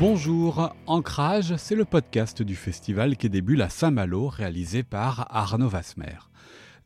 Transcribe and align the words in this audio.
Bonjour, 0.00 0.74
Ancrage, 0.86 1.56
c'est 1.56 1.74
le 1.74 1.84
podcast 1.84 2.40
du 2.40 2.56
festival 2.56 3.18
qui 3.18 3.28
débute 3.28 3.60
à 3.60 3.68
Saint-Malo, 3.68 4.28
réalisé 4.28 4.82
par 4.82 5.26
Arnaud 5.28 5.68
Vasmer. 5.68 6.16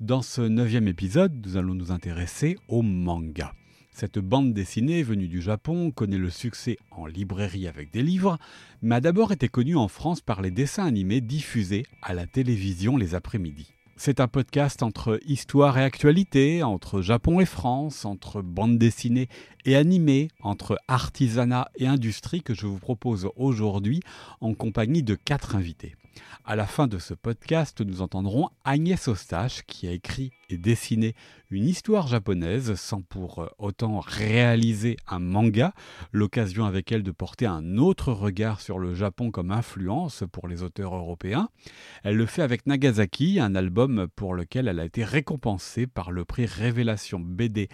Dans 0.00 0.20
ce 0.20 0.40
neuvième 0.40 0.88
épisode, 0.88 1.32
nous 1.46 1.56
allons 1.56 1.74
nous 1.74 1.92
intéresser 1.92 2.58
au 2.66 2.82
manga. 2.82 3.54
Cette 3.92 4.18
bande 4.18 4.52
dessinée 4.52 5.04
venue 5.04 5.28
du 5.28 5.40
Japon 5.40 5.92
connaît 5.92 6.18
le 6.18 6.28
succès 6.28 6.76
en 6.90 7.06
librairie 7.06 7.68
avec 7.68 7.92
des 7.92 8.02
livres, 8.02 8.36
mais 8.82 8.96
a 8.96 9.00
d'abord 9.00 9.30
été 9.30 9.48
connue 9.48 9.76
en 9.76 9.86
France 9.86 10.20
par 10.20 10.42
les 10.42 10.50
dessins 10.50 10.84
animés 10.84 11.20
diffusés 11.20 11.86
à 12.02 12.14
la 12.14 12.26
télévision 12.26 12.96
les 12.96 13.14
après-midi. 13.14 13.68
C'est 13.96 14.18
un 14.18 14.26
podcast 14.26 14.82
entre 14.82 15.20
histoire 15.24 15.78
et 15.78 15.84
actualité, 15.84 16.64
entre 16.64 17.00
Japon 17.00 17.38
et 17.38 17.46
France, 17.46 18.04
entre 18.04 18.42
bande 18.42 18.76
dessinée 18.76 19.28
et 19.64 19.76
animée, 19.76 20.28
entre 20.42 20.78
artisanat 20.88 21.68
et 21.76 21.86
industrie 21.86 22.42
que 22.42 22.54
je 22.54 22.66
vous 22.66 22.78
propose 22.78 23.30
aujourd'hui 23.36 24.00
en 24.40 24.52
compagnie 24.54 25.04
de 25.04 25.14
quatre 25.14 25.54
invités. 25.54 25.94
À 26.44 26.56
la 26.56 26.66
fin 26.66 26.86
de 26.86 26.98
ce 26.98 27.14
podcast, 27.14 27.80
nous 27.80 28.02
entendrons 28.02 28.48
Agnès 28.64 29.08
Ostache 29.08 29.62
qui 29.66 29.88
a 29.88 29.92
écrit 29.92 30.32
et 30.50 30.58
dessiné 30.58 31.14
une 31.50 31.66
histoire 31.66 32.06
japonaise 32.06 32.74
sans 32.74 33.00
pour 33.00 33.48
autant 33.58 34.00
réaliser 34.00 34.96
un 35.06 35.18
manga, 35.18 35.72
l'occasion 36.12 36.64
avec 36.64 36.92
elle 36.92 37.02
de 37.02 37.10
porter 37.10 37.46
un 37.46 37.78
autre 37.78 38.12
regard 38.12 38.60
sur 38.60 38.78
le 38.78 38.94
Japon 38.94 39.30
comme 39.30 39.50
influence 39.50 40.24
pour 40.30 40.48
les 40.48 40.62
auteurs 40.62 40.94
européens. 40.94 41.48
Elle 42.02 42.16
le 42.16 42.26
fait 42.26 42.42
avec 42.42 42.66
Nagasaki, 42.66 43.40
un 43.40 43.54
album 43.54 44.08
pour 44.14 44.34
lequel 44.34 44.68
elle 44.68 44.80
a 44.80 44.84
été 44.84 45.04
récompensée 45.04 45.86
par 45.86 46.10
le 46.10 46.24
prix 46.24 46.46
Révélation 46.46 47.20
BD 47.20 47.68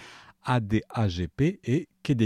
ADAGP 0.44 1.41
et 1.64 1.88
Quai 2.02 2.16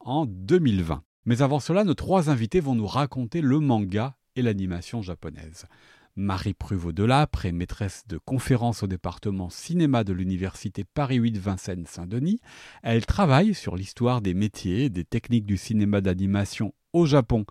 en 0.00 0.26
2020. 0.26 1.02
Mais 1.24 1.42
avant 1.42 1.60
cela, 1.60 1.84
nos 1.84 1.94
trois 1.94 2.30
invités 2.30 2.60
vont 2.60 2.74
nous 2.74 2.86
raconter 2.86 3.40
le 3.40 3.60
manga 3.60 4.16
et 4.36 4.42
l'animation 4.42 5.02
japonaise. 5.02 5.66
Marie 6.14 6.52
Pruvot-Delapre 6.52 7.46
est 7.46 7.52
maîtresse 7.52 8.04
de 8.06 8.18
conférences 8.18 8.82
au 8.82 8.86
département 8.86 9.48
cinéma 9.48 10.04
de 10.04 10.12
l'université 10.12 10.84
Paris 10.84 11.16
8 11.16 11.38
Vincennes-Saint-Denis. 11.38 12.40
Elle 12.82 13.06
travaille 13.06 13.54
sur 13.54 13.76
l'histoire 13.76 14.20
des 14.20 14.34
métiers 14.34 14.84
et 14.84 14.90
des 14.90 15.04
techniques 15.04 15.46
du 15.46 15.56
cinéma 15.56 16.02
d'animation 16.02 16.74
au 16.92 17.06
Japon 17.06 17.46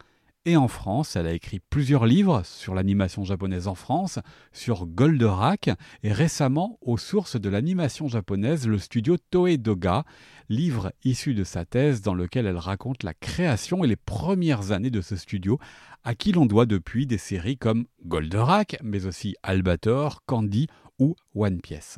et 0.45 0.57
en 0.57 0.67
France. 0.67 1.15
Elle 1.15 1.27
a 1.27 1.33
écrit 1.33 1.59
plusieurs 1.59 2.05
livres 2.05 2.41
sur 2.45 2.73
l'animation 2.73 3.23
japonaise 3.23 3.67
en 3.67 3.75
France, 3.75 4.19
sur 4.51 4.85
Goldorak 4.85 5.69
et 6.03 6.11
récemment 6.11 6.77
aux 6.81 6.97
sources 6.97 7.39
de 7.39 7.49
l'animation 7.49 8.07
japonaise, 8.07 8.67
le 8.67 8.77
studio 8.77 9.17
Toei 9.29 9.57
Doga, 9.57 10.03
livre 10.49 10.91
issu 11.03 11.33
de 11.33 11.43
sa 11.43 11.65
thèse 11.65 12.01
dans 12.01 12.13
lequel 12.13 12.45
elle 12.45 12.57
raconte 12.57 13.03
la 13.03 13.13
création 13.13 13.83
et 13.83 13.87
les 13.87 13.95
premières 13.95 14.71
années 14.71 14.91
de 14.91 15.01
ce 15.01 15.15
studio, 15.15 15.59
à 16.03 16.15
qui 16.15 16.31
l'on 16.31 16.45
doit 16.45 16.65
depuis 16.65 17.05
des 17.05 17.17
séries 17.17 17.57
comme 17.57 17.85
Goldorak, 18.05 18.77
mais 18.83 19.05
aussi 19.05 19.35
Albator, 19.43 20.23
Candy 20.25 20.67
ou 20.99 21.15
One 21.35 21.61
Piece. 21.61 21.97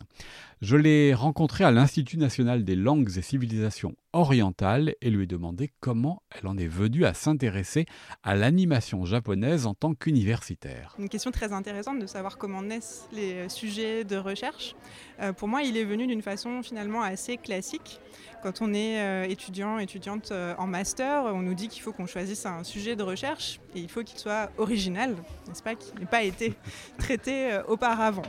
Je 0.64 0.78
l'ai 0.78 1.14
rencontrée 1.14 1.66
à 1.66 1.72
l'Institut 1.72 2.18
national 2.18 2.64
des 2.64 2.78
langues 2.78 3.18
et 3.18 3.22
civilisations 3.22 3.98
orientales 4.14 4.94
et 5.02 5.10
lui 5.10 5.24
ai 5.24 5.28
demandé 5.28 5.72
comment 5.80 6.22
elle 6.30 6.48
en 6.48 6.58
est 6.58 6.68
venue 6.68 7.04
à 7.04 7.14
s'intéresser 7.14 7.86
à 8.22 8.36
l'animation 8.36 9.06
japonaise 9.06 9.66
en 9.66 9.74
tant 9.74 9.96
qu'universitaire. 9.96 10.96
Une 11.00 11.10
question 11.10 11.32
très 11.32 11.52
intéressante 11.52 12.00
de 12.00 12.06
savoir 12.06 12.38
comment 12.38 12.62
naissent 12.62 13.08
les 13.12 13.50
sujets 13.50 14.04
de 14.04 14.16
recherche. 14.16 14.76
Euh, 15.20 15.34
pour 15.34 15.48
moi, 15.48 15.64
il 15.64 15.76
est 15.78 15.84
venu 15.84 16.06
d'une 16.06 16.22
façon 16.22 16.62
finalement 16.62 17.02
assez 17.02 17.38
classique. 17.38 18.00
Quand 18.44 18.62
on 18.62 18.74
est 18.74 19.00
euh, 19.00 19.24
étudiant, 19.24 19.80
étudiante 19.80 20.32
euh, 20.32 20.54
en 20.58 20.68
master, 20.68 21.24
on 21.26 21.42
nous 21.42 21.56
dit 21.56 21.70
qu'il 21.70 21.82
faut 21.82 21.92
qu'on 21.92 22.06
choisisse 22.06 22.46
un 22.46 22.64
sujet 22.64 22.96
de 22.96 23.04
recherche 23.04 23.60
et 23.76 23.80
il 23.80 23.90
faut 23.90 24.04
qu'il 24.04 24.20
soit 24.20 24.52
original, 24.58 25.16
n'est-ce 25.48 25.64
pas, 25.64 25.76
qu'il 25.76 26.00
n'ait 26.00 26.06
pas 26.06 26.24
été 26.24 26.54
traité 27.00 27.60
auparavant. 27.68 28.22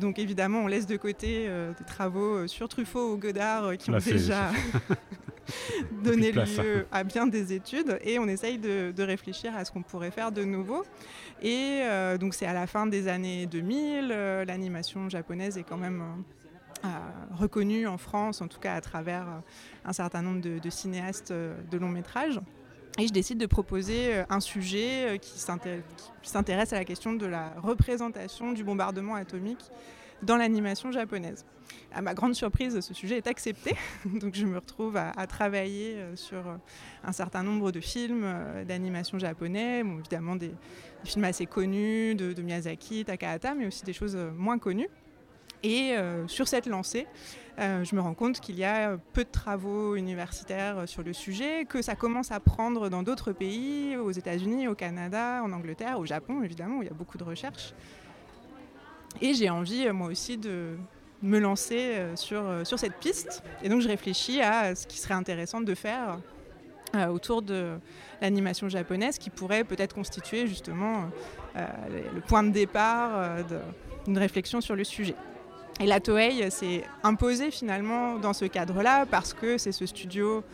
donc 0.00 0.18
évidemment, 0.18 0.60
on 0.60 0.66
laisse 0.66 0.86
de 0.86 0.96
côté 0.96 1.43
des 1.46 1.84
travaux 1.86 2.46
sur 2.46 2.68
Truffaut 2.68 3.12
ou 3.12 3.16
Godard 3.16 3.76
qui 3.76 3.90
ont 3.90 3.98
déjà 3.98 4.50
donné 6.04 6.32
lieu 6.32 6.86
à 6.90 7.04
bien 7.04 7.26
des 7.26 7.52
études 7.52 7.98
et 8.02 8.18
on 8.18 8.26
essaye 8.26 8.58
de, 8.58 8.92
réfléchir 9.02 9.56
à 9.56 9.64
ce 9.64 9.72
qu'on 9.72 9.82
pourrait 9.82 10.10
faire 10.10 10.32
de 10.32 10.44
nouveau. 10.44 10.84
Et 11.42 11.82
donc 12.18 12.34
c'est 12.34 12.46
à 12.46 12.54
la 12.54 12.66
fin 12.66 12.86
des 12.86 13.08
années 13.08 13.46
2000, 13.46 14.08
l'animation 14.46 15.08
japonaise 15.08 15.58
est 15.58 15.64
quand 15.64 15.76
même 15.76 16.02
reconnu 17.32 17.86
en 17.86 17.98
France, 17.98 18.40
en 18.40 18.48
tout 18.48 18.58
cas 18.58 18.74
à 18.74 18.80
travers 18.80 19.22
euh, 19.22 19.40
un 19.84 19.92
certain 19.92 20.22
nombre 20.22 20.40
de, 20.40 20.70
cinéastes 20.70 21.30
euh, 21.30 21.54
de 21.70 21.78
long 21.78 21.88
métrage. 21.88 22.40
Et 22.98 23.08
je 23.08 23.12
décide 23.12 23.38
de 23.38 23.46
proposer 23.46 24.14
euh, 24.14 24.24
un 24.28 24.40
sujet 24.40 25.18
qui 25.20 25.38
s'intéresse 25.38 26.72
à 26.72 26.76
la 26.76 26.84
question 26.84 27.12
de 27.12 27.26
la 27.26 27.52
représentation 27.62 28.52
du 28.52 28.64
bombardement 28.64 29.14
atomique 29.14 29.70
dans 30.24 30.36
l'animation 30.36 30.92
japonaise. 30.92 31.44
À 31.92 32.02
ma 32.02 32.14
grande 32.14 32.34
surprise, 32.34 32.80
ce 32.80 32.94
sujet 32.94 33.16
est 33.16 33.26
accepté, 33.26 33.76
donc 34.04 34.34
je 34.34 34.46
me 34.46 34.58
retrouve 34.58 34.96
à, 34.96 35.26
travailler 35.26 35.96
sur 36.14 36.42
un 37.04 37.12
certain 37.12 37.42
nombre 37.42 37.72
de 37.72 37.80
films 37.80 38.26
d'animation 38.66 39.18
japonais, 39.18 39.80
évidemment 39.80 40.36
des, 40.36 40.52
films 41.04 41.24
assez 41.24 41.46
connus 41.46 42.14
de, 42.14 42.40
Miyazaki, 42.42 43.04
Takahata, 43.04 43.54
mais 43.54 43.66
aussi 43.66 43.84
des 43.84 43.92
choses 43.92 44.16
moins 44.36 44.58
connues. 44.58 44.88
Et 45.64 45.96
euh, 45.96 46.28
sur 46.28 46.46
cette 46.46 46.66
lancée, 46.66 47.06
euh, 47.58 47.84
je 47.84 47.96
me 47.96 48.00
rends 48.02 48.12
compte 48.12 48.38
qu'il 48.38 48.58
y 48.58 48.64
a 48.64 48.98
peu 49.14 49.24
de 49.24 49.30
travaux 49.30 49.96
universitaires 49.96 50.86
sur 50.86 51.02
le 51.02 51.14
sujet, 51.14 51.64
que 51.64 51.80
ça 51.80 51.94
commence 51.94 52.32
à 52.32 52.38
prendre 52.38 52.90
dans 52.90 53.02
d'autres 53.02 53.32
pays, 53.32 53.96
aux 53.96 54.10
États-Unis, 54.10 54.68
au 54.68 54.74
Canada, 54.74 55.40
en 55.42 55.52
Angleterre, 55.52 55.98
au 55.98 56.04
Japon 56.04 56.42
évidemment, 56.42 56.78
où 56.78 56.82
il 56.82 56.88
y 56.88 56.90
a 56.90 56.94
beaucoup 56.94 57.16
de 57.16 57.24
recherches. 57.24 57.72
Et 59.20 59.34
j'ai 59.34 59.50
envie, 59.50 59.88
moi 59.90 60.08
aussi, 60.08 60.36
de 60.36 60.76
me 61.22 61.38
lancer 61.38 61.94
euh, 61.94 62.16
sur, 62.16 62.42
sur 62.64 62.78
cette 62.78 62.94
piste. 62.94 63.42
Et 63.62 63.68
donc 63.68 63.80
je 63.80 63.88
réfléchis 63.88 64.40
à 64.40 64.74
ce 64.74 64.86
qui 64.86 64.98
serait 64.98 65.14
intéressant 65.14 65.60
de 65.60 65.74
faire 65.74 66.18
autour 67.10 67.42
de 67.42 67.76
l'animation 68.20 68.68
japonaise, 68.68 69.18
qui 69.18 69.28
pourrait 69.28 69.64
peut-être 69.64 69.96
constituer 69.96 70.46
justement 70.46 71.10
le 71.56 72.20
point 72.20 72.44
de 72.44 72.50
départ 72.50 73.44
d'une 74.06 74.16
réflexion 74.16 74.60
sur 74.60 74.76
le 74.76 74.84
sujet. 74.84 75.16
Et 75.80 75.86
la 75.86 75.98
Toei 75.98 76.48
s'est 76.50 76.84
imposée 77.02 77.50
finalement 77.50 78.16
dans 78.18 78.32
ce 78.32 78.44
cadre-là 78.44 79.06
parce 79.06 79.34
que 79.34 79.58
c'est 79.58 79.72
ce 79.72 79.86
studio 79.86 80.44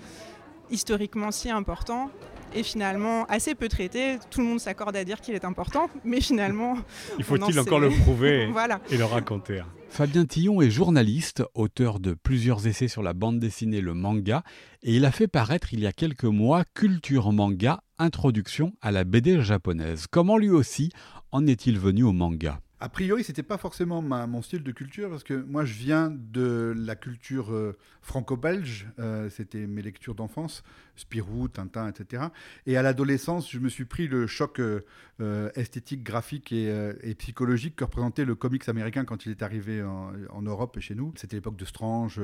historiquement 0.71 1.31
si 1.31 1.51
important 1.51 2.11
et 2.55 2.63
finalement 2.63 3.25
assez 3.27 3.55
peu 3.55 3.69
traité. 3.69 4.19
Tout 4.31 4.41
le 4.41 4.47
monde 4.47 4.61
s'accorde 4.61 4.97
à 4.97 5.05
dire 5.05 5.21
qu'il 5.21 5.35
est 5.35 5.45
important, 5.45 5.89
mais 6.05 6.21
finalement... 6.21 6.77
Il 7.19 7.25
faut-il 7.25 7.59
encore 7.59 7.81
le 7.81 7.91
prouver 7.91 8.51
et 8.91 8.97
le 8.97 9.05
raconter 9.05 9.63
Fabien 9.89 10.25
Tillon 10.25 10.63
est 10.63 10.71
journaliste, 10.71 11.43
auteur 11.55 11.99
de 11.99 12.15
plusieurs 12.15 12.67
essais 12.69 12.87
sur 12.87 13.03
la 13.03 13.13
bande 13.13 13.41
dessinée, 13.41 13.81
le 13.81 13.93
manga, 13.93 14.45
et 14.83 14.95
il 14.95 15.05
a 15.05 15.11
fait 15.11 15.27
paraître 15.27 15.75
il 15.75 15.81
y 15.81 15.87
a 15.87 15.93
quelques 15.93 16.25
mois 16.25 16.65
Culture 16.75 17.33
Manga, 17.33 17.83
Introduction 17.99 18.73
à 18.81 18.93
la 18.93 19.03
BD 19.03 19.43
japonaise. 19.43 20.07
Comment 20.09 20.39
lui 20.39 20.51
aussi 20.51 20.93
en 21.33 21.47
est-il 21.47 21.79
venu 21.79 22.05
au 22.05 22.13
manga? 22.13 22.61
A 22.83 22.89
priori, 22.89 23.23
c'était 23.25 23.43
pas 23.43 23.59
forcément 23.59 24.01
mon 24.01 24.41
style 24.41 24.63
de 24.63 24.73
culture 24.73 25.11
parce 25.11 25.23
que 25.23 25.35
moi, 25.35 25.67
je 25.67 25.75
viens 25.75 26.11
de 26.11 26.73
la 26.75 26.97
culture 26.97 27.53
euh, 27.53 27.77
franco-belge. 28.01 28.89
Euh, 28.99 29.29
c'était 29.29 29.67
mes 29.67 29.83
lectures 29.83 30.15
d'enfance, 30.15 30.63
Spirou, 31.01 31.49
Tintin, 31.49 31.89
etc. 31.89 32.25
Et 32.67 32.77
à 32.77 32.83
l'adolescence, 32.83 33.51
je 33.51 33.59
me 33.59 33.69
suis 33.69 33.85
pris 33.85 34.09
le 34.09 34.27
choc 34.27 34.61
euh, 34.61 35.51
esthétique, 35.55 36.03
graphique 36.03 36.53
et, 36.53 37.15
psychologique 37.19 37.77
que 37.77 37.85
représentait 37.85 38.25
le 38.25 38.35
comics 38.35 38.69
américain 38.69 39.05
quand 39.05 39.27
il 39.27 39.33
est 39.33 39.43
arrivé 39.43 39.83
en, 39.83 40.43
Europe 40.43 40.77
et 40.77 40.81
chez 40.81 40.95
nous. 40.95 41.13
C'était 41.17 41.37
l'époque 41.37 41.57
de 41.57 41.65
Strange, 41.65 42.21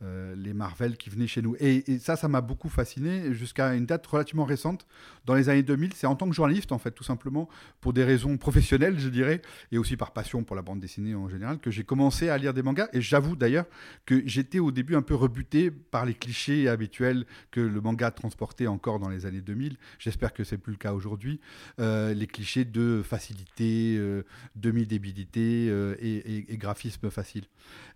les 0.00 0.54
Marvel 0.54 0.96
qui 0.96 1.10
venaient 1.10 1.26
chez 1.26 1.42
nous. 1.42 1.54
Et 1.60 1.98
ça, 1.98 2.16
ça 2.16 2.28
m'a 2.28 2.40
beaucoup 2.40 2.68
fasciné 2.68 3.34
jusqu'à 3.34 3.74
une 3.74 3.86
date 3.86 4.06
relativement 4.06 4.44
récente, 4.44 4.86
dans 5.26 5.34
les 5.34 5.48
années 5.48 5.62
2000. 5.62 5.92
C'est 5.94 6.06
en 6.06 6.16
tant 6.16 6.28
que 6.28 6.34
journaliste, 6.34 6.72
en 6.72 6.78
fait, 6.78 6.92
tout 6.92 7.04
simplement, 7.04 7.48
pour 7.80 7.92
des 7.92 8.04
raisons 8.04 8.36
professionnelles, 8.36 8.98
je 8.98 9.08
dirais, 9.08 9.42
et 9.70 9.78
aussi 9.78 9.96
par 9.96 10.12
passion 10.12 10.44
pour 10.44 10.56
la 10.56 10.62
bande 10.62 10.80
dessinée 10.80 11.14
en 11.14 11.28
général, 11.28 11.58
que 11.58 11.70
j'ai 11.70 11.84
commencé 11.84 12.28
à 12.28 12.38
lire 12.38 12.54
des 12.54 12.62
mangas. 12.62 12.88
Et 12.92 13.00
j'avoue 13.00 13.36
d'ailleurs 13.36 13.66
que 14.06 14.22
j'étais 14.26 14.58
au 14.58 14.70
début 14.70 14.96
un 14.96 15.02
peu 15.02 15.14
rebuté 15.14 15.70
par 15.70 16.06
les 16.06 16.14
clichés 16.14 16.68
habituels 16.68 17.26
que 17.50 17.60
le 17.60 17.80
manga 17.80 18.01
transportait 18.10 18.66
encore 18.66 18.98
dans 18.98 19.08
les 19.08 19.26
années 19.26 19.40
2000. 19.40 19.76
J'espère 19.98 20.32
que 20.32 20.44
c'est 20.44 20.58
plus 20.58 20.72
le 20.72 20.78
cas 20.78 20.92
aujourd'hui. 20.92 21.40
Euh, 21.80 22.14
les 22.14 22.26
clichés 22.26 22.64
de 22.64 23.02
facilité, 23.04 23.96
euh, 23.98 24.24
demi-débilité 24.56 25.68
euh, 25.70 25.94
et, 26.00 26.56
graphisme 26.56 27.10
facile. 27.10 27.44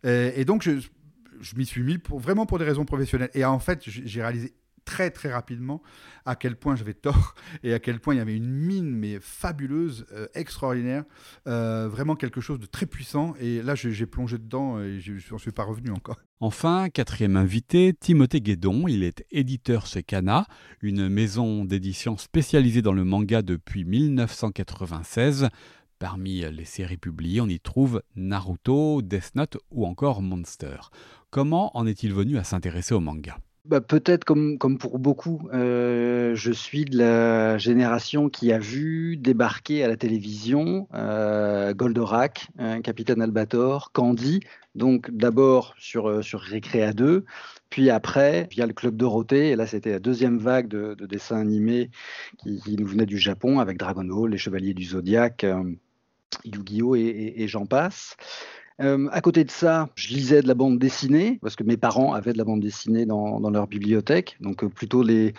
et 0.05 0.45
donc, 0.45 0.63
je, 0.63 0.73
je 1.41 1.57
m'y 1.57 1.67
suis 1.67 1.83
mis 1.83 1.99
pour, 1.99 2.19
vraiment 2.19 2.47
pour 2.47 2.59
des 2.59 2.65
raisons 2.65 2.85
professionnelles. 2.85 3.31
Et 3.35 3.45
en 3.45 3.59
fait, 3.59 3.83
j'ai 3.85 4.23
réalisé 4.23 4.55
très 4.87 5.11
très 5.11 5.31
rapidement 5.31 5.83
à 6.25 6.35
quel 6.37 6.57
point 6.57 6.77
j'avais 6.77 6.95
tort 6.95 7.35
et 7.63 7.75
à 7.75 7.79
quel 7.79 8.01
point 8.01 8.15
il 8.15 8.19
y 8.19 8.21
avait 8.21 8.37
une 8.37 8.49
mine 8.49 8.91
mais 8.91 9.19
fabuleuse, 9.21 10.07
euh, 10.13 10.27
extraordinaire, 10.35 11.05
euh, 11.47 11.89
vraiment 11.89 12.17
quelque 12.17 12.41
chose 12.41 12.59
de 12.59 12.67
très 12.67 12.87
puissant. 12.87 13.35
Et 13.39 13.61
là, 13.63 13.75
j'ai 13.75 14.07
plongé 14.07 14.39
dedans 14.39 14.81
et 14.81 14.99
je 15.01 15.13
n'en 15.31 15.39
suis 15.39 15.53
pas 15.53 15.65
revenu 15.65 15.91
encore. 15.91 16.17
Enfin, 16.41 16.89
quatrième 16.89 17.37
invité, 17.37 17.93
Timothée 17.99 18.41
Guédon. 18.41 18.89
Il 18.89 19.03
est 19.03 19.25
éditeur 19.31 19.87
chez 19.87 20.03
Kana, 20.03 20.47
une 20.81 21.09
maison 21.09 21.65
d'édition 21.65 22.17
spécialisée 22.17 22.83
dans 22.83 22.93
le 22.93 23.05
manga 23.05 23.43
depuis 23.43 23.85
1996. 23.85 25.49
Parmi 25.99 26.41
les 26.41 26.65
séries 26.67 26.99
publiées, 26.99 27.41
on 27.41 27.49
y 27.49 27.59
trouve 27.59 28.03
Naruto, 28.17 29.01
Death 29.01 29.35
Note 29.35 29.57
ou 29.71 29.87
encore 29.87 30.21
Monster. 30.21 30.77
Comment 31.31 31.75
en 31.77 31.87
est-il 31.87 32.13
venu 32.13 32.37
à 32.37 32.45
s'intéresser 32.45 32.95
au 32.95 33.01
manga? 33.01 33.39
Bah, 33.69 33.81
peut-être 33.81 34.25
comme, 34.25 34.59
comme 34.59 34.79
pour 34.79 34.99
beaucoup, 34.99 35.49
euh, 35.53 36.35
je 36.35 36.53
suis 36.53 36.85
de 36.85 36.99
la 36.99 37.59
génération 37.59 38.29
qui 38.29 38.53
a 38.53 38.59
vu 38.59 39.17
débarquer 39.17 39.83
à 39.83 39.89
la 39.89 39.97
télévision 39.97 40.87
euh, 40.95 41.75
Goldorak, 41.75 42.49
hein, 42.59 42.81
Capitaine 42.81 43.21
Albator, 43.21 43.91
Candy, 43.93 44.41
donc 44.77 45.11
d'abord 45.11 45.75
sur, 45.79 46.09
euh, 46.09 46.23
sur 46.23 46.41
Récréa 46.41 46.93
2, 46.93 47.25
puis 47.69 47.91
après 47.91 48.47
via 48.53 48.67
le 48.67 48.73
Club 48.73 48.97
Dorothée, 48.97 49.51
et 49.51 49.57
là 49.57 49.67
c'était 49.67 49.91
la 49.91 50.01
deuxième 50.01 50.39
vague 50.39 50.69
de, 50.69 50.95
dessins 51.07 51.39
animés 51.39 51.91
qui, 52.39 52.77
nous 52.79 52.87
venait 52.87 53.07
du 53.07 53.19
Japon 53.19 53.59
avec 53.59 53.79
Dragon 53.79 54.05
Ball, 54.05 54.31
Les 54.31 54.39
Chevaliers 54.39 54.75
du 54.75 54.85
Zodiaque, 54.85 55.45
Yu-Gi-Oh! 56.45 56.95
et 56.95 57.49
j'en 57.49 57.67
passe. 57.67 58.17
Euh, 58.81 59.09
à 59.11 59.21
côté 59.21 59.45
de 59.45 59.51
ça, 59.51 59.89
je 59.95 60.09
lisais 60.09 60.43
de 60.43 60.49
la 60.49 60.55
bande 60.55 60.79
dessinée 60.79 61.39
parce 61.41 61.57
que 61.57 61.65
mes 61.65 61.77
parents 61.77 62.13
avaient 62.13 62.33
de 62.33 62.39
la 62.39 62.45
bande 62.45 62.61
dessinée 62.61 63.07
dans, 63.07 63.39
leur 63.51 63.67
bibliothèque, 63.67 64.37
donc 64.41 64.65
euh, 64.65 64.69
plutôt 64.69 65.03
les, 65.03 65.33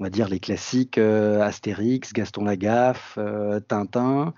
on 0.00 0.08
dire 0.08 0.28
les 0.28 0.40
classiques 0.40 0.98
euh, 0.98 1.40
Astérix, 1.40 2.12
Gaston 2.12 2.44
Lagaffe, 2.44 3.18
Tintin. 3.68 4.34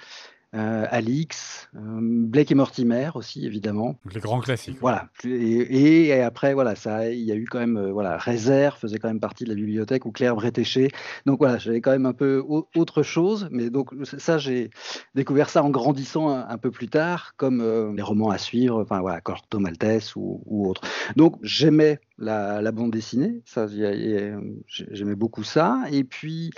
Euh, 0.55 0.85
Alix, 0.91 1.71
euh, 1.75 1.81
Blake 1.81 2.51
et 2.51 2.55
Mortimer 2.55 3.09
aussi 3.15 3.47
évidemment. 3.47 3.97
les 4.13 4.21
grands 4.21 4.41
classiques. 4.41 4.77
Voilà. 4.83 5.09
Et, 5.25 6.13
après 6.21 6.53
voilà, 6.53 6.77
ça, 6.77 7.09
il 7.09 7.23
y 7.23 7.33
a 7.33 7.35
eu 7.35 7.47
quand 7.47 7.59
même 7.59 7.79
euh, 7.79 7.91
voilà, 7.91 8.19
Réserve 8.19 8.79
faisait 8.79 8.99
quand 8.99 9.09
même 9.09 9.19
partie 9.19 9.45
de 9.45 9.49
la 9.49 9.55
bibliothèque 9.55 10.05
ou 10.05 10.11
Claire 10.11 10.35
Bretéché. 10.35 10.91
Donc 11.25 11.39
voilà, 11.39 11.57
j'avais 11.57 11.81
quand 11.81 11.93
même 11.93 12.05
un 12.05 12.13
peu 12.13 12.45
autre 12.47 13.03
chose, 13.03 13.49
mais 13.51 13.71
donc 13.71 13.95
ça 14.19 14.37
j'ai 14.37 14.69
découvert 15.15 15.49
ça 15.49 15.63
en 15.63 15.71
grandissant 15.71 16.29
un, 16.29 16.59
peu 16.59 16.71
plus 16.71 16.89
tard, 16.89 17.33
comme 17.39 17.95
les 17.97 18.03
romans 18.03 18.29
à 18.29 18.37
suivre, 18.37 18.83
enfin 18.83 19.01
voilà, 19.01 19.23
Corto 19.23 19.59
Maltese 19.59 20.17
ou, 20.17 20.43
ou 20.45 20.69
autre. 20.69 20.83
Donc 21.17 21.37
j'aimais 21.43 21.99
la, 22.23 22.73
bande 22.73 22.91
dessinée. 22.91 23.43
Ça, 23.45 23.67
j'aimais 24.67 25.15
beaucoup 25.15 25.45
ça. 25.45 25.83
Et 25.91 26.05
puis, 26.05 26.51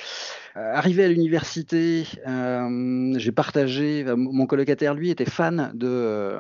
euh, 0.57 0.73
arrivé 0.75 1.05
à 1.05 1.09
l'université, 1.09 2.07
euh, 2.27 3.15
j'ai 3.17 3.33
partagé. 3.33 4.05
Euh, 4.07 4.17
mon 4.17 4.47
colocataire, 4.47 4.95
lui, 4.95 5.11
était 5.11 5.25
fan 5.25 5.73
de, 5.75 6.37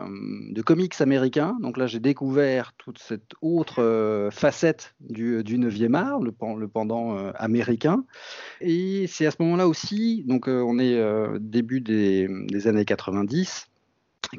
de 0.52 0.62
comics 0.62 1.00
américains. 1.00 1.56
Donc 1.60 1.76
là, 1.76 1.86
j'ai 1.86 2.00
découvert 2.00 2.72
toute 2.76 2.98
cette 2.98 3.32
autre 3.40 4.28
facette 4.30 4.94
du, 5.00 5.42
du 5.42 5.58
9e 5.58 5.94
art, 5.94 6.20
le, 6.20 6.68
pendant 6.68 7.16
américain. 7.34 8.04
Et 8.60 9.06
c'est 9.08 9.26
à 9.26 9.30
ce 9.30 9.36
moment-là 9.40 9.66
aussi, 9.66 10.24
donc 10.26 10.46
on 10.48 10.78
est 10.78 11.00
début 11.40 11.80
des 11.80 12.28
années 12.66 12.84
90 12.84 13.68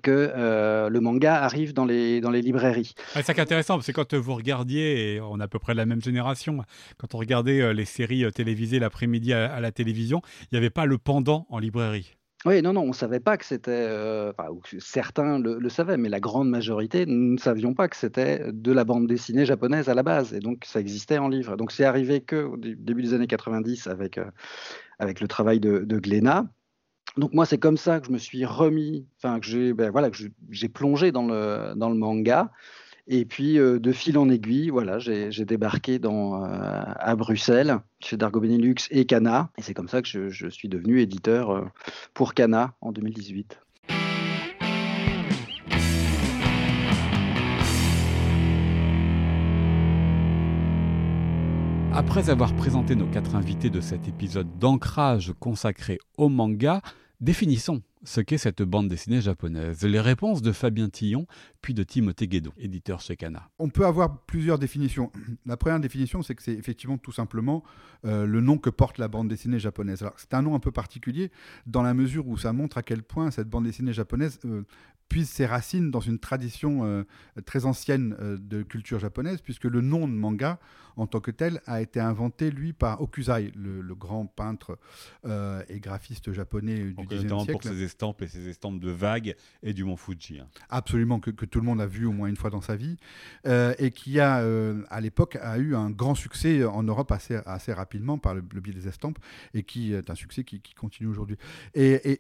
que 0.02 0.32
euh, 0.36 0.90
le 0.90 1.00
manga 1.00 1.36
arrive 1.36 1.74
dans 1.74 1.86
les, 1.86 2.22
dans 2.22 2.32
les 2.32 2.42
librairies. 2.42 2.94
c'est 3.14 3.30
est 3.30 3.40
intéressant, 3.40 3.76
parce 3.76 3.88
que 3.88 3.92
quand 3.92 4.14
vous 4.14 4.36
regardiez, 4.36 5.16
et 5.16 5.22
on 5.22 5.40
a 5.40 5.46
à 5.46 5.48
peu 5.48 5.60
près 5.60 5.74
la 5.74 5.86
même 5.86 6.02
génération, 6.02 6.64
quand 6.98 7.16
on 7.16 7.18
regardait 7.18 7.62
euh, 7.62 7.74
les 7.74 7.86
séries 7.86 8.24
euh, 8.24 8.32
télévisées 8.32 8.80
l'après-midi 8.80 9.34
à, 9.34 9.60
la 9.60 9.72
télévision, 9.72 10.22
il 10.44 10.48
n'y 10.54 10.58
avait 10.58 10.70
pas 10.70 10.86
le 10.86 10.98
pendant 10.98 11.46
en 11.50 11.60
librairie. 11.60 12.16
Oui, 12.46 12.62
non, 12.62 12.74
non, 12.74 12.82
on 12.82 12.90
ne 12.90 12.94
savait 12.94 13.20
pas 13.20 13.38
que 13.38 13.46
c'était. 13.46 13.90
certains 14.78 15.40
le, 15.40 15.68
savaient, 15.70 15.98
mais 15.98 16.10
la 16.10 16.20
grande 16.20 16.48
majorité, 16.48 17.08
nous 17.08 17.34
ne 17.34 17.38
savions 17.40 17.74
pas 17.74 17.88
que 17.88 17.96
c'était 17.96 18.52
de 18.52 18.72
la 18.72 18.84
bande 18.84 19.08
dessinée 19.08 19.48
japonaise 19.48 19.90
à 19.90 19.96
la 19.96 20.04
base. 20.04 20.32
Et 20.32 20.40
donc, 20.42 20.64
ça 20.64 20.80
existait 20.80 21.18
en 21.18 21.28
livre. 21.28 21.58
Donc, 21.58 21.72
c'est 21.72 21.86
arrivé 21.86 22.22
qu'au 22.22 22.56
début 22.58 23.02
des 23.02 23.16
années 23.16 23.26
90 23.26 23.88
avec, 23.88 24.20
avec 25.00 25.22
le 25.22 25.28
travail 25.28 25.60
de, 25.60 25.80
de 25.80 25.98
Glénat. 25.98 26.46
Donc 27.18 27.34
moi, 27.34 27.46
c'est 27.46 27.58
comme 27.58 27.78
ça 27.78 28.02
que 28.02 28.08
je 28.08 28.12
me 28.12 28.18
suis 28.18 28.44
remis, 28.46 29.08
enfin 29.18 29.40
que 29.40 29.46
j'ai, 29.46 29.74
ben 29.74 29.90
voilà, 29.90 30.10
que 30.10 30.18
j'ai 30.50 30.70
plongé 30.70 31.14
dans 31.14 31.26
le, 31.26 31.74
dans 31.76 31.90
le 31.90 31.96
manga. 31.96 32.52
Et 33.08 33.24
puis 33.24 33.60
euh, 33.60 33.80
de 33.80 33.92
fil 33.92 34.18
en 34.18 34.30
aiguille, 34.30 34.70
voilà, 34.70 35.00
j'ai 35.00 35.30
débarqué 35.46 36.00
euh, 36.04 36.84
à 36.86 37.16
Bruxelles 37.16 37.78
chez 38.00 38.18
Dargo 38.18 38.42
Benelux 38.42 38.76
et 38.90 39.06
Cana. 39.06 39.50
Et 39.58 39.62
c'est 39.62 39.74
comme 39.74 39.88
ça 39.88 40.02
que 40.02 40.08
je, 40.08 40.30
je 40.30 40.48
suis 40.48 40.68
devenu 40.68 41.00
éditeur 41.00 41.52
euh, 41.52 41.66
pour 42.14 42.34
Cana 42.34 42.74
en 42.82 42.92
2018. 42.92 43.60
Après 51.94 52.30
avoir 52.30 52.54
présenté 52.54 52.94
nos 52.96 53.08
quatre 53.08 53.36
invités 53.36 53.70
de 53.70 53.80
cet 53.80 54.10
épisode 54.10 54.60
d'ancrage 54.60 55.34
consacré 55.40 55.98
au 56.18 56.28
manga, 56.28 56.82
Définissons 57.26 57.82
ce 58.04 58.22
qu'est 58.22 58.38
cette 58.38 58.62
bande 58.62 58.88
dessinée 58.88 59.20
japonaise. 59.20 59.82
Les 59.82 60.00
réponses 60.00 60.44
de 60.44 60.52
Fabien 60.52 60.90
Tillon, 60.90 61.26
puis 61.60 61.74
de 61.74 61.82
Timothée 61.82 62.28
Guédon, 62.28 62.52
éditeur 62.56 63.02
chez 63.02 63.16
Kana. 63.16 63.50
On 63.58 63.70
peut 63.70 63.88
avoir 63.88 64.20
plusieurs 64.28 64.60
définitions. 64.60 65.12
La 65.48 65.58
première 65.58 65.80
définition, 65.80 66.22
c'est 66.22 66.36
que 66.36 66.44
c'est 66.44 66.54
effectivement 66.54 67.00
tout 67.00 67.12
simplement 67.12 67.64
euh, 68.06 68.28
le 68.28 68.42
nom 68.42 68.60
que 68.60 68.70
porte 68.70 69.00
la 69.00 69.08
bande 69.08 69.28
dessinée 69.28 69.58
japonaise. 69.58 70.06
c'est 70.18 70.36
un 70.36 70.44
nom 70.44 70.54
un 70.54 70.60
peu 70.60 70.72
particulier 70.72 71.32
dans 71.66 71.82
la 71.82 71.96
mesure 71.96 72.28
où 72.28 72.38
ça 72.38 72.54
montre 72.54 72.78
à 72.78 72.84
quel 72.84 73.02
point 73.02 73.32
cette 73.32 73.50
bande 73.50 73.64
dessinée 73.64 73.92
japonaise 73.92 74.38
euh, 74.46 74.62
puise 75.10 75.30
ses 75.30 75.46
racines 75.46 75.92
dans 75.92 76.00
une 76.00 76.20
tradition 76.20 76.86
euh, 76.86 77.04
très 77.46 77.66
ancienne 77.66 78.16
de 78.20 78.64
culture 78.64 79.00
japonaise, 79.00 79.42
puisque 79.42 79.66
le 79.66 79.82
nom 79.82 80.08
de 80.08 80.14
manga, 80.14 80.60
en 80.98 81.08
tant 81.08 81.20
que 81.20 81.32
tel, 81.32 81.62
a 81.66 81.82
été 81.82 82.00
inventé, 82.00 82.52
lui, 82.52 82.72
par 82.72 83.02
Okuzai, 83.02 83.52
le, 83.56 83.96
grand 83.96 84.26
peintre 84.26 84.78
et 85.70 85.80
graphiste 85.80 86.32
japonais 86.32 86.92
du 86.92 87.06
XIXe 87.06 87.44
siècle. 87.44 87.52
pour 87.52 87.64
ses 87.64 87.84
estampes 87.84 88.22
et 88.22 88.28
ses 88.28 88.48
estampes 88.48 88.80
de 88.80 88.92
vagues 88.92 89.36
et 89.62 89.74
du 89.74 89.84
mont 89.84 89.98
Fuji. 89.98 90.40
Hein. 90.40 90.48
Absolument, 90.70 91.20
que, 91.20 91.32
que, 91.32 91.46
tout 91.46 91.60
le 91.60 91.66
monde 91.66 91.82
a 91.82 91.86
vu 91.86 92.06
au 92.06 92.12
moins 92.12 92.28
une 92.30 92.38
fois 92.38 92.50
dans 92.50 92.62
sa 92.62 92.76
vie, 92.76 92.98
et 93.46 93.92
qui 93.92 94.20
a, 94.20 94.44
à 94.90 95.02
l'époque, 95.02 95.38
a 95.42 95.58
eu 95.58 95.76
un 95.76 95.90
grand 95.90 96.16
succès 96.16 96.64
en 96.64 96.84
Europe 96.84 97.12
assez, 97.12 97.40
assez 97.46 97.74
rapidement 97.74 98.18
par 98.18 98.34
le, 98.34 98.42
biais 98.42 98.74
des 98.74 98.88
estampes 98.88 99.20
et 99.54 99.64
qui 99.64 99.94
est 99.94 100.10
un 100.10 100.16
succès 100.16 100.44
qui, 100.44 100.62
continue 100.76 101.10
aujourd'hui. 101.10 101.38
Et, 101.74 102.20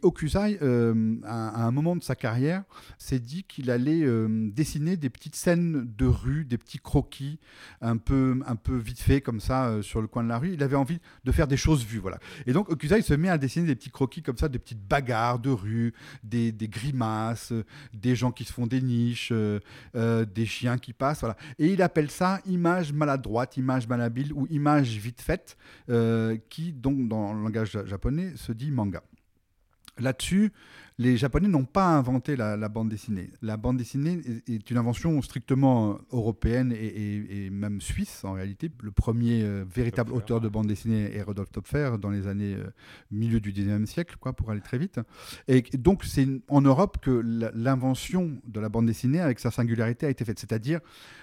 euh, 0.61 1.15
à, 1.23 1.65
un 1.65 1.71
moment 1.71 1.95
de 1.95 2.03
sa 2.03 2.15
carrière, 2.15 2.63
s'est 2.97 3.19
dit 3.19 3.43
qu'il 3.43 3.71
allait 3.71 4.03
euh, 4.03 4.49
dessiner 4.51 4.97
des 4.97 5.09
petites 5.09 5.35
scènes 5.35 5.87
de 5.97 6.05
rue, 6.05 6.45
des 6.45 6.57
petits 6.57 6.79
croquis, 6.79 7.39
un 7.81 7.97
peu, 7.97 8.39
un 8.45 8.55
peu 8.55 8.77
vite 8.77 8.99
fait 8.99 9.21
comme 9.21 9.39
ça 9.39 9.67
euh, 9.67 9.81
sur 9.81 10.01
le 10.01 10.07
coin 10.07 10.23
de 10.23 10.29
la 10.29 10.37
rue. 10.37 10.53
Il 10.53 10.63
avait 10.63 10.75
envie 10.75 10.99
de 11.23 11.31
faire 11.31 11.47
des 11.47 11.57
choses 11.57 11.85
vues, 11.85 11.99
voilà. 11.99 12.19
Et 12.45 12.53
donc 12.53 12.69
Okusai 12.69 13.01
se 13.01 13.13
met 13.13 13.29
à 13.29 13.37
dessiner 13.37 13.67
des 13.67 13.75
petits 13.75 13.91
croquis 13.91 14.21
comme 14.21 14.37
ça, 14.37 14.49
des 14.49 14.59
petites 14.59 14.85
bagarres 14.85 15.39
de 15.39 15.49
rue, 15.49 15.93
des, 16.23 16.51
des 16.51 16.67
grimaces, 16.67 17.53
des 17.93 18.15
gens 18.15 18.31
qui 18.31 18.43
se 18.43 18.53
font 18.53 18.67
des 18.67 18.81
niches, 18.81 19.31
des 19.93 20.45
chiens 20.45 20.77
qui 20.77 20.93
passent. 20.93 21.25
Et 21.59 21.67
il 21.67 21.81
appelle 21.81 22.11
ça 22.11 22.39
image 22.45 22.93
maladroite, 22.93 23.57
image 23.57 23.87
malhabile 23.87 24.33
ou 24.33 24.47
image 24.49 24.97
vite 24.97 25.21
faite. 25.21 25.57
Euh, 25.89 26.37
qui, 26.49 26.73
donc, 26.73 27.07
dans 27.07 27.33
le 27.33 27.43
langage 27.43 27.77
japonais, 27.85 28.33
se 28.35 28.51
dit 28.51 28.71
manga. 28.71 29.03
Là-dessus, 29.97 30.51
les 30.97 31.17
Japonais 31.17 31.49
n'ont 31.49 31.65
pas 31.65 31.87
inventé 31.87 32.37
la, 32.37 32.69
bande 32.69 32.87
dessinée. 32.87 33.29
La 33.41 33.57
bande 33.57 33.77
dessinée 33.77 34.21
est, 34.47 34.69
une 34.71 34.77
invention 34.77 35.21
strictement 35.21 35.91
euh, 35.91 35.95
européenne 36.11 36.71
et, 36.71 37.49
même 37.49 37.81
suisse 37.81 38.23
en 38.23 38.33
réalité. 38.33 38.71
Le 38.81 38.91
premier 38.91 39.43
euh, 39.43 39.65
véritable 39.69 40.13
auteur 40.13 40.39
de 40.39 40.47
bande 40.47 40.67
dessinée 40.67 41.13
est 41.13 41.21
Rodolphe 41.21 41.51
Topfer 41.51 41.91
dans 42.01 42.09
les 42.09 42.27
années 42.27 42.53
euh, 42.53 42.69
milieu 43.11 43.41
du 43.41 43.51
19e 43.51 43.85
siècle, 43.85 44.15
quoi, 44.19 44.33
pour 44.33 44.51
aller 44.51 44.61
très 44.61 44.77
vite. 44.77 44.99
Et 45.49 45.63
donc 45.77 46.05
c'est 46.05 46.27
en 46.47 46.61
Europe 46.61 46.97
que 47.01 47.21
l'invention 47.53 48.39
de 48.45 48.59
la 48.61 48.69
bande 48.69 48.85
dessinée 48.85 49.19
avec 49.19 49.39
sa 49.39 49.51
singularité 49.51 50.05
a 50.05 50.09
été 50.09 50.23
faite, 50.23 50.39
c'est-à-dire 50.39 50.79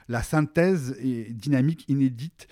la 0.08 0.22
synthèse 0.22 0.98
dynamique 1.30 1.84
inédite 1.88 2.48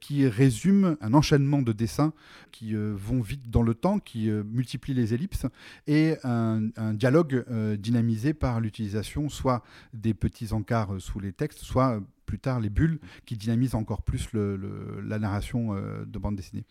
qui 0.00 0.26
résume 0.26 0.96
un 1.00 1.14
enchaînement 1.14 1.62
de 1.62 1.72
dessins 1.72 2.12
qui 2.50 2.74
vont 2.74 3.20
vite 3.20 3.50
dans 3.50 3.62
le 3.62 3.74
temps, 3.74 3.98
qui 3.98 4.28
multiplient 4.30 4.94
les 4.94 5.14
ellipses 5.14 5.46
et 5.86 6.16
un 6.24 6.57
un, 6.76 6.94
dialogue 6.94 7.44
euh, 7.50 7.76
dynamisé 7.76 8.34
par 8.34 8.60
l'utilisation 8.60 9.28
soit 9.28 9.62
des 9.94 10.14
petits 10.14 10.52
encarts 10.52 11.00
sous 11.00 11.20
les 11.20 11.32
textes, 11.32 11.60
soit 11.60 12.00
plus 12.28 12.38
tard, 12.38 12.60
les 12.60 12.68
bulles, 12.68 13.00
qui 13.24 13.36
dynamisent 13.36 13.74
encore 13.74 14.02
plus 14.02 14.28
la 14.34 15.18
narration 15.18 15.74
de 16.06 16.18
bande 16.18 16.36
dessinée. 16.36 16.64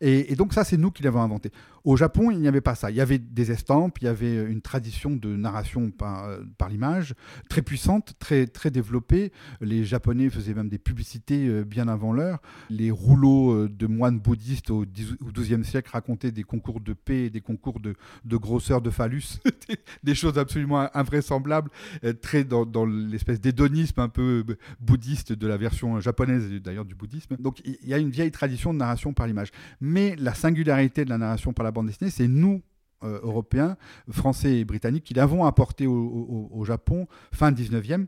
Et, 0.00 0.36
donc 0.36 0.54
ça, 0.54 0.62
c'est 0.62 0.76
nous 0.76 0.90
qui 0.90 1.02
l'avons 1.02 1.20
inventé. 1.20 1.50
Au 1.82 1.96
Japon, 1.96 2.30
il 2.30 2.38
n'y 2.38 2.46
avait 2.46 2.60
pas 2.60 2.76
ça. 2.76 2.90
Il 2.90 2.96
y 2.96 3.00
avait 3.00 3.18
des 3.18 3.50
estampes, 3.50 3.98
il 4.00 4.04
y 4.04 4.08
avait 4.08 4.44
une 4.50 4.60
tradition 4.62 5.10
de 5.10 5.34
narration 5.34 5.90
par, 5.90 6.28
par 6.58 6.68
l'image, 6.68 7.14
très 7.48 7.62
puissante, 7.62 8.14
très, 8.20 8.46
très 8.46 8.70
développée. 8.70 9.32
Les 9.60 9.84
Japonais 9.84 10.30
faisaient 10.30 10.54
même 10.54 10.68
des 10.68 10.78
publicités 10.78 11.64
bien 11.64 11.88
avant 11.88 12.12
l'heure. 12.12 12.40
Les 12.70 12.92
rouleaux 12.92 13.66
de 13.68 13.86
moines 13.86 14.20
bouddhistes 14.20 14.70
au 14.70 14.84
XIIe 14.86 15.64
siècle 15.64 15.90
racontaient 15.92 16.32
des 16.32 16.44
concours 16.44 16.80
de 16.80 16.92
paix, 16.92 17.30
des 17.30 17.40
concours 17.40 17.80
de, 17.80 17.94
de 18.24 18.36
grosseur 18.36 18.80
de 18.80 18.90
phallus, 18.90 19.40
des 20.02 20.14
choses 20.14 20.38
absolument 20.38 20.88
invraisemblables, 20.94 21.70
euh, 22.04 22.12
très 22.12 22.44
dans, 22.44 22.66
dans 22.66 22.86
l'espèce 22.86 23.40
d'hédonisme 23.40 24.00
un 24.00 24.08
peu 24.08 24.44
euh, 24.48 24.56
bouddhiste 25.00 25.32
de 25.32 25.46
la 25.46 25.56
version 25.56 25.98
japonaise 26.00 26.50
d'ailleurs 26.62 26.84
du 26.84 26.94
bouddhisme. 26.94 27.36
Donc 27.38 27.60
il 27.64 27.88
y 27.88 27.94
a 27.94 27.98
une 27.98 28.10
vieille 28.10 28.30
tradition 28.30 28.74
de 28.74 28.78
narration 28.78 29.14
par 29.14 29.26
l'image. 29.26 29.50
Mais 29.80 30.14
la 30.16 30.34
singularité 30.34 31.04
de 31.04 31.10
la 31.10 31.18
narration 31.18 31.52
par 31.54 31.64
la 31.64 31.70
bande 31.70 31.86
dessinée, 31.86 32.10
c'est 32.10 32.28
nous 32.28 32.62
euh, 33.02 33.18
européens, 33.22 33.78
français 34.10 34.58
et 34.58 34.64
britanniques, 34.66 35.04
qui 35.04 35.14
l'avons 35.14 35.46
apporté 35.46 35.86
au, 35.86 36.62
Japon 36.66 37.06
fin 37.32 37.50
19e, 37.50 38.04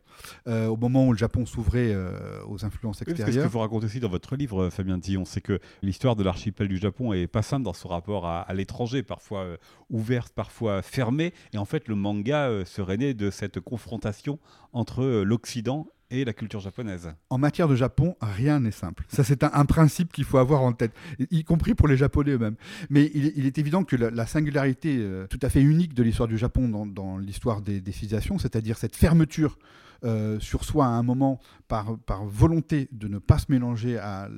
euh, 0.46 0.66
au 0.66 0.76
moment 0.76 1.06
où 1.06 1.12
le 1.12 1.18
Japon 1.18 1.46
s'ouvrait 1.46 1.94
euh, 1.94 2.44
aux 2.46 2.66
influences 2.66 3.00
extérieures. 3.00 3.44
ce 3.44 3.48
que 3.48 3.52
vous 3.52 3.60
racontez 3.60 3.86
aussi 3.86 4.00
dans 4.00 4.10
votre 4.10 4.36
livre, 4.36 4.68
Fabien 4.68 5.00
Tillon, 5.00 5.24
c'est 5.24 5.40
que 5.40 5.60
l'histoire 5.80 6.14
de 6.14 6.22
l'archipel 6.22 6.68
du 6.68 6.76
Japon 6.76 7.14
est 7.14 7.26
pas 7.26 7.40
simple 7.40 7.62
dans 7.62 7.72
son 7.72 7.88
rapport 7.88 8.26
à, 8.26 8.42
à 8.42 8.52
l'étranger, 8.52 9.02
parfois 9.02 9.56
ouverte, 9.88 10.34
parfois 10.34 10.82
fermée. 10.82 11.32
Et 11.54 11.58
en 11.58 11.64
fait, 11.64 11.88
le 11.88 11.94
manga 11.94 12.50
serait 12.66 12.98
né 12.98 13.14
de 13.14 13.30
cette 13.30 13.60
confrontation 13.60 14.38
entre 14.74 15.22
l'Occident 15.22 15.86
et 16.12 16.24
la 16.24 16.32
culture 16.32 16.60
japonaise. 16.60 17.12
En 17.30 17.38
matière 17.38 17.68
de 17.68 17.74
Japon, 17.74 18.16
rien 18.20 18.60
n'est 18.60 18.70
simple. 18.70 19.04
Ça, 19.08 19.24
c'est 19.24 19.42
un, 19.42 19.64
principe 19.64 20.12
qu'il 20.12 20.24
faut 20.24 20.38
avoir 20.38 20.62
en 20.62 20.72
tête, 20.72 20.92
y 21.30 21.44
compris 21.44 21.74
pour 21.74 21.88
les 21.88 21.96
Japonais 21.96 22.32
eux-mêmes. 22.32 22.56
Mais 22.90 23.10
il, 23.14 23.46
est 23.46 23.58
évident 23.58 23.82
que 23.82 23.96
la, 23.96 24.26
singularité 24.26 24.98
euh, 24.98 25.26
tout 25.26 25.38
à 25.42 25.48
fait 25.48 25.62
unique 25.62 25.94
de 25.94 26.02
l'histoire 26.02 26.28
du 26.28 26.38
Japon 26.38 26.68
dans, 26.68 27.16
l'histoire 27.18 27.62
des, 27.62 27.80
des 27.80 27.92
civilisations, 27.92 28.38
c'est-à-dire 28.38 28.76
cette 28.76 28.94
fermeture 28.94 29.58
euh, 30.04 30.40
sur 30.40 30.64
soi 30.64 30.86
à 30.86 30.88
un 30.88 31.02
moment 31.02 31.40
par, 31.68 31.98
par 31.98 32.24
volonté 32.24 32.88
de 32.92 33.08
ne 33.08 33.18
pas 33.18 33.38
se 33.38 33.46
mélanger 33.48 33.98
à, 33.98 34.28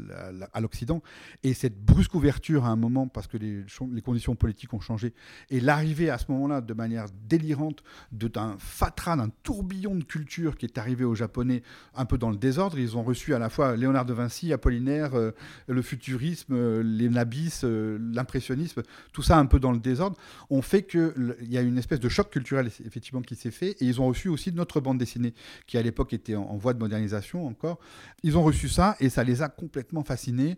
l'Occident, 0.61 1.03
et 1.43 1.55
cette 1.55 1.85
brusque 1.85 2.15
ouverture 2.15 2.65
à 2.65 2.69
un 2.69 2.77
moment 2.77 3.09
parce 3.09 3.27
que 3.27 3.37
les, 3.37 3.65
les 3.93 4.03
conditions 4.03 4.37
politiques 4.37 4.73
ont 4.73 4.81
changé, 4.81 5.15
et 5.51 5.61
l'arrivée 5.61 6.11
à 6.11 6.19
ce 6.19 6.31
moment-là 6.31 6.61
de 6.61 6.75
manière 6.75 7.07
délirante 7.29 7.83
d'un 8.13 8.57
fatras, 8.59 9.17
d'un 9.17 9.31
tourbillon 9.43 9.95
de 9.95 10.05
culture 10.05 10.57
qui 10.57 10.67
est 10.67 10.79
arrivé 10.79 11.05
aux 11.05 11.15
Japonais 11.15 11.63
un 11.95 12.05
peu 12.05 12.19
dans 12.19 12.31
le 12.31 12.37
désordre. 12.37 12.79
Ils 12.79 12.97
ont 12.97 13.03
reçu 13.03 13.35
à 13.35 13.39
la 13.39 13.49
fois 13.49 13.77
Léonard 13.77 14.05
de 14.05 14.13
Vinci, 14.13 14.53
Apollinaire, 14.53 15.15
euh, 15.15 15.33
le 15.67 15.83
futurisme, 15.83 16.55
euh, 16.55 16.83
les 16.83 17.09
nabis, 17.09 17.65
l'impressionnisme, 17.65 18.83
tout 19.13 19.23
ça 19.23 19.39
un 19.39 19.47
peu 19.47 19.59
dans 19.59 19.73
le 19.73 19.81
désordre, 19.81 20.17
ont 20.51 20.63
fait 20.63 20.85
qu'il 20.85 21.37
y 21.43 21.59
a 21.59 21.63
une 21.63 21.79
espèce 21.79 22.01
de 22.01 22.09
choc 22.09 22.31
culturel 22.31 22.71
effectivement 22.85 23.23
qui 23.23 23.35
s'est 23.35 23.51
fait, 23.51 23.71
et 23.81 23.87
ils 23.87 24.01
ont 24.01 24.07
reçu 24.07 24.29
aussi 24.29 24.53
notre 24.53 24.81
bande 24.81 24.99
dessinée 24.99 25.35
qui 25.67 25.79
à 25.79 25.83
l'époque 25.83 26.13
était 26.13 26.37
en, 26.37 26.57
voie 26.57 26.75
de 26.75 26.79
modernisation 26.79 27.47
encore. 27.47 27.79
Ils 28.23 28.37
ont 28.39 28.43
reçu 28.43 28.69
ça 28.69 28.97
et 29.01 29.09
ça 29.09 29.25
les 29.25 29.43
a 29.43 29.49
complètement 29.49 30.05
fascinés. 30.05 30.57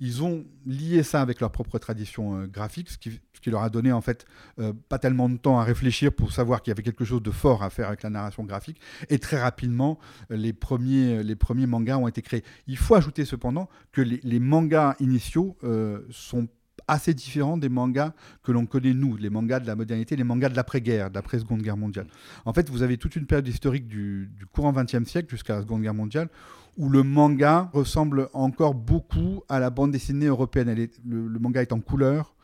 Ils 0.00 0.22
ont 0.22 0.44
lié 0.66 1.02
ça 1.02 1.20
avec 1.20 1.40
leur 1.40 1.50
propre 1.52 1.78
tradition 1.78 2.40
euh, 2.40 2.46
graphique, 2.46 2.90
ce 2.90 2.98
qui, 2.98 3.20
leur 3.48 3.62
a 3.62 3.70
donné 3.70 3.92
en 3.92 4.00
fait 4.00 4.26
euh, 4.58 4.72
pas 4.88 4.98
tellement 4.98 5.28
de 5.28 5.36
temps 5.36 5.60
à 5.60 5.62
réfléchir 5.62 6.12
pour 6.12 6.32
savoir 6.32 6.62
qu'il 6.62 6.72
y 6.72 6.74
avait 6.74 6.82
quelque 6.82 7.04
chose 7.04 7.22
de 7.22 7.30
fort 7.30 7.62
à 7.62 7.70
faire 7.70 7.86
avec 7.86 8.02
la 8.02 8.10
narration 8.10 8.42
graphique. 8.42 8.80
Et 9.08 9.20
très 9.20 9.40
rapidement, 9.40 10.00
les 10.30 10.52
premiers, 10.52 11.22
les 11.22 11.36
premiers 11.36 11.68
mangas 11.68 11.98
ont 11.98 12.08
été 12.08 12.22
créés. 12.22 12.42
Il 12.66 12.76
faut 12.76 12.96
ajouter 12.96 13.24
cependant 13.24 13.68
que 13.92 14.00
les, 14.00 14.40
mangas 14.40 14.96
initiaux 15.00 15.56
euh, 15.64 16.00
sont 16.10 16.48
assez 16.88 17.14
différent 17.14 17.56
des 17.56 17.68
mangas 17.68 18.12
que 18.42 18.52
l'on 18.52 18.66
connaît 18.66 18.94
nous, 18.94 19.16
les 19.16 19.30
mangas 19.30 19.60
de 19.60 19.66
la 19.66 19.74
modernité, 19.74 20.16
les 20.16 20.24
mangas 20.24 20.48
de 20.48 20.56
l'après-guerre, 20.56 21.10
d'après 21.10 21.38
Seconde 21.38 21.62
Guerre 21.62 21.76
mondiale. 21.76 22.06
En 22.44 22.52
fait, 22.52 22.70
vous 22.70 22.82
avez 22.82 22.96
toute 22.96 23.16
une 23.16 23.26
période 23.26 23.48
historique 23.48 23.86
du, 23.86 24.30
du 24.36 24.46
courant 24.46 24.72
XXe 24.72 25.04
siècle 25.04 25.30
jusqu'à 25.30 25.56
la 25.56 25.62
Seconde 25.62 25.82
Guerre 25.82 25.94
mondiale 25.94 26.28
où 26.76 26.88
le 26.88 27.02
manga 27.02 27.70
ressemble 27.72 28.28
encore 28.32 28.74
beaucoup 28.74 29.42
à 29.48 29.58
la 29.60 29.70
bande 29.70 29.92
dessinée 29.92 30.26
européenne. 30.26 30.88
le, 31.06 31.38
manga 31.38 31.62
est 31.62 31.72
en 31.72 31.80
couleur, 31.80 32.34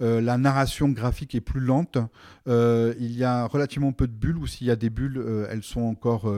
euh, 0.00 0.20
la 0.20 0.38
narration 0.38 0.88
graphique 0.88 1.34
est 1.34 1.40
plus 1.40 1.60
lente, 1.60 1.98
euh, 2.48 2.94
il 2.98 3.12
y 3.12 3.24
a 3.24 3.46
relativement 3.46 3.92
peu 3.92 4.06
de 4.06 4.12
bulles, 4.12 4.38
ou 4.38 4.46
s'il 4.46 4.66
y 4.66 4.70
a 4.70 4.76
des 4.76 4.90
bulles, 4.90 5.18
euh, 5.18 5.46
elles 5.50 5.62
sont 5.62 5.82
encore 5.82 6.32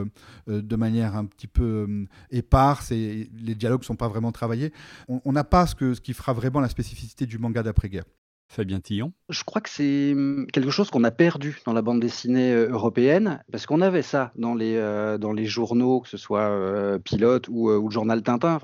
de 0.47 0.75
manière 0.75 1.15
un 1.15 1.25
petit 1.25 1.47
peu 1.47 2.05
éparse 2.31 2.91
et 2.91 3.29
les 3.39 3.55
dialogues 3.55 3.81
ne 3.81 3.85
sont 3.85 3.95
pas 3.95 4.07
vraiment 4.07 4.31
travaillés. 4.31 4.73
On 5.07 5.31
n'a 5.31 5.43
pas 5.43 5.67
ce, 5.67 5.99
qui 5.99 6.13
fera 6.13 6.33
vraiment 6.33 6.59
la 6.59 6.69
spécificité 6.69 7.25
du 7.25 7.37
manga 7.37 7.63
d'après-guerre. 7.63 8.05
Fabien 8.53 8.79
Tillon 8.79 9.11
Je 9.29 9.43
crois 9.43 9.61
que 9.61 9.69
c'est 9.69 10.11
hum, 10.13 10.45
quelque 10.53 10.69
chose 10.69 10.91
qu'on 10.91 11.03
a 11.03 11.11
perdu 11.11 11.59
dans 11.65 11.73
la 11.73 11.81
bande 11.81 11.99
dessinée 11.99 12.53
euh, 12.53 12.69
européenne, 12.69 13.43
parce 13.51 13.65
qu'on 13.65 13.81
avait 13.81 14.03
ça 14.03 14.31
dans 14.35 14.53
les, 14.53 14.75
euh, 14.77 15.17
dans 15.17 15.33
les 15.33 15.45
journaux, 15.45 16.01
que 16.01 16.09
ce 16.09 16.17
soit 16.17 16.41
euh, 16.41 16.99
Pilote 16.99 17.47
ou, 17.49 17.69
le 17.69 17.89
journal 17.89 18.21
Tintin. 18.21 18.59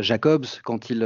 Jacobs, 0.00 0.46
quand 0.64 0.90
il, 0.90 1.00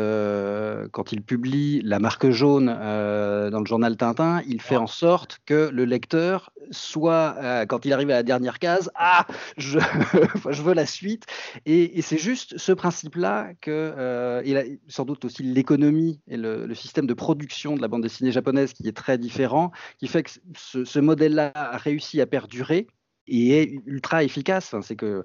quand 0.92 1.12
il 1.12 1.22
publie 1.22 1.80
La 1.82 1.98
marque 1.98 2.30
jaune 2.30 2.66
dans 2.66 3.60
le 3.60 3.66
journal 3.66 3.96
Tintin, 3.96 4.42
il 4.48 4.60
fait 4.60 4.76
en 4.76 4.86
sorte 4.86 5.38
que 5.46 5.70
le 5.72 5.84
lecteur 5.84 6.50
soit, 6.70 7.36
quand 7.68 7.84
il 7.84 7.92
arrive 7.92 8.10
à 8.10 8.14
la 8.14 8.22
dernière 8.22 8.58
case, 8.58 8.90
ah, 8.96 9.26
je, 9.56 9.78
je 10.50 10.62
veux 10.62 10.74
la 10.74 10.86
suite. 10.86 11.26
Et, 11.64 12.02
c'est 12.02 12.18
juste 12.18 12.58
ce 12.58 12.72
principe-là 12.72 13.50
que, 13.60 13.92
a 13.96 14.42
sans 14.88 15.04
doute 15.04 15.24
aussi 15.24 15.42
l'économie 15.42 16.20
et 16.28 16.36
le 16.36 16.74
système 16.74 17.06
de 17.06 17.14
production 17.14 17.55
de 17.64 17.80
la 17.80 17.88
bande 17.88 18.02
dessinée 18.02 18.32
japonaise 18.32 18.72
qui 18.72 18.86
est 18.86 18.96
très 18.96 19.18
différent, 19.18 19.70
qui 19.98 20.08
fait 20.08 20.22
que 20.22 20.30
ce, 20.56 20.98
modèle-là 20.98 21.52
a 21.54 21.76
réussi 21.76 22.20
à 22.20 22.26
perdurer 22.26 22.86
et 23.26 23.62
est 23.62 23.80
ultra 23.86 24.22
efficace. 24.22 24.74
c'est 24.82 24.96
que 24.96 25.24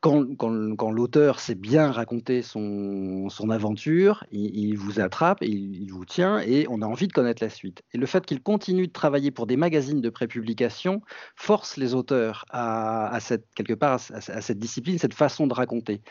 quand, 0.00 0.90
l'auteur 0.90 1.40
sait 1.40 1.54
bien 1.54 1.90
raconter 1.90 2.42
son, 2.42 3.28
aventure, 3.50 4.24
il, 4.30 4.76
vous 4.76 5.00
attrape, 5.00 5.38
il, 5.42 5.90
vous 5.90 6.04
tient 6.04 6.38
et 6.38 6.66
on 6.70 6.82
a 6.82 6.86
envie 6.86 7.08
de 7.08 7.12
connaître 7.12 7.42
la 7.42 7.50
suite. 7.50 7.82
Et 7.92 7.98
le 7.98 8.06
fait 8.06 8.24
qu'il 8.24 8.40
continue 8.40 8.86
de 8.86 8.92
travailler 8.92 9.30
pour 9.30 9.46
des 9.46 9.56
magazines 9.56 10.00
de 10.00 10.10
prépublication 10.10 11.02
force 11.34 11.76
les 11.76 11.94
auteurs 11.94 12.44
quelque 12.52 13.74
part 13.74 14.00
à, 14.12 14.20
cette 14.20 14.58
discipline, 14.58 14.98
cette 14.98 15.14
façon 15.14 15.46
de 15.46 15.54
raconter. 15.54 16.02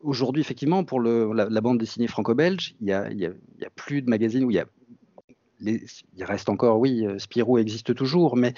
Aujourd'hui, 0.00 0.40
effectivement, 0.40 0.84
pour 0.84 1.00
la, 1.00 1.60
bande 1.60 1.78
dessinée 1.78 2.06
franco-belge, 2.06 2.74
il 2.80 2.86
n'y 2.86 2.92
a, 2.92 3.70
plus 3.74 4.02
de 4.02 4.08
magazines 4.08 4.44
où 4.44 4.50
il 4.50 4.54
y 4.54 4.60
a. 4.60 4.66
il 5.60 6.24
reste 6.24 6.48
encore, 6.48 6.78
oui, 6.78 7.04
euh, 7.04 7.18
Spirou 7.18 7.58
existe 7.58 7.94
toujours, 7.94 8.36
mais 8.36 8.54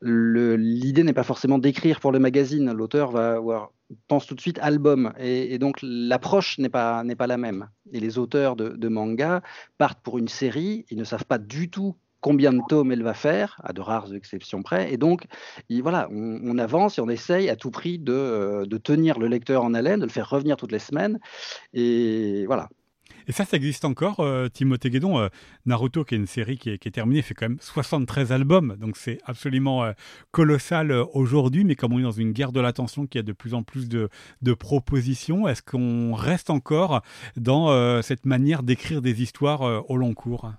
l'idée 0.00 1.04
n'est 1.04 1.12
pas 1.12 1.24
forcément 1.24 1.58
d'écrire 1.58 2.00
pour 2.00 2.10
le 2.10 2.18
magazine. 2.18 2.72
L'auteur 2.72 3.10
va 3.10 3.34
avoir, 3.34 3.72
pense 4.06 4.26
tout 4.26 4.34
de 4.34 4.40
suite 4.40 4.58
album, 4.60 5.12
et, 5.18 5.58
donc 5.58 5.78
l'approche 5.82 6.58
n'est 6.58 6.70
pas, 6.70 7.04
la 7.04 7.36
même. 7.36 7.68
Et 7.92 8.00
les 8.00 8.16
auteurs 8.16 8.56
de, 8.56 8.70
de 8.70 8.88
manga 8.88 9.42
partent 9.76 10.00
pour 10.02 10.16
une 10.16 10.28
série, 10.28 10.86
ils 10.90 10.96
ne 10.96 11.04
savent 11.04 11.26
pas 11.26 11.38
du 11.38 11.68
tout 11.68 11.96
combien 12.20 12.52
de 12.52 12.60
tomes 12.68 12.92
elle 12.92 13.02
va 13.02 13.14
faire, 13.14 13.60
à 13.62 13.72
de 13.72 13.80
rares 13.80 14.14
exceptions 14.14 14.62
près. 14.62 14.92
Et 14.92 14.96
donc, 14.96 15.26
voilà, 15.70 16.08
on, 16.10 16.58
avance 16.58 16.98
et 16.98 17.00
on 17.00 17.08
essaye 17.08 17.48
à 17.48 17.56
tout 17.56 17.70
prix 17.70 18.02
euh, 18.08 18.66
de, 18.66 18.78
tenir 18.78 19.18
le 19.18 19.28
lecteur 19.28 19.64
en 19.64 19.74
haleine, 19.74 20.00
de 20.00 20.04
le 20.04 20.10
faire 20.10 20.28
revenir 20.28 20.56
toutes 20.56 20.72
les 20.72 20.78
semaines. 20.78 21.18
Et 21.72 22.44
voilà. 22.46 22.68
Et 23.28 23.32
ça, 23.32 23.44
ça 23.44 23.58
existe 23.58 23.84
encore, 23.84 24.20
euh, 24.20 24.48
Timothée 24.48 24.88
Guédon. 24.88 25.18
Euh, 25.18 25.28
Naruto, 25.66 26.02
qui 26.02 26.14
est 26.14 26.18
une 26.18 26.26
série 26.26 26.56
qui 26.56 26.70
est, 26.70 26.90
terminée, 26.90 27.20
fait 27.20 27.34
quand 27.34 27.48
même 27.48 27.58
73 27.60 28.32
albums. 28.32 28.76
Donc 28.80 28.96
c'est 28.96 29.18
absolument 29.24 29.92
colossal 30.30 30.90
aujourd'hui. 31.12 31.64
Mais 31.64 31.74
comme 31.74 31.92
on 31.92 31.98
est 31.98 32.02
dans 32.02 32.10
une 32.10 32.32
guerre 32.32 32.52
de 32.52 32.60
l'attention, 32.60 33.06
qui 33.06 33.18
a 33.18 33.22
de 33.22 33.32
plus 33.32 33.52
en 33.52 33.62
plus 33.62 33.88
de, 33.88 34.08
de 34.40 34.54
propositions, 34.54 35.46
est-ce 35.46 35.62
qu'on 35.62 36.14
reste 36.14 36.48
encore 36.48 37.02
dans 37.36 38.00
cette 38.02 38.24
manière 38.24 38.62
d'écrire 38.62 39.02
des 39.02 39.22
histoires 39.22 39.84
au 39.90 39.96
long 39.98 40.14
cours? 40.14 40.50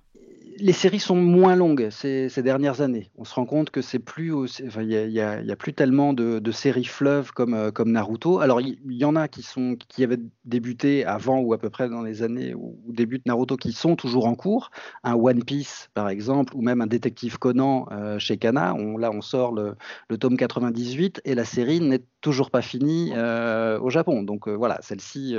Les 0.60 0.74
séries 0.74 1.00
sont 1.00 1.16
moins 1.16 1.56
longues 1.56 1.90
ces, 1.90 2.30
dernières 2.42 2.82
années. 2.82 3.10
On 3.18 3.24
se 3.24 3.34
rend 3.34 3.46
compte 3.46 3.70
que 3.70 3.82
c'est 3.82 4.00
plus, 4.00 4.62
il 4.80 4.92
y, 4.92 5.22
a 5.22 5.56
plus 5.56 5.74
tellement 5.74 6.14
de, 6.14 6.52
séries 6.52 6.86
fleuves 6.86 7.32
comme, 7.32 7.54
euh, 7.54 7.72
comme 7.72 7.92
Naruto. 7.92 8.40
Alors 8.40 8.60
il 8.60 8.78
y, 8.90 9.06
en 9.06 9.16
a 9.16 9.28
qui 9.28 9.44
sont 9.44 9.78
qui 9.88 10.04
avaient 10.04 10.20
débuté 10.46 11.06
avant 11.06 11.40
ou 11.40 11.54
à 11.54 11.58
peu 11.58 11.70
près 11.70 11.90
dans 11.90 12.02
les 12.02 12.24
années 12.24 12.54
où, 12.54 12.78
débute 12.88 13.26
Naruto 13.26 13.56
qui 13.56 13.72
sont 13.72 13.96
toujours 13.96 14.26
en 14.26 14.36
cours. 14.36 14.72
Un 15.04 15.14
One 15.14 15.44
Piece 15.44 15.90
par 15.94 16.10
exemple 16.10 16.56
ou 16.56 16.62
même 16.62 16.82
un 16.82 16.88
Détective 16.88 17.38
Conan 17.38 17.88
euh, 17.92 18.20
chez 18.20 18.38
Kana. 18.38 18.74
On, 18.76 18.98
là 18.98 19.12
on 19.12 19.22
sort 19.22 19.54
le, 19.54 19.76
tome 20.18 20.38
98 20.38 21.22
et 21.24 21.36
la 21.36 21.46
série 21.46 21.80
n'est 21.80 22.04
toujours 22.22 22.52
pas 22.52 22.62
finie 22.62 23.12
euh, 23.16 23.80
au 23.80 23.90
Japon. 23.90 24.24
Donc 24.24 24.48
voilà, 24.48 24.80
celle-ci, 24.82 25.38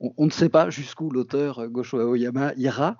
on, 0.00 0.12
on, 0.16 0.26
ne 0.26 0.30
sait 0.30 0.48
pas 0.48 0.70
jusqu'où 0.70 1.10
l'auteur 1.10 1.68
Gosho 1.68 1.98
Aoyama 1.98 2.52
ira. 2.56 2.96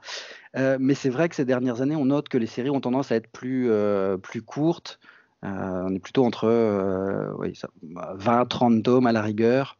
Euh, 0.57 0.77
mais 0.81 0.95
c'est 0.95 1.11
vrai 1.11 1.29
que 1.29 1.35
ces 1.35 1.45
dernières 1.45 1.81
années, 1.81 1.97
on 1.97 2.07
note 2.07 2.29
que 2.29 2.39
les 2.39 2.47
séries 2.47 2.71
ont 2.71 2.81
tendance 2.81 3.13
à 3.13 3.17
être 3.17 3.31
plus, 3.31 3.71
euh, 3.71 4.19
plus 4.19 4.43
courtes. 4.43 4.99
Euh, 5.45 5.83
on 5.85 5.95
est 5.95 5.99
plutôt 5.99 6.25
entre 6.25 6.49
20-30 8.17 8.83
tomes 8.83 9.07
à 9.07 9.13
la 9.13 9.23
rigueur. 9.23 9.79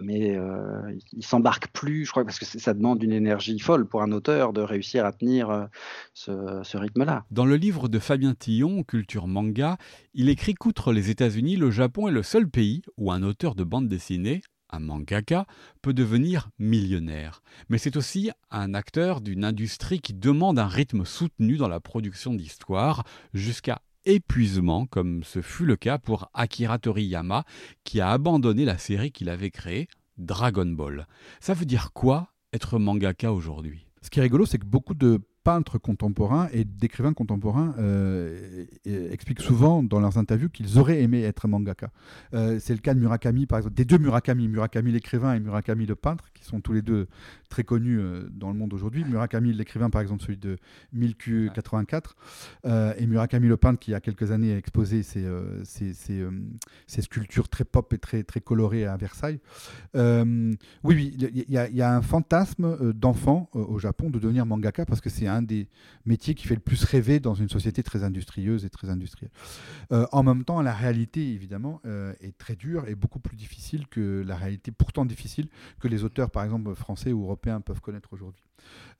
Mais 0.00 0.36
euh, 0.36 0.96
il 1.12 1.24
s'embarque 1.24 1.68
plus, 1.68 2.04
je 2.04 2.10
crois, 2.10 2.24
parce 2.24 2.38
que 2.38 2.44
ça 2.44 2.74
demande 2.74 3.02
une 3.02 3.12
énergie 3.12 3.58
folle 3.58 3.86
pour 3.86 4.02
un 4.02 4.12
auteur 4.12 4.52
de 4.52 4.60
réussir 4.60 5.04
à 5.04 5.12
tenir 5.12 5.50
euh, 5.50 5.66
ce, 6.14 6.76
rythme-là. 6.76 7.24
Dans 7.30 7.46
le 7.46 7.56
livre 7.56 7.88
de 7.88 7.98
Fabien 7.98 8.34
Tillon, 8.34 8.82
Culture 8.82 9.26
manga, 9.26 9.76
il 10.14 10.28
écrit 10.28 10.54
qu'outre 10.54 10.92
les 10.92 11.10
États-Unis, 11.10 11.56
le 11.56 11.70
Japon 11.70 12.08
est 12.08 12.12
le 12.12 12.22
seul 12.22 12.48
pays 12.48 12.82
où 12.96 13.12
un 13.12 13.22
auteur 13.22 13.54
de 13.54 13.64
bande 13.64 13.88
dessinée, 13.88 14.42
un 14.70 14.80
mangaka, 14.80 15.46
peut 15.82 15.94
devenir 15.94 16.50
millionnaire. 16.58 17.42
Mais 17.68 17.78
c'est 17.78 17.96
aussi 17.96 18.30
un 18.50 18.74
acteur 18.74 19.20
d'une 19.20 19.44
industrie 19.44 20.00
qui 20.00 20.14
demande 20.14 20.58
un 20.58 20.66
rythme 20.66 21.04
soutenu 21.04 21.56
dans 21.56 21.68
la 21.68 21.80
production 21.80 22.34
d'histoires, 22.34 23.04
jusqu'à 23.32 23.80
épuisement, 24.06 24.86
comme 24.86 25.22
ce 25.24 25.42
fut 25.42 25.66
le 25.66 25.76
cas 25.76 25.98
pour 25.98 26.30
Akira 26.32 26.78
Toriyama, 26.78 27.44
qui 27.84 28.00
a 28.00 28.10
abandonné 28.10 28.64
la 28.64 28.78
série 28.78 29.12
qu'il 29.12 29.28
avait 29.28 29.50
créée, 29.50 29.88
Dragon 30.16 30.66
Ball. 30.66 31.06
Ça 31.40 31.52
veut 31.52 31.66
dire 31.66 31.92
quoi 31.92 32.32
être 32.52 32.78
mangaka 32.78 33.32
aujourd'hui? 33.32 33.86
Ce 34.00 34.08
qui 34.08 34.20
est 34.20 34.22
rigolo, 34.22 34.46
c'est 34.46 34.58
que 34.58 34.64
beaucoup 34.64 34.94
de 34.94 35.20
peintres 35.46 35.78
contemporains 35.78 36.48
et 36.52 36.64
d'écrivains 36.64 37.12
contemporains 37.12 37.72
euh, 37.78 38.64
expliquent 38.84 39.42
souvent 39.42 39.84
dans 39.84 40.00
leurs 40.00 40.18
interviews 40.18 40.48
qu'ils 40.48 40.76
auraient 40.76 41.00
aimé 41.00 41.22
être 41.22 41.46
mangaka. 41.46 41.92
Euh, 42.34 42.58
c'est 42.58 42.72
le 42.72 42.80
cas 42.80 42.94
de 42.94 42.98
Murakami, 42.98 43.46
par 43.46 43.60
exemple, 43.60 43.76
des 43.76 43.84
deux 43.84 43.98
Murakami, 43.98 44.48
Murakami 44.48 44.90
l'écrivain 44.90 45.34
et 45.34 45.38
Murakami 45.38 45.86
le 45.86 45.94
peintre, 45.94 46.24
qui 46.34 46.42
sont 46.42 46.60
tous 46.60 46.72
les 46.72 46.82
deux 46.82 47.06
très 47.48 47.62
connus 47.62 48.00
euh, 48.00 48.28
dans 48.28 48.50
le 48.50 48.58
monde 48.58 48.74
aujourd'hui. 48.74 49.04
Murakami 49.04 49.52
l'écrivain, 49.52 49.88
par 49.88 50.00
exemple, 50.00 50.24
celui 50.24 50.36
de 50.36 50.58
1000Q84, 50.96 52.96
et 52.98 53.06
Murakami 53.06 53.46
le 53.46 53.56
peintre, 53.56 53.78
qui 53.78 53.92
il 53.92 53.92
y 53.92 53.94
a 53.94 54.00
quelques 54.00 54.32
années 54.32 54.52
a 54.52 54.56
exposé 54.56 55.04
ses, 55.04 55.24
ses, 55.62 57.02
sculptures 57.02 57.48
très 57.48 57.64
pop 57.64 57.92
et 57.92 57.98
très, 57.98 58.24
très 58.24 58.40
colorées 58.40 58.84
à 58.84 58.96
Versailles. 58.96 59.38
oui, 59.94 60.56
oui, 60.82 61.16
il 61.16 61.44
y, 61.48 61.52
y, 61.52 61.82
a 61.82 61.94
un 61.94 62.02
fantasme 62.02 62.92
d'enfant 62.92 63.48
au 63.52 63.78
Japon 63.78 64.10
de 64.10 64.18
devenir 64.18 64.44
mangaka 64.44 64.84
parce 64.84 65.00
que 65.00 65.08
c'est 65.08 65.28
un 65.28 65.35
un 65.36 65.42
des 65.42 65.68
métiers 66.04 66.34
qui 66.34 66.46
fait 66.46 66.54
le 66.54 66.60
plus 66.60 66.84
rêver 66.84 67.20
dans 67.20 67.34
une 67.34 67.48
société 67.48 67.82
très 67.82 68.02
industrieuse 68.02 68.64
et 68.64 68.70
très 68.70 68.90
industrielle. 68.90 69.30
Euh, 69.92 70.06
en 70.12 70.22
même 70.22 70.44
temps, 70.44 70.60
la 70.62 70.74
réalité, 70.74 71.32
évidemment, 71.32 71.80
euh, 71.86 72.14
est 72.20 72.36
très 72.36 72.56
dure 72.56 72.88
et 72.88 72.94
beaucoup 72.94 73.20
plus 73.20 73.36
difficile 73.36 73.86
que 73.88 74.22
la 74.26 74.36
réalité, 74.36 74.72
pourtant 74.72 75.04
difficile, 75.04 75.48
que 75.80 75.88
les 75.88 76.04
auteurs, 76.04 76.30
par 76.30 76.44
exemple, 76.44 76.74
français 76.74 77.12
ou 77.12 77.22
européens 77.22 77.60
peuvent 77.60 77.80
connaître 77.80 78.12
aujourd'hui. 78.12 78.45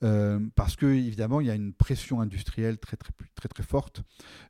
Euh, 0.03 0.39
parce 0.55 0.75
que 0.75 0.85
évidemment 0.85 1.41
il 1.41 1.47
y 1.47 1.49
a 1.49 1.55
une 1.55 1.73
pression 1.73 2.21
industrielle 2.21 2.77
très 2.77 2.97
très 2.97 3.09
très 3.33 3.49
très 3.49 3.63
forte 3.63 4.03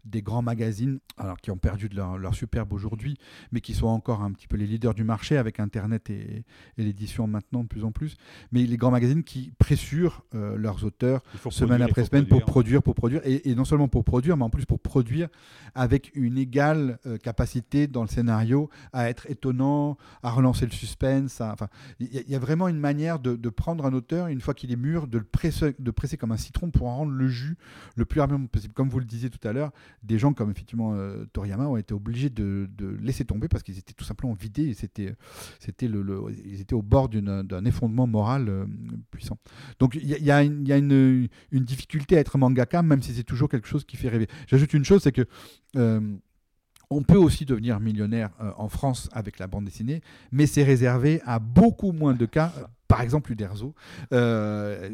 des 0.04 0.22
grands 0.22 0.42
magazines 0.42 1.00
alors 1.16 1.38
qui 1.38 1.52
ont 1.52 1.58
perdu 1.58 1.88
de 1.88 1.96
leur, 1.96 2.36
superbe 2.36 2.74
aujourd'hui 2.74 3.18
mais 3.54 3.62
qui 3.62 3.74
sont 3.74 3.88
encore 3.88 4.24
un 4.24 4.34
petit 4.34 4.48
peu 4.48 4.58
les 4.58 4.68
leaders 4.68 4.94
du 4.94 5.06
marché 5.06 5.38
avec 5.38 5.62
internet 5.62 6.10
et, 6.10 6.44
l'édition 6.78 7.28
maintenant 7.28 7.64
de 7.64 7.68
plus 7.68 7.86
en 7.86 7.92
plus. 7.94 8.18
Mais 8.52 8.64
les 8.66 8.76
grands 8.76 8.92
magazines 8.92 9.24
qui 9.24 9.54
pressurent 9.58 10.26
euh, 10.36 10.58
leurs 10.58 10.84
auteurs 10.84 11.22
semaine 11.50 11.82
après 11.82 12.04
semaine 12.04 12.28
pour 12.28 12.44
produire. 12.44 12.84
pour 12.84 12.96
produire 12.96 13.22
et, 13.24 13.56
non 13.56 13.64
seulement 13.64 13.88
pour 13.88 14.04
produire 14.04 14.36
mais 14.36 14.44
en 14.44 14.50
plus 14.50 14.66
pour 14.66 14.82
produire 14.82 15.30
avec 15.76 16.12
une 16.14 16.38
égale 16.38 17.00
euh, 17.06 17.18
capacité 17.18 17.88
dans 17.88 18.02
le 18.02 18.10
scénario 18.10 18.70
à 18.92 19.10
être 19.10 19.30
étonnant 19.30 19.98
à 20.24 20.32
relancer 20.32 20.66
le 20.66 20.74
suspense 20.74 21.40
enfin 21.40 21.70
il 22.02 22.26
y, 22.28 22.36
a 22.36 22.40
vraiment 22.40 22.68
une 22.68 22.80
manière 22.80 23.20
de, 23.20 23.38
de 23.38 23.50
prendre 23.50 23.86
un 23.86 23.94
auteur 23.94 24.28
une 24.28 24.42
fois 24.42 24.54
qu'il 24.54 24.74
est 24.74 24.76
mûr 24.76 24.97
de 25.06 25.20
le 25.20 25.24
presser, 25.24 25.76
comme 26.18 26.32
un 26.32 26.38
citron 26.38 26.72
pour 26.72 26.88
en 26.88 26.98
rendre 26.98 27.12
le 27.12 27.28
jus 27.28 27.58
le 27.96 28.06
plus 28.06 28.20
rapidement 28.20 28.48
possible. 28.48 28.74
Comme 28.74 28.90
vous 28.90 29.00
le 29.00 29.06
disiez 29.06 29.30
tout 29.30 29.46
à 29.48 29.54
l'heure, 29.54 29.72
des 30.02 30.18
gens 30.18 30.34
comme 30.34 30.50
effectivement 30.50 30.94
euh, 30.96 31.26
Toriyama 31.34 31.68
ont 31.68 31.78
été 31.78 31.94
obligés 31.94 32.30
de, 32.32 32.68
laisser 33.02 33.26
tomber 33.26 33.48
parce 33.48 33.62
qu'ils 33.64 33.78
étaient 33.78 33.94
tout 33.94 34.06
simplement 34.06 34.34
vidés 34.34 34.70
et 34.70 34.74
c'était, 34.74 35.14
c'était 35.60 35.88
ils 35.88 36.62
étaient 36.62 36.74
au 36.74 36.82
bord 36.82 37.10
d'un 37.10 37.66
effondrement 37.66 38.08
moral 38.08 38.50
euh, 38.50 38.66
puissant. 39.12 39.38
Donc 39.80 39.96
il 39.96 40.08
y, 40.08 40.32
a, 40.32 40.44
une, 40.44 41.28
difficulté 41.52 42.18
à 42.18 42.20
être 42.20 42.38
mangaka, 42.38 42.82
même 42.82 43.02
si 43.04 43.14
c'est 43.14 43.24
toujours 43.24 43.50
quelque 43.50 43.68
chose 43.68 43.84
qui 43.86 43.98
fait 43.98 44.10
rêver. 44.10 44.28
J'ajoute 44.48 44.74
une 44.74 44.86
chose, 44.86 45.04
c'est 45.04 45.12
que 45.12 45.26
euh, 45.76 46.00
on 46.90 47.04
peut 47.04 47.18
aussi 47.18 47.46
devenir 47.46 47.82
millionnaire 47.82 48.30
en 48.56 48.70
France 48.70 49.10
avec 49.12 49.40
la 49.40 49.48
bande 49.48 49.66
dessinée, 49.66 50.02
mais 50.32 50.46
c'est 50.46 50.64
réservé 50.64 51.22
à 51.26 51.40
beaucoup 51.40 51.92
moins 51.92 52.14
de 52.14 52.26
cas 52.26 52.54
par 52.88 53.02
exemple 53.02 53.32
Uderzo, 53.32 53.74
euh, 54.14 54.90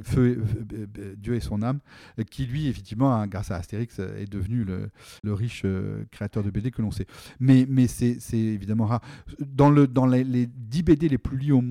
Dieu 1.18 1.36
et 1.36 1.40
son 1.40 1.62
âme, 1.62 1.80
qui 2.30 2.46
lui, 2.46 2.68
effectivement, 2.68 3.26
grâce 3.28 3.52
à 3.52 3.56
Astérix, 3.56 4.00
est 4.00 4.32
devenu 4.32 4.64
le, 4.64 4.90
riche 5.34 5.62
euh, 5.66 6.04
créateur 6.12 6.44
de 6.44 6.50
BD 6.50 6.72
que 6.72 6.82
l'on 6.82 6.92
sait. 6.92 7.08
Mais, 7.40 7.66
c'est 7.88 8.18
évidemment 8.34 8.86
rare. 8.86 9.02
Dans, 9.40 9.70
le, 9.70 9.88
dans 9.88 10.06
les, 10.06 10.24
les 10.24 10.48
10 10.48 10.84
BD 10.84 11.10
les 11.10 11.18
plus, 11.18 11.38
lus 11.38 11.52
au, 11.52 11.62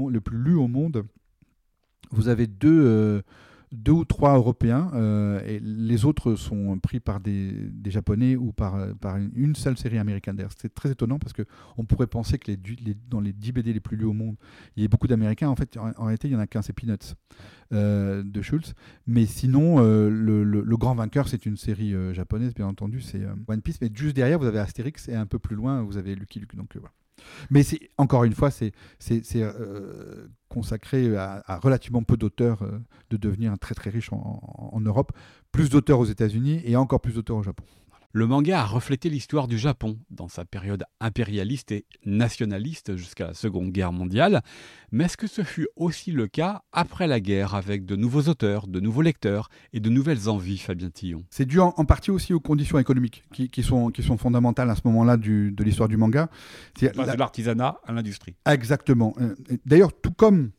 monde, 0.69 1.05
vous 2.11 2.29
avez 2.29 2.47
deux, 2.47 2.85
euh, 2.85 3.23
deux 3.73 3.93
ou 3.93 4.05
trois 4.05 4.37
Européens, 4.37 4.91
euh, 4.95 5.41
et 5.47 5.59
les 5.61 6.05
autres 6.05 6.35
sont 6.35 6.79
pris 6.79 7.01
par 7.01 7.21
des, 7.21 7.71
Japonais 7.87 8.37
ou 8.37 8.53
par, 8.53 8.77
par 9.01 9.17
une, 9.17 9.57
seule 9.57 9.77
série 9.77 9.99
américaine. 9.99 10.37
D'ailleurs, 10.37 10.53
c'est 10.57 10.73
très 10.73 10.91
étonnant 10.91 11.19
parce 11.19 11.33
qu'on 11.33 11.85
pourrait 11.85 12.07
penser 12.07 12.39
que 12.39 12.53
dans 13.09 13.21
les 13.21 13.33
10 13.33 13.53
BD 13.53 13.73
les 13.73 13.81
plus 13.81 13.97
lus 13.97 14.05
au 14.05 14.13
monde, 14.13 14.37
il 14.77 14.83
y 14.83 14.87
a 14.87 14.89
beaucoup 14.89 15.09
d'Américains. 15.09 15.49
En 15.49 15.57
fait, 15.57 15.77
en, 15.77 16.05
réalité, 16.05 16.29
il 16.29 16.33
n'y 16.33 16.37
en 16.37 16.41
a 16.41 16.47
qu'un, 16.47 16.63
c'est 16.63 16.73
Peanuts 16.73 17.15
euh, 17.73 18.23
de 18.23 18.43
Schultz. 18.43 18.75
Mais 19.07 19.27
sinon, 19.27 19.77
euh, 19.81 20.09
le, 20.09 20.77
grand 20.77 20.95
vainqueur, 20.95 21.29
c'est 21.29 21.47
une 21.47 21.57
série 21.57 21.95
japonaise, 22.15 22.55
bien 22.55 22.67
entendu, 22.67 23.01
c'est 23.01 23.23
One 23.49 23.63
Piece. 23.63 23.81
Mais 23.81 23.91
juste 23.93 24.17
derrière, 24.17 24.39
vous 24.39 24.47
avez 24.47 24.59
Astérix 24.59 25.09
et 25.09 25.15
un 25.15 25.27
peu 25.27 25.39
plus 25.39 25.57
loin, 25.57 25.83
vous 25.83 25.97
avez 25.97 26.15
Lucky 26.15 26.41
Luke. 26.41 26.57
Donc 26.57 26.71
voilà. 26.75 26.93
Mais 27.51 27.63
encore 27.99 28.25
une 28.25 28.35
fois, 28.35 28.51
c'est 28.51 28.73
euh, 29.37 30.27
consacré 30.53 31.17
à, 31.17 31.59
relativement 31.63 32.03
peu 32.03 32.17
d'auteurs 32.17 32.63
euh, 32.63 32.79
de 33.11 33.17
devenir 33.17 33.59
très 33.59 33.75
très 33.75 33.91
riche 33.91 34.11
en 34.13 34.81
Europe, 34.81 35.13
plus 35.51 35.71
d'auteurs 35.71 35.99
aux 35.99 36.05
États-Unis 36.05 36.61
et 36.65 36.77
encore 36.77 37.01
plus 37.01 37.15
d'auteurs 37.15 37.39
au 37.39 37.43
Japon. 37.43 37.65
Le 38.15 38.27
manga 38.27 38.61
a 38.61 38.65
reflété 38.67 39.09
l'histoire 39.09 39.49
du 39.49 39.57
Japon 39.57 39.99
dans 40.11 40.29
sa 40.29 40.45
période 40.45 40.85
impérialiste 41.01 41.73
et 41.73 41.87
nationaliste 42.05 42.95
jusqu'à 42.95 43.29
la 43.29 43.35
Seconde 43.35 43.71
Guerre 43.71 43.93
mondiale, 43.93 44.43
mais 44.91 45.05
est-ce 45.05 45.17
que 45.17 45.27
ce 45.27 45.43
fut 45.43 45.67
aussi 45.77 46.13
le 46.13 46.27
cas 46.27 46.63
après 46.73 47.07
la 47.07 47.21
guerre 47.21 47.55
avec 47.55 47.87
de 47.87 47.97
nouveaux 47.97 48.29
auteurs, 48.29 48.67
de 48.67 48.81
nouveaux 48.81 49.01
lecteurs 49.01 49.49
et 49.73 49.81
de 49.81 49.89
nouvelles 49.89 50.29
envies, 50.29 50.59
Fabien 50.59 50.91
Tillon? 50.91 51.25
C'est 51.31 51.47
dû 51.47 51.59
en, 51.59 51.73
partie 51.87 52.11
aussi 52.11 52.35
aux 52.35 52.41
conditions 52.41 52.79
économiques 52.79 53.25
qui, 53.33 53.63
sont, 53.63 53.89
qui 53.89 54.03
sont 54.03 54.19
fondamentales 54.19 54.69
à 54.69 54.77
ce 54.77 54.83
moment-là 54.85 55.17
de 55.17 55.65
l'histoire 55.65 55.89
du 55.89 55.97
manga. 55.97 56.29
C'est 56.79 56.95
de 56.95 57.19
l'artisanat 57.19 57.81
à 57.87 57.93
l'industrie. 57.93 58.35
Exactement. 58.45 59.15
Euh, 59.23 59.35
d'ailleurs, 59.65 59.99
tout 59.99 60.13
comme 60.13 60.51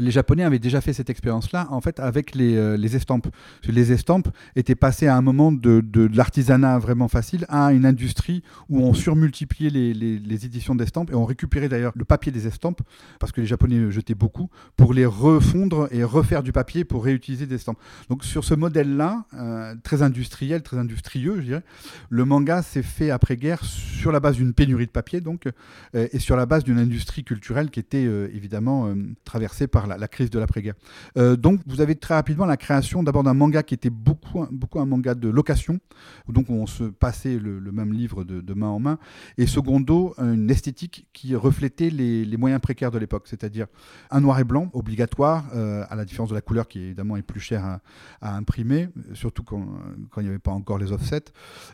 les 0.00 0.10
Japonais 0.10 0.42
avaient 0.44 0.58
déjà 0.58 0.80
fait 0.80 0.92
cette 0.92 1.10
expérience-là, 1.10 1.68
en 1.70 1.80
fait, 1.80 2.00
avec 2.00 2.34
les, 2.34 2.56
euh, 2.56 2.76
les, 2.76 2.96
estampes. 2.96 3.28
Les 3.66 3.92
estampes 3.92 4.28
étaient 4.56 4.74
passées 4.74 5.06
à 5.06 5.16
un 5.16 5.20
moment 5.20 5.52
de, 5.52 5.82
l'artisanat 6.12 6.78
vraiment 6.78 7.08
facile 7.08 7.44
à 7.48 7.72
une 7.72 7.84
industrie 7.86 8.42
où 8.68 8.80
on 8.80 8.94
surmultipliait 8.94 9.70
les, 9.70 10.44
éditions 10.44 10.74
d'estampes 10.74 11.10
et 11.10 11.14
on 11.14 11.26
récupérait 11.26 11.68
d'ailleurs 11.68 11.92
le 11.94 12.04
papier 12.04 12.32
des 12.32 12.46
estampes, 12.46 12.80
parce 13.18 13.30
que 13.30 13.40
les 13.40 13.46
Japonais 13.46 13.90
jetaient 13.90 14.14
beaucoup, 14.14 14.48
pour 14.76 14.94
les 14.94 15.04
refondre 15.04 15.88
et 15.90 16.02
refaire 16.02 16.42
du 16.42 16.52
papier 16.52 16.84
pour 16.84 17.04
réutiliser 17.04 17.46
des 17.46 17.56
estampes. 17.56 17.78
Donc 18.08 18.24
sur 18.24 18.44
ce 18.44 18.54
modèle-là, 18.54 19.24
euh, 19.34 19.74
très 19.82 20.02
industriel, 20.02 20.62
très 20.62 20.78
industrieux, 20.78 21.36
je 21.36 21.42
dirais, 21.42 21.62
le 22.08 22.24
manga 22.24 22.62
s'est 22.62 22.82
fait 22.82 23.10
après-guerre 23.10 23.62
sur 23.64 24.12
la 24.12 24.20
base 24.20 24.36
d'une 24.36 24.54
pénurie 24.54 24.86
de 24.86 24.90
papier, 24.90 25.20
donc, 25.20 25.46
euh, 25.94 26.08
et 26.12 26.18
sur 26.18 26.36
la 26.36 26.46
base 26.46 26.64
d'une 26.64 26.78
industrie 26.78 27.22
culturelle 27.22 27.70
qui 27.70 27.80
était 27.80 28.04
évidemment 28.32 28.94
traversée 29.24 29.66
par 29.66 29.86
la, 29.98 30.08
crise 30.08 30.30
de 30.30 30.38
l'après-guerre. 30.38 30.74
Euh, 31.16 31.36
donc, 31.36 31.60
vous 31.66 31.80
avez 31.80 31.94
très 31.94 32.14
rapidement 32.14 32.46
la 32.46 32.56
création 32.56 33.02
d'abord 33.02 33.22
d'un 33.22 33.34
manga 33.34 33.62
qui 33.62 33.74
était 33.74 33.90
beaucoup, 33.90 34.42
un 34.42 34.86
manga 34.86 35.14
de 35.14 35.28
location, 35.28 35.78
donc 36.28 36.50
on 36.50 36.66
se 36.66 36.84
passait 36.84 37.38
le, 37.38 37.60
même 37.72 37.92
livre 37.92 38.24
de, 38.24 38.54
main 38.54 38.68
en 38.68 38.80
main, 38.80 38.98
et 39.38 39.46
secondo, 39.46 40.14
une 40.18 40.50
esthétique 40.50 41.06
qui 41.12 41.34
reflétait 41.34 41.90
les, 41.90 42.36
moyens 42.36 42.60
précaires 42.60 42.90
de 42.90 42.98
l'époque, 42.98 43.26
c'est-à-dire 43.26 43.66
un 44.10 44.20
noir 44.20 44.38
et 44.38 44.44
blanc 44.44 44.70
obligatoire, 44.72 45.44
euh, 45.54 45.84
à 45.90 45.94
la 45.94 46.04
différence 46.04 46.30
de 46.30 46.34
la 46.34 46.40
couleur 46.40 46.68
qui 46.68 46.80
évidemment 46.80 47.16
est 47.16 47.22
plus 47.22 47.40
chère 47.40 47.80
à, 48.20 48.36
imprimer, 48.36 48.88
surtout 49.12 49.42
quand, 49.42 49.66
il 50.16 50.22
n'y 50.22 50.28
avait 50.28 50.38
pas 50.38 50.52
encore 50.52 50.78
les 50.78 50.92
offsets, 50.92 51.24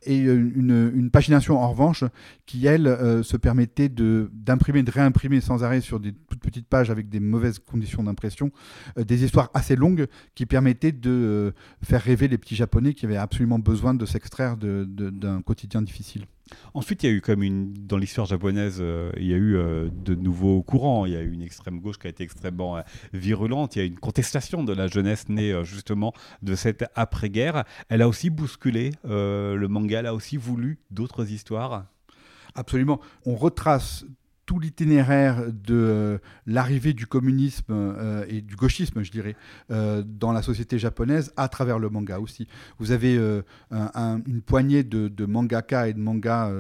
et 0.05 0.19
une, 0.19 0.93
une 0.95 1.11
pagination 1.11 1.59
en 1.59 1.71
revanche 1.71 2.05
qui, 2.47 2.67
elle, 2.67 2.87
euh, 2.87 3.23
se 3.23 3.37
permettait 3.37 3.89
d'imprimer, 3.89 4.83
de, 4.83 4.87
de 4.87 4.91
réimprimer 4.91 5.41
sans 5.41 5.63
arrêt 5.65 5.81
sur 5.81 6.01
des 6.01 6.13
toutes 6.13 6.41
petites 6.41 6.69
pages 6.69 6.91
avec 6.91 7.09
des 7.09 7.21
mauvaises 7.21 7.59
conditions 7.59 8.03
d'impression, 8.07 8.51
euh, 8.99 9.05
des 9.05 9.25
histoires 9.25 9.51
assez 9.55 9.77
longues 9.77 10.07
qui 10.35 10.47
permettaient 10.47 10.93
de 10.93 11.11
euh, 11.11 11.51
faire 11.83 12.03
rêver 12.03 12.29
les 12.29 12.39
petits 12.39 12.57
Japonais 12.57 12.95
qui 12.95 13.05
avaient 13.05 13.17
absolument 13.17 13.59
besoin 13.59 13.95
de 13.95 14.07
s'extraire 14.07 14.57
d'un 14.57 15.43
quotidien 15.43 15.83
difficile. 15.83 16.27
Ensuite, 16.75 17.03
il 17.03 17.07
y 17.07 17.13
a 17.13 17.13
eu 17.13 17.21
comme 17.21 17.43
une 17.43 17.75
dans 17.75 17.97
l'histoire 17.97 18.27
japonaise, 18.27 18.79
euh, 18.81 19.11
il 19.17 19.27
y 19.27 19.35
a 19.35 19.37
eu 19.37 19.59
de 19.91 20.15
nouveaux 20.15 20.63
courants. 20.63 21.05
Il 21.05 21.13
y 21.13 21.17
a 21.17 21.21
eu 21.21 21.33
une 21.33 21.43
extrême 21.43 21.81
gauche 21.81 21.99
qui 21.99 22.07
a 22.07 22.11
été 22.11 22.23
extrêmement 22.23 22.83
virulente. 23.13 23.75
Il 23.75 23.79
y 23.81 23.83
a 23.83 23.85
eu 23.85 23.89
une 23.89 23.99
contestation 23.99 24.63
de 24.63 24.73
la 24.73 24.87
jeunesse 24.87 25.29
née 25.29 25.61
justement 25.65 26.13
de 26.43 26.55
cette 26.55 26.85
après-guerre. 26.95 27.65
Elle 27.89 28.01
a 28.01 28.09
aussi 28.09 28.31
bousculé 28.31 28.93
le 29.05 29.67
manga. 29.67 29.99
Elle 29.99 30.07
a 30.07 30.15
aussi 30.15 30.37
voulu 30.37 30.79
d'autres 30.91 31.31
histoires. 31.33 31.87
Absolument. 32.55 33.01
On 33.27 33.35
retrace 33.35 34.07
tout 34.47 34.59
l'itinéraire 34.61 35.45
de 35.53 36.21
l'arrivée 36.47 36.93
du 36.93 37.07
communisme 37.07 37.95
et 38.29 38.41
du 38.41 38.57
gauchisme, 38.57 39.03
je 39.03 39.11
dirais, 39.11 39.37
dans 39.69 40.33
la 40.33 40.43
société 40.43 40.79
japonaise 40.79 41.33
à 41.37 41.49
travers 41.49 41.79
le 41.79 41.91
manga 41.91 42.21
aussi. 42.21 42.47
Vous 42.79 42.93
avez 42.93 43.17
une 43.71 44.43
poignée 44.45 44.85
de, 44.85 45.09
de, 45.09 45.27
mangaka 45.27 45.89
et 45.89 45.95
de 45.95 45.99
mangas 45.99 46.53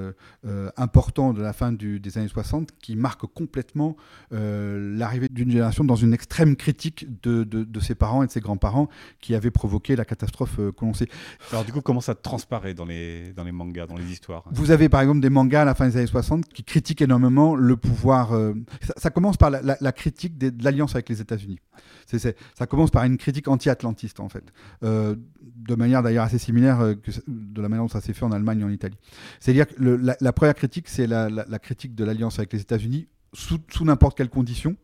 importants 0.76 1.32
de 1.32 1.40
la 1.40 1.52
fin 1.52 1.72
des 1.72 2.18
années 2.18 2.28
60 2.28 2.70
qui 2.80 2.96
marquent 2.96 3.26
complètement 3.32 3.96
l'arrivée 4.30 5.28
d'une 5.28 5.50
génération 5.50 5.84
dans 5.84 5.96
une 5.96 6.12
extrême 6.12 6.56
critique 6.56 7.06
de, 7.22 7.44
de, 7.44 7.80
ses 7.80 7.94
parents 7.94 8.22
et 8.22 8.26
de 8.26 8.32
ses 8.32 8.40
grands-parents 8.40 8.88
qui 9.20 9.34
avaient 9.34 9.50
provoqué 9.50 9.96
la 9.96 10.04
catastrophe 10.04 10.56
que 10.56 10.84
l'on 10.84 10.94
sait. 10.94 11.08
Alors 11.52 11.64
du 11.64 11.72
coup, 11.72 11.80
comment 11.80 12.00
ça 12.00 12.14
transparaît 12.14 12.74
dans 12.74 12.84
les, 12.84 13.32
dans 13.34 13.44
les 13.44 13.52
mangas, 13.52 13.86
dans 13.86 13.96
les 13.96 14.10
histoires? 14.10 14.44
Vous 14.50 14.70
avez 14.70 14.88
par 14.88 15.00
exemple 15.00 15.20
des 15.20 15.30
mangas 15.30 15.62
à 15.62 15.64
la 15.64 15.74
fin 15.74 15.86
des 15.88 15.96
années 15.96 16.06
60 16.06 16.48
qui 16.48 16.64
critiquent 16.64 17.02
énormément 17.02 17.54
le 17.54 17.75
pouvoir. 17.76 18.32
Euh, 18.32 18.54
ça, 18.96 19.10
commence 19.10 19.36
par 19.36 19.50
la, 19.50 19.92
critique 19.92 20.38
de, 20.38 20.52
l'alliance 20.62 20.94
avec 20.94 21.08
les 21.08 21.20
États-Unis. 21.20 21.58
ça 22.06 22.66
commence 22.66 22.90
par 22.90 23.04
une 23.04 23.16
critique 23.16 23.48
anti-atlantiste 23.48 24.20
en 24.20 24.28
fait, 24.28 24.44
euh, 24.82 25.16
de 25.40 25.74
manière 25.74 26.02
d'ailleurs 26.02 26.24
assez 26.24 26.38
similaire 26.38 26.80
euh, 26.80 26.94
que 26.94 27.10
de 27.26 27.62
la 27.62 27.68
manière 27.68 27.84
dont 27.84 27.88
ça 27.88 28.00
s'est 28.00 28.12
fait 28.12 28.24
en 28.24 28.32
Allemagne 28.32 28.60
et 28.60 28.64
en 28.64 28.70
Italie. 28.70 28.98
C'est-à-dire 29.40 29.66
que 29.66 29.74
la, 30.20 30.32
première 30.32 30.54
critique, 30.54 30.88
c'est 30.88 31.06
la, 31.06 31.58
critique 31.58 31.94
de 31.94 32.04
l'alliance 32.04 32.38
avec 32.38 32.52
les 32.52 32.60
États-Unis 32.60 33.08
sous, 33.32 33.58
sous 33.70 33.84
n'importe 33.84 34.16
quelle 34.16 34.30
condition. 34.30 34.76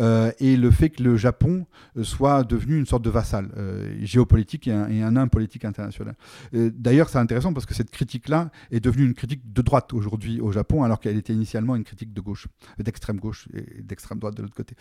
Euh, 0.00 0.32
et 0.40 0.56
le 0.56 0.70
fait 0.70 0.90
que 0.90 1.02
le 1.02 1.16
Japon 1.16 1.66
euh, 1.96 2.02
soit 2.02 2.44
devenu 2.44 2.78
une 2.78 2.86
sorte 2.86 3.04
de 3.04 3.10
vassal 3.10 3.48
euh, 3.56 3.96
géopolitique 4.02 4.66
et 4.66 4.72
un, 4.72 5.24
et 5.24 5.28
politique 5.28 5.64
international. 5.64 6.14
D'ailleurs, 6.52 7.08
c'est 7.08 7.18
intéressant 7.18 7.52
parce 7.52 7.66
que 7.66 7.74
cette 7.74 7.90
critique-là 7.90 8.50
est 8.70 8.80
devenue 8.80 9.04
une 9.04 9.14
critique 9.14 9.52
de 9.52 9.62
droite 9.62 9.92
aujourd'hui 9.92 10.40
au 10.40 10.52
Japon, 10.52 10.82
alors 10.82 11.00
qu'elle 11.00 11.16
était 11.16 11.32
initialement 11.32 11.76
une 11.76 11.84
critique 11.84 12.12
de 12.12 12.20
gauche, 12.20 12.46
d'extrême 12.78 13.18
gauche 13.18 13.48
et 13.54 13.82
d'extrême 13.82 14.18
droite 14.18 14.36
de 14.36 14.42
l'autre 14.42 14.54
côté. 14.54 14.74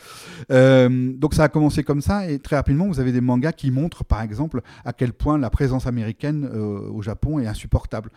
donc 0.49 1.33
ça 1.33 1.43
a 1.43 1.49
commencé 1.49 1.83
comme 1.83 2.01
ça, 2.01 2.29
et 2.29 2.39
très 2.39 2.55
rapidement, 2.55 2.87
vous 2.87 2.99
avez 2.99 3.11
des 3.11 3.21
mangas 3.21 3.53
qui 3.53 3.71
montrent, 3.71 4.03
par 4.03 4.21
exemple, 4.21 4.61
à 4.85 4.93
quel 4.93 5.13
point 5.13 5.37
la 5.37 5.49
présence 5.49 5.87
américaine 5.87 6.45
au 6.45 7.01
Japon 7.01 7.39
est 7.39 7.47
insupportable 7.47 8.09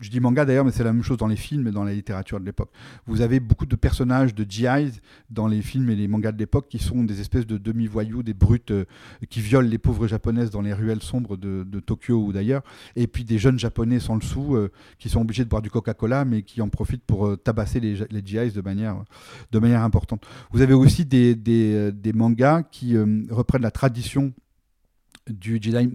je 0.00 0.10
dis 0.10 0.20
manga 0.20 0.44
d'ailleurs, 0.44 0.64
mais 0.64 0.70
c'est 0.70 0.84
la 0.84 0.92
même 0.92 1.02
chose 1.02 1.16
dans 1.16 1.26
les 1.26 1.36
films 1.36 1.66
et 1.66 1.70
dans 1.72 1.84
la 1.84 1.92
littérature 1.92 2.38
de 2.38 2.44
l'époque. 2.44 2.70
Vous 3.06 3.20
avez 3.20 3.40
beaucoup 3.40 3.66
de 3.66 3.76
personnages 3.76 4.34
de 4.34 4.44
GIs 4.48 5.00
dans 5.30 5.48
les 5.48 5.60
films 5.60 5.90
et 5.90 5.96
les 5.98 6.08
mangas 6.08 6.32
de 6.32 6.38
l'époque 6.38 6.68
qui 6.68 6.78
sont 6.78 7.04
des 7.04 7.20
espèces 7.20 7.46
de 7.46 7.58
demi-voyous, 7.58 8.22
des 8.22 8.34
brutes 8.34 8.70
euh, 8.70 8.84
qui 9.28 9.40
violent 9.40 9.68
les 9.68 9.78
pauvres 9.78 10.06
japonaises 10.06 10.50
dans 10.50 10.62
les 10.62 10.72
ruelles 10.72 11.02
sombres 11.02 11.36
de, 11.36 11.64
Tokyo 11.80 12.22
ou 12.22 12.32
d'ailleurs. 12.32 12.62
Et 12.96 13.06
puis 13.06 13.24
des 13.24 13.38
jeunes 13.38 13.58
japonais 13.58 14.00
sans 14.00 14.14
le 14.14 14.22
sou 14.22 14.56
euh, 14.56 14.70
qui 14.98 15.08
sont 15.08 15.20
obligés 15.20 15.44
de 15.44 15.48
boire 15.48 15.62
du 15.62 15.70
Coca-Cola 15.70 16.24
mais 16.24 16.42
qui 16.42 16.62
en 16.62 16.68
profitent 16.68 17.04
pour 17.04 17.26
euh, 17.26 17.36
tabasser 17.36 17.80
les, 17.80 17.96
les, 18.10 18.22
GIs 18.24 18.52
de 18.52 18.60
manière, 18.60 19.04
de 19.52 19.58
manière 19.58 19.82
importante. 19.82 20.26
Vous 20.52 20.62
avez 20.62 20.74
aussi 20.74 21.04
des, 21.04 21.34
des, 21.34 21.92
des 21.92 22.12
mangas 22.12 22.62
qui 22.62 22.96
reprennent 23.30 23.62
la 23.62 23.70
tradition 23.70 24.32
du 25.28 25.60
Jedi, 25.62 25.90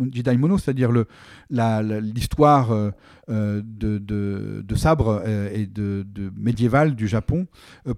c'est-à-dire 0.60 0.92
l'histoire 1.50 2.72
euh, 2.72 2.92
euh, 3.30 3.62
de, 3.64 3.98
de, 4.00 4.76
sabre 4.76 5.24
euh, 5.26 5.50
et 5.54 5.66
de, 5.66 6.06
de, 6.08 6.32
médiéval 6.36 6.96
du 6.96 7.08
Japon 7.08 7.48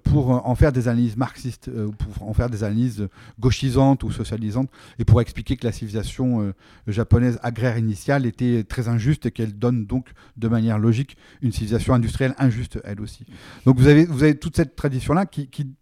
pour 0.04 0.30
en 0.30 0.54
faire 0.54 0.72
des 0.72 0.88
analyses 0.88 1.16
marxistes, 1.16 1.70
pour 1.98 2.28
en 2.28 2.32
faire 2.32 2.48
des 2.48 2.62
analyses 2.62 3.08
gauchisantes 3.40 4.04
ou 4.04 4.10
socialisantes, 4.10 4.70
et 4.98 5.04
pour 5.04 5.20
expliquer 5.20 5.56
que 5.56 5.66
la 5.66 5.72
civilisation 5.72 6.52
japonaise 6.86 7.38
agraire 7.42 7.78
initiale 7.78 8.26
était 8.26 8.64
très 8.64 8.88
injuste 8.88 9.26
et 9.26 9.30
qu'elle 9.30 9.58
donne 9.58 9.86
donc 9.86 10.10
de 10.36 10.48
manière 10.48 10.78
logique 10.78 11.16
une 11.42 11.52
civilisation 11.52 11.94
industrielle 11.94 12.34
injuste 12.38 12.78
elle 12.84 13.00
aussi. 13.00 13.24
Donc 13.64 13.78
vous 13.78 13.88
avez, 13.88 14.04
vous 14.04 14.22
avez 14.22 14.38
toute 14.38 14.56
cette 14.56 14.76
tradition-là 14.76 15.26
qui, 15.26 15.48
qui 15.48 15.74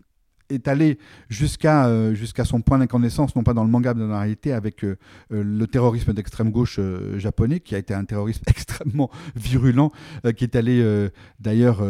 est 0.51 0.69
allé 0.69 0.99
jusqu'à 1.29 1.87
euh, 1.87 2.15
jusqu'à 2.15 2.45
son 2.45 2.61
point 2.61 2.79
d'incandescence, 2.79 3.35
non 3.37 3.43
pas 3.43 3.55
dans 3.55 3.65
le 3.65 3.71
manga, 3.71 3.95
mais 3.95 4.01
dans 4.01 4.09
la 4.09 4.21
réalité, 4.21 4.53
avec 4.53 4.85
euh, 4.85 4.97
euh, 5.33 5.43
le 5.43 5.67
terrorisme 5.67 6.13
d'extrême 6.13 6.51
gauche 6.51 6.81
japonais, 7.17 7.61
qui 7.61 7.75
a 7.75 7.79
été 7.79 7.95
un 7.95 8.05
terrorisme 8.05 8.43
extrêmement 8.49 9.11
virulent, 9.37 9.91
qui 10.37 10.45
est 10.45 10.57
allé 10.57 11.11
d'ailleurs 11.41 11.83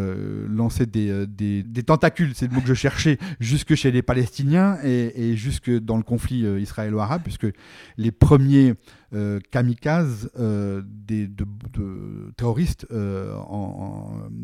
lancer 0.48 0.86
des, 0.86 1.26
des, 1.26 1.82
tentacules, 1.82 2.32
c'est 2.34 2.46
le 2.46 2.54
mot 2.54 2.60
que 2.60 2.66
je 2.66 2.74
cherchais, 2.74 3.18
jusque 3.40 3.74
chez 3.74 3.90
les 3.90 4.02
Palestiniens 4.02 4.78
et 4.82 5.36
jusque 5.36 5.70
dans 5.70 5.96
le 5.96 6.02
conflit 6.02 6.42
israélo-arabe, 6.60 7.22
puisque 7.22 7.46
les 7.96 8.10
premiers 8.10 8.74
euh, 9.14 9.38
kamikazes 9.50 10.30
euh, 10.38 10.82
des, 10.84 11.28
de, 11.28 11.44
terroristes 12.36 12.86
euh, 12.90 13.36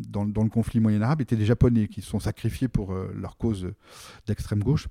dans, 0.09 0.25
le 0.25 0.49
conflit 0.49 0.79
moyen-arabe 0.79 1.21
étaient 1.21 1.37
des 1.37 1.45
Japonais 1.45 1.89
qui 1.89 2.03
se 2.03 2.09
sont 2.09 2.21
sacrifiés 2.21 2.69
pour 2.69 2.95
leur 2.95 3.37
cause 3.37 3.69
d'extrême 4.27 4.63
gauche. 4.63 4.87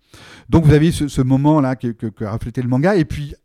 Donc 0.49 0.65
vous 0.65 0.73
avez 0.73 0.91
ce, 0.91 1.21
moment-là 1.21 1.75
que, 1.75 1.87
que, 1.87 2.25
a 2.25 2.31
reflété 2.31 2.61
le 2.61 2.67
manga. 2.67 2.95
Et 2.95 3.05
puis, 3.05 3.35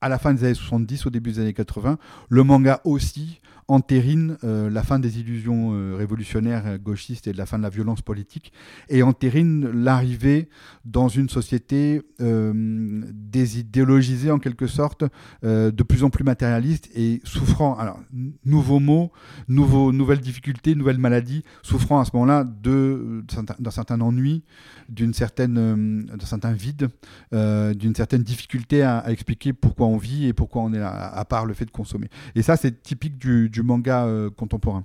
à 0.00 0.08
la 0.08 0.18
fin 0.18 0.32
des 0.32 0.44
années 0.44 0.54
70, 0.54 1.06
au 1.06 1.10
début 1.10 1.32
des 1.32 1.40
années 1.40 1.52
80, 1.52 1.98
le 2.28 2.42
manga 2.42 2.80
aussi 2.84 3.40
entérine 3.72 4.36
euh, 4.44 4.68
la 4.68 4.82
fin 4.82 4.98
des 4.98 5.18
illusions 5.18 5.70
euh, 5.72 5.94
révolutionnaires 5.96 6.64
euh, 6.66 6.76
gauchistes 6.76 7.26
et 7.26 7.32
de 7.32 7.38
la 7.38 7.46
fin 7.46 7.56
de 7.56 7.62
la 7.62 7.70
violence 7.70 8.02
politique, 8.02 8.52
et 8.90 9.02
entérine 9.02 9.70
l'arrivée 9.70 10.50
dans 10.84 11.08
une 11.08 11.28
société 11.28 12.02
désidéologisée 12.18 14.30
en 14.30 14.38
quelque 14.38 14.66
sorte, 14.66 15.04
de 15.42 15.82
plus 15.82 16.04
en 16.04 16.10
plus 16.10 16.24
matérialiste 16.24 16.90
et 16.94 17.20
souffrant, 17.24 17.76
alors 17.76 17.98
nouveaux 18.44 18.80
mots, 18.80 19.12
nouveaux, 19.48 19.92
nouvelles 19.92 20.20
difficultés, 20.20 20.74
nouvelles 20.74 20.98
maladies, 20.98 21.42
souffrant 21.62 22.00
à 22.00 22.04
ce 22.04 22.10
moment-là 22.14 22.44
d'un 22.44 23.70
certain 23.70 24.00
ennui, 24.00 24.42
d'une 24.88 25.14
certaine, 25.14 26.06
d'un 26.06 26.26
certain 26.26 26.52
vide, 26.52 26.88
d'une 27.32 27.94
certaine 27.94 28.22
difficulté 28.22 28.82
à, 28.82 29.10
expliquer 29.10 29.52
pourquoi 29.52 29.86
on 29.86 29.96
vit 29.96 30.26
et 30.26 30.32
pourquoi 30.32 30.62
on 30.62 30.72
est 30.72 30.78
là, 30.78 30.90
à 30.90 31.24
part 31.24 31.46
le 31.46 31.54
fait 31.54 31.64
de 31.64 31.70
consommer. 31.70 32.08
Et 32.34 32.42
ça, 32.42 32.56
c'est 32.56 32.82
typique 32.82 33.18
du 33.18 33.61
manga 33.62 34.04
euh, 34.06 34.30
contemporain. 34.30 34.84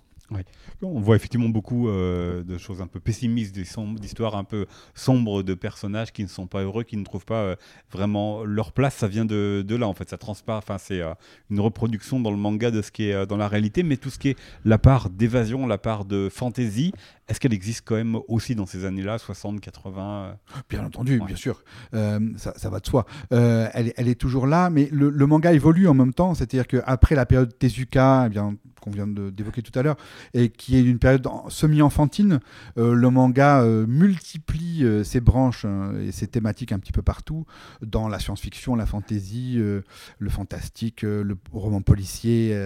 On 0.82 1.00
voit 1.00 1.16
effectivement 1.16 1.48
beaucoup 1.48 1.88
euh, 1.88 2.44
de 2.44 2.58
choses 2.58 2.82
un 2.82 2.88
peu 2.88 3.00
pessimistes, 3.00 3.56
d'histoires 3.56 4.36
un 4.36 4.44
peu 4.44 4.66
sombres 4.94 5.42
de 5.42 5.54
personnages 5.54 6.12
qui 6.12 6.22
ne 6.22 6.28
sont 6.28 6.48
pas 6.48 6.64
heureux, 6.64 6.84
qui 6.84 6.98
ne 6.98 7.06
trouvent 7.06 7.26
pas 7.26 7.44
euh, 7.44 7.56
vraiment 7.92 8.44
leur 8.44 8.74
place. 8.74 8.96
Ça 8.96 9.08
vient 9.08 9.24
de, 9.24 9.66
là, 9.70 9.88
en 9.88 9.94
fait. 9.94 10.10
Ça 10.10 10.18
transparaît. 10.18 10.58
Enfin, 10.58 10.78
c'est 10.78 11.02
une 11.50 11.62
reproduction 11.62 12.20
dans 12.20 12.32
le 12.32 12.38
manga 12.38 12.72
de 12.72 12.82
ce 12.82 12.92
qui 12.92 13.04
est 13.10 13.26
dans 13.26 13.38
la 13.38 13.48
réalité, 13.48 13.84
mais 13.84 13.96
tout 13.96 14.10
ce 14.10 14.20
qui 14.20 14.30
est 14.30 14.38
la 14.66 14.78
part 14.78 15.10
d'évasion, 15.10 15.66
la 15.66 15.78
part 15.78 16.04
de 16.04 16.28
fantaisie, 16.30 16.92
est-ce 17.28 17.40
qu'elle 17.40 17.54
existe 17.54 17.84
quand 17.86 17.96
même 17.96 18.18
aussi 18.28 18.56
dans 18.56 18.66
ces 18.66 18.86
années-là, 18.86 19.18
60, 19.18 19.60
80 19.60 20.38
Bien 20.70 20.86
entendu, 20.86 21.22
bien 21.26 21.36
sûr. 21.36 21.64
Ça, 21.92 22.70
va 22.70 22.80
de 22.80 22.86
soi. 22.86 23.06
Elle, 23.32 23.94
elle, 23.98 24.08
est 24.08 24.20
toujours 24.20 24.48
là, 24.48 24.70
mais 24.70 24.90
le, 24.92 25.12
manga 25.26 25.52
évolue 25.54 25.88
en 25.88 25.94
même 25.94 26.14
temps. 26.14 26.34
C'est-à-dire 26.34 26.68
qu'après 26.68 27.16
la 27.16 27.26
période 27.26 27.58
Tezuka, 27.58 28.24
eh 28.28 28.30
bien, 28.30 28.56
qu'on 28.82 28.92
vient 28.92 29.08
d'évoquer 29.08 29.62
tout 29.62 29.78
à 29.78 29.84
l'heure, 29.84 29.98
et 30.34 30.50
qui 30.50 30.76
est 30.76 30.84
une 30.84 31.00
période 31.00 31.28
semi-enfantine, 31.50 32.40
euh, 32.78 32.94
le 32.94 33.10
manga 33.10 33.62
euh, 33.62 33.86
multiplie 33.88 34.84
euh, 34.84 35.04
ses 35.04 35.20
branches 35.20 35.66
hein, 35.66 35.94
et 36.00 36.12
ses 36.12 36.28
thématiques 36.28 36.72
un 36.72 36.80
petit 36.80 36.92
peu 36.92 37.02
partout, 37.02 37.46
dans 37.82 38.08
la 38.08 38.20
science-fiction, 38.20 38.76
la 38.76 38.86
fantasy, 38.86 39.58
le 39.58 40.30
fantastique, 40.30 41.02
le 41.02 41.38
roman 41.52 41.82
policier, 41.82 42.58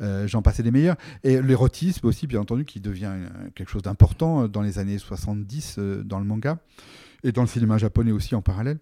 j'en 0.00 0.42
passais 0.42 0.62
des 0.62 0.70
meilleurs, 0.70 0.96
et 1.24 1.40
l'érotisme 1.42 2.06
aussi, 2.06 2.26
bien 2.26 2.40
entendu, 2.40 2.64
qui 2.64 2.80
devient 2.80 3.12
quelque 3.54 3.70
chose 3.70 3.82
d'important 3.96 4.46
dans 4.46 4.60
les 4.60 4.78
années 4.78 4.98
70 4.98 5.78
dans 6.04 6.18
le 6.18 6.26
manga, 6.26 6.58
et 7.24 7.32
dans 7.32 7.42
le 7.42 7.48
cinéma 7.48 7.78
japonais 7.78 8.12
aussi 8.12 8.34
en 8.34 8.42
parallèle. 8.42 8.78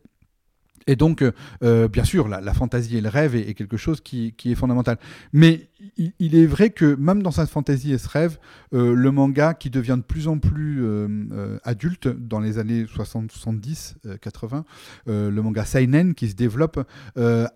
Et 0.86 0.96
donc, 0.96 1.22
euh, 1.22 1.32
euh, 1.62 1.88
bien 1.88 2.04
sûr, 2.04 2.28
la, 2.28 2.54
fantaisie 2.54 2.98
et 2.98 3.00
le 3.00 3.08
rêve 3.08 3.34
est, 3.34 3.54
quelque 3.54 3.76
chose 3.76 4.00
qui, 4.00 4.34
est 4.44 4.54
fondamental. 4.54 4.98
Mais 5.32 5.68
il, 5.96 6.36
est 6.36 6.46
vrai 6.46 6.70
que 6.70 6.94
même 6.96 7.22
dans 7.22 7.30
sa 7.30 7.46
fantaisie 7.46 7.92
et 7.92 7.98
ce 7.98 8.08
rêve, 8.08 8.38
euh, 8.72 8.94
le 8.94 9.10
manga 9.10 9.54
qui 9.54 9.70
devient 9.70 9.96
de 9.98 10.02
plus 10.04 10.28
en 10.28 10.38
plus 10.38 10.84
adulte 11.64 12.08
dans 12.08 12.40
les 12.40 12.58
années 12.58 12.86
60, 12.86 13.30
70, 13.30 13.96
80, 14.20 14.64
le 15.06 15.40
manga 15.40 15.64
seinen 15.64 16.14
qui 16.14 16.28
se 16.28 16.34
développe, 16.34 16.80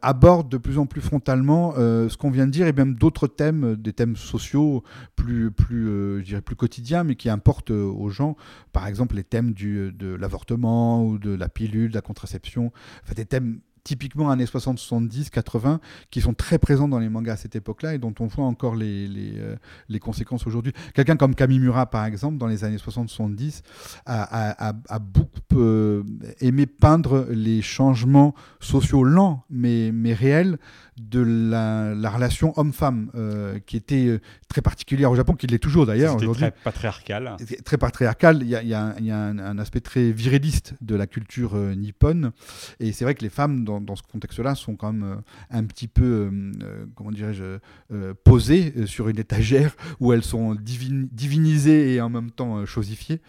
aborde 0.02 0.48
de 0.48 0.56
plus 0.56 0.78
en 0.78 0.86
plus 0.86 1.00
frontalement 1.00 1.74
ce 1.74 2.16
qu'on 2.16 2.30
vient 2.30 2.46
de 2.46 2.52
dire 2.52 2.66
et 2.66 2.72
même 2.72 2.94
d'autres 2.94 3.26
thèmes, 3.26 3.76
des 3.76 3.92
thèmes 3.92 4.16
sociaux 4.16 4.82
plus, 5.16 5.50
plus, 5.50 5.86
je 6.20 6.24
dirais 6.24 6.40
plus 6.40 6.56
quotidiens, 6.56 7.04
mais 7.04 7.14
qui 7.14 7.28
importent 7.28 7.70
aux 7.70 8.08
gens. 8.08 8.36
Par 8.72 8.86
exemple, 8.86 9.16
les 9.16 9.24
thèmes 9.24 9.52
du, 9.52 9.92
de 9.92 10.14
l'avortement 10.14 11.04
ou 11.04 11.18
de 11.18 11.34
la 11.34 11.48
pilule, 11.48 11.90
de 11.90 11.94
la 11.94 12.02
contraception 12.02 12.72
des 13.14 13.26
thèmes 13.26 13.60
typiquement 13.84 14.30
années 14.30 14.46
60, 14.46 14.78
70, 14.78 15.30
80, 15.30 15.80
qui 16.10 16.20
sont 16.20 16.34
très 16.34 16.58
présents 16.58 16.88
dans 16.88 16.98
les 16.98 17.08
mangas 17.08 17.34
à 17.34 17.36
cette 17.36 17.56
époque-là 17.56 17.94
et 17.94 17.98
dont 17.98 18.14
on 18.20 18.26
voit 18.26 18.44
encore 18.44 18.74
les, 18.74 19.08
les, 19.08 19.34
euh, 19.38 19.98
conséquences 20.00 20.46
aujourd'hui. 20.46 20.72
Quelqu'un 20.94 21.16
comme 21.16 21.34
Kamimura, 21.34 21.86
par 21.86 22.04
exemple, 22.04 22.38
dans 22.38 22.46
les 22.46 22.64
années 22.64 22.76
60-70, 22.76 23.62
a, 24.06 24.68
a, 24.68 24.74
a, 24.88 24.98
beaucoup 24.98 25.40
euh, 25.54 26.02
aimé 26.40 26.66
peindre 26.66 27.26
les 27.30 27.62
changements 27.62 28.34
sociaux 28.60 29.04
lents, 29.04 29.44
mais, 29.50 29.90
mais 29.92 30.14
réels, 30.14 30.58
de 31.00 31.20
la, 31.20 31.94
la 31.94 32.10
relation 32.10 32.52
homme-femme, 32.58 33.10
euh, 33.14 33.58
qui 33.66 33.76
était 33.76 34.20
très 34.48 34.60
particulière 34.60 35.10
au 35.10 35.16
Japon, 35.16 35.34
qui 35.34 35.46
l'est 35.46 35.58
toujours 35.58 35.86
d'ailleurs 35.86 36.16
aujourd'hui. 36.16 36.42
Très 36.42 36.50
patriarcal. 36.64 37.36
Très 37.64 37.78
patriarcal. 37.78 38.38
Il 38.42 38.48
y 38.48 38.54
a, 38.54 38.62
il 38.62 38.68
y 38.68 38.74
a, 38.74 38.94
il 38.98 39.06
y 39.06 39.10
a 39.10 39.18
un, 39.18 39.38
un, 39.38 39.58
aspect 39.58 39.80
très 39.80 40.12
viriliste 40.12 40.74
de 40.80 40.94
la 40.94 41.06
culture 41.06 41.54
nippone. 41.54 42.32
Et 42.80 42.92
c'est 42.92 43.04
vrai 43.04 43.14
que 43.14 43.22
les 43.22 43.30
femmes, 43.30 43.64
dans 43.64 43.78
dans, 43.80 43.96
ce 43.96 44.02
contexte-là, 44.02 44.54
sont 44.54 44.76
quand 44.76 44.92
même 44.92 45.04
euh, 45.04 45.16
un 45.50 45.64
petit 45.64 45.88
peu, 45.88 46.04
euh, 46.04 46.52
euh, 46.62 46.86
comment 46.94 47.10
dirais-je, 47.10 47.58
posées 48.24 48.86
sur 48.86 49.08
une 49.08 49.18
étagère 49.18 49.74
où 50.00 50.12
elles 50.12 50.22
sont 50.22 50.54
divinisées 50.54 51.94
et 51.94 52.00
en 52.00 52.10
même 52.10 52.30
temps 52.30 52.64
chosifiées. 52.66 53.20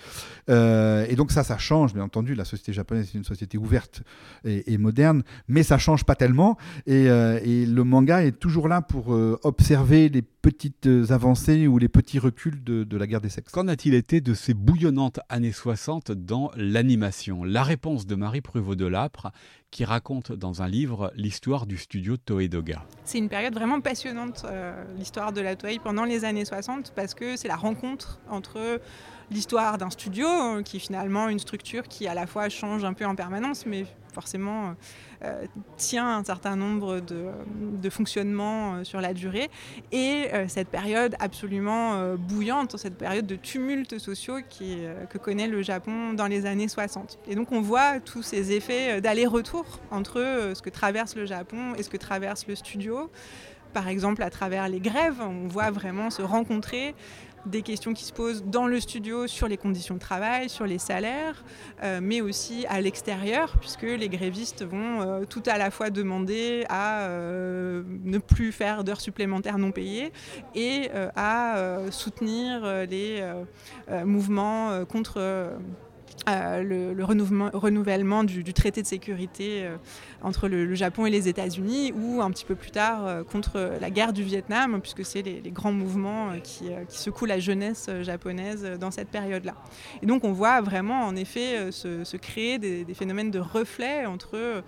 et 0.47 1.15
donc 1.15 1.31
ça, 1.31 1.43
ça 1.43 1.57
change, 1.57 1.93
bien 1.93 2.03
entendu. 2.03 2.35
La 2.35 2.45
société 2.45 2.73
japonaise 2.73 3.09
est 3.13 3.17
une 3.17 3.23
société 3.23 3.57
ouverte 3.57 4.03
et, 4.43 4.77
moderne, 4.77 5.23
mais 5.47 5.63
ça 5.63 5.77
change 5.77 6.03
pas 6.03 6.15
tellement. 6.15 6.57
Et, 6.87 7.05
et, 7.05 7.58
le 7.65 7.83
manga 7.83 8.23
est 8.23 8.39
toujours 8.39 8.67
là 8.67 8.81
pour 8.81 9.09
observer 9.43 10.09
les 10.09 10.21
petites 10.21 10.87
avancées 11.09 11.67
ou 11.67 11.77
les 11.77 11.89
petits 11.89 12.19
reculs 12.19 12.63
de, 12.63 12.83
de 12.83 12.97
la 12.97 13.07
guerre 13.07 13.21
des 13.21 13.29
sexes. 13.29 13.51
Qu'en 13.51 13.67
a-t-il 13.67 13.93
été 13.93 14.21
de 14.21 14.33
ces 14.33 14.53
bouillonnantes 14.53 15.19
années 15.29 15.51
60 15.51 16.11
dans 16.11 16.51
l'animation? 16.55 17.43
La 17.43 17.63
réponse 17.63 18.05
de 18.05 18.15
Marie 18.15 18.41
Pruvot 18.41 18.75
de 18.75 18.85
Lapre 18.85 19.31
qui 19.71 19.85
raconte 19.85 20.31
dans 20.31 20.61
un 20.61 20.67
livre 20.67 21.11
l'histoire 21.15 21.65
du 21.65 21.77
studio 21.77 22.17
Toedoga. 22.17 22.83
C'est 23.05 23.19
une 23.19 23.29
période 23.29 23.53
vraiment 23.53 23.81
passionnante, 23.81 24.45
euh, 24.45 24.83
l'histoire 24.97 25.31
de 25.31 25.41
la 25.41 25.55
Toei 25.55 25.79
pendant 25.79 26.05
les 26.05 26.25
années 26.25 26.45
60, 26.45 26.93
parce 26.95 27.13
que 27.13 27.35
c'est 27.35 27.47
la 27.47 27.55
rencontre 27.55 28.19
entre 28.29 28.81
l'histoire 29.31 29.77
d'un 29.77 29.91
studio, 29.91 30.27
euh, 30.27 30.63
qui 30.63 30.77
est 30.77 30.79
finalement 30.79 31.29
une 31.29 31.39
structure 31.39 31.87
qui 31.87 32.07
à 32.07 32.15
la 32.15 32.25
fois 32.25 32.49
change 32.49 32.83
un 32.83 32.93
peu 32.93 33.05
en 33.05 33.15
permanence, 33.15 33.65
mais 33.65 33.85
forcément 34.13 34.69
euh, 34.69 34.73
tient 35.77 36.17
un 36.17 36.23
certain 36.23 36.55
nombre 36.55 36.99
de, 36.99 37.25
de 37.81 37.89
fonctionnements 37.89 38.75
euh, 38.75 38.83
sur 38.83 39.01
la 39.01 39.13
durée, 39.13 39.49
et 39.91 40.27
euh, 40.33 40.47
cette 40.47 40.69
période 40.69 41.15
absolument 41.19 42.15
bouillante, 42.15 42.77
cette 42.77 42.97
période 42.97 43.25
de 43.25 43.35
tumultes 43.35 43.97
sociaux 43.97 44.37
que 45.09 45.17
connaît 45.17 45.47
le 45.47 45.61
Japon 45.61 46.13
dans 46.13 46.27
les 46.27 46.45
années 46.45 46.67
60. 46.67 47.19
Et 47.27 47.35
donc 47.35 47.51
on 47.51 47.61
voit 47.61 47.99
tous 47.99 48.23
ces 48.23 48.51
effets 48.51 49.01
d'aller-retour 49.01 49.65
entre 49.91 50.51
ce 50.53 50.61
que 50.61 50.69
traverse 50.69 51.15
le 51.15 51.25
Japon 51.25 51.73
et 51.77 51.83
ce 51.83 51.89
que 51.89 51.97
traverse 51.97 52.47
le 52.47 52.55
studio 52.55 53.09
par 53.73 53.87
exemple 53.87 54.23
à 54.23 54.29
travers 54.29 54.67
les 54.67 54.79
grèves, 54.79 55.21
on 55.21 55.47
voit 55.47 55.71
vraiment 55.71 56.09
se 56.09 56.21
rencontrer 56.21 56.95
des 57.45 57.61
questions 57.61 57.93
qui 57.93 58.03
se 58.03 58.13
posent 58.13 58.43
dans 58.43 58.67
le 58.67 58.79
studio 58.79 59.27
sur 59.27 59.47
les 59.47 59.57
conditions 59.57 59.95
de 59.95 59.99
travail, 59.99 60.49
sur 60.49 60.65
les 60.65 60.79
salaires, 60.79 61.43
euh, 61.83 61.99
mais 62.01 62.21
aussi 62.21 62.65
à 62.67 62.81
l'extérieur, 62.81 63.55
puisque 63.59 63.83
les 63.83 64.09
grévistes 64.09 64.63
vont 64.63 65.01
euh, 65.01 65.25
tout 65.25 65.43
à 65.45 65.57
la 65.57 65.71
fois 65.71 65.89
demander 65.89 66.65
à 66.69 67.01
euh, 67.01 67.83
ne 68.03 68.17
plus 68.17 68.51
faire 68.51 68.83
d'heures 68.83 69.01
supplémentaires 69.01 69.57
non 69.57 69.71
payées 69.71 70.11
et 70.55 70.89
à 71.15 71.79
soutenir 71.91 72.85
les 72.89 73.23
mouvements 74.05 74.85
contre 74.85 75.49
euh, 76.29 76.93
le, 76.93 77.03
renouvellement, 77.03 78.23
du, 78.23 78.53
traité 78.53 78.81
de 78.81 78.87
sécurité 78.87 79.63
euh, 79.63 79.77
entre 80.21 80.47
le, 80.47 80.73
Japon 80.75 81.05
et 81.05 81.09
les 81.09 81.27
États-Unis, 81.27 81.93
ou 81.93 82.21
un 82.21 82.29
petit 82.31 82.45
peu 82.45 82.55
plus 82.55 82.71
tard 82.71 83.05
euh, 83.05 83.23
contre 83.23 83.77
la 83.79 83.89
guerre 83.89 84.13
du 84.13 84.23
Vietnam, 84.23 84.79
puisque 84.81 85.05
c'est 85.05 85.21
les, 85.21 85.41
grands 85.51 85.71
mouvements 85.71 86.33
qui, 86.43 86.69
secouent 86.89 87.25
la 87.25 87.39
jeunesse 87.39 87.89
japonaise 88.01 88.63
dans 88.79 88.91
cette 88.91 89.09
période-là. 89.09 89.55
Et 90.01 90.05
donc 90.05 90.23
on 90.23 90.31
voit 90.31 90.61
vraiment 90.61 91.05
en 91.05 91.15
effet 91.15 91.71
se, 91.71 92.17
créer 92.17 92.59
des, 92.59 92.83
des, 92.83 92.93
phénomènes 92.93 93.31
de 93.31 93.39
reflets 93.39 94.05
entre 94.05 94.63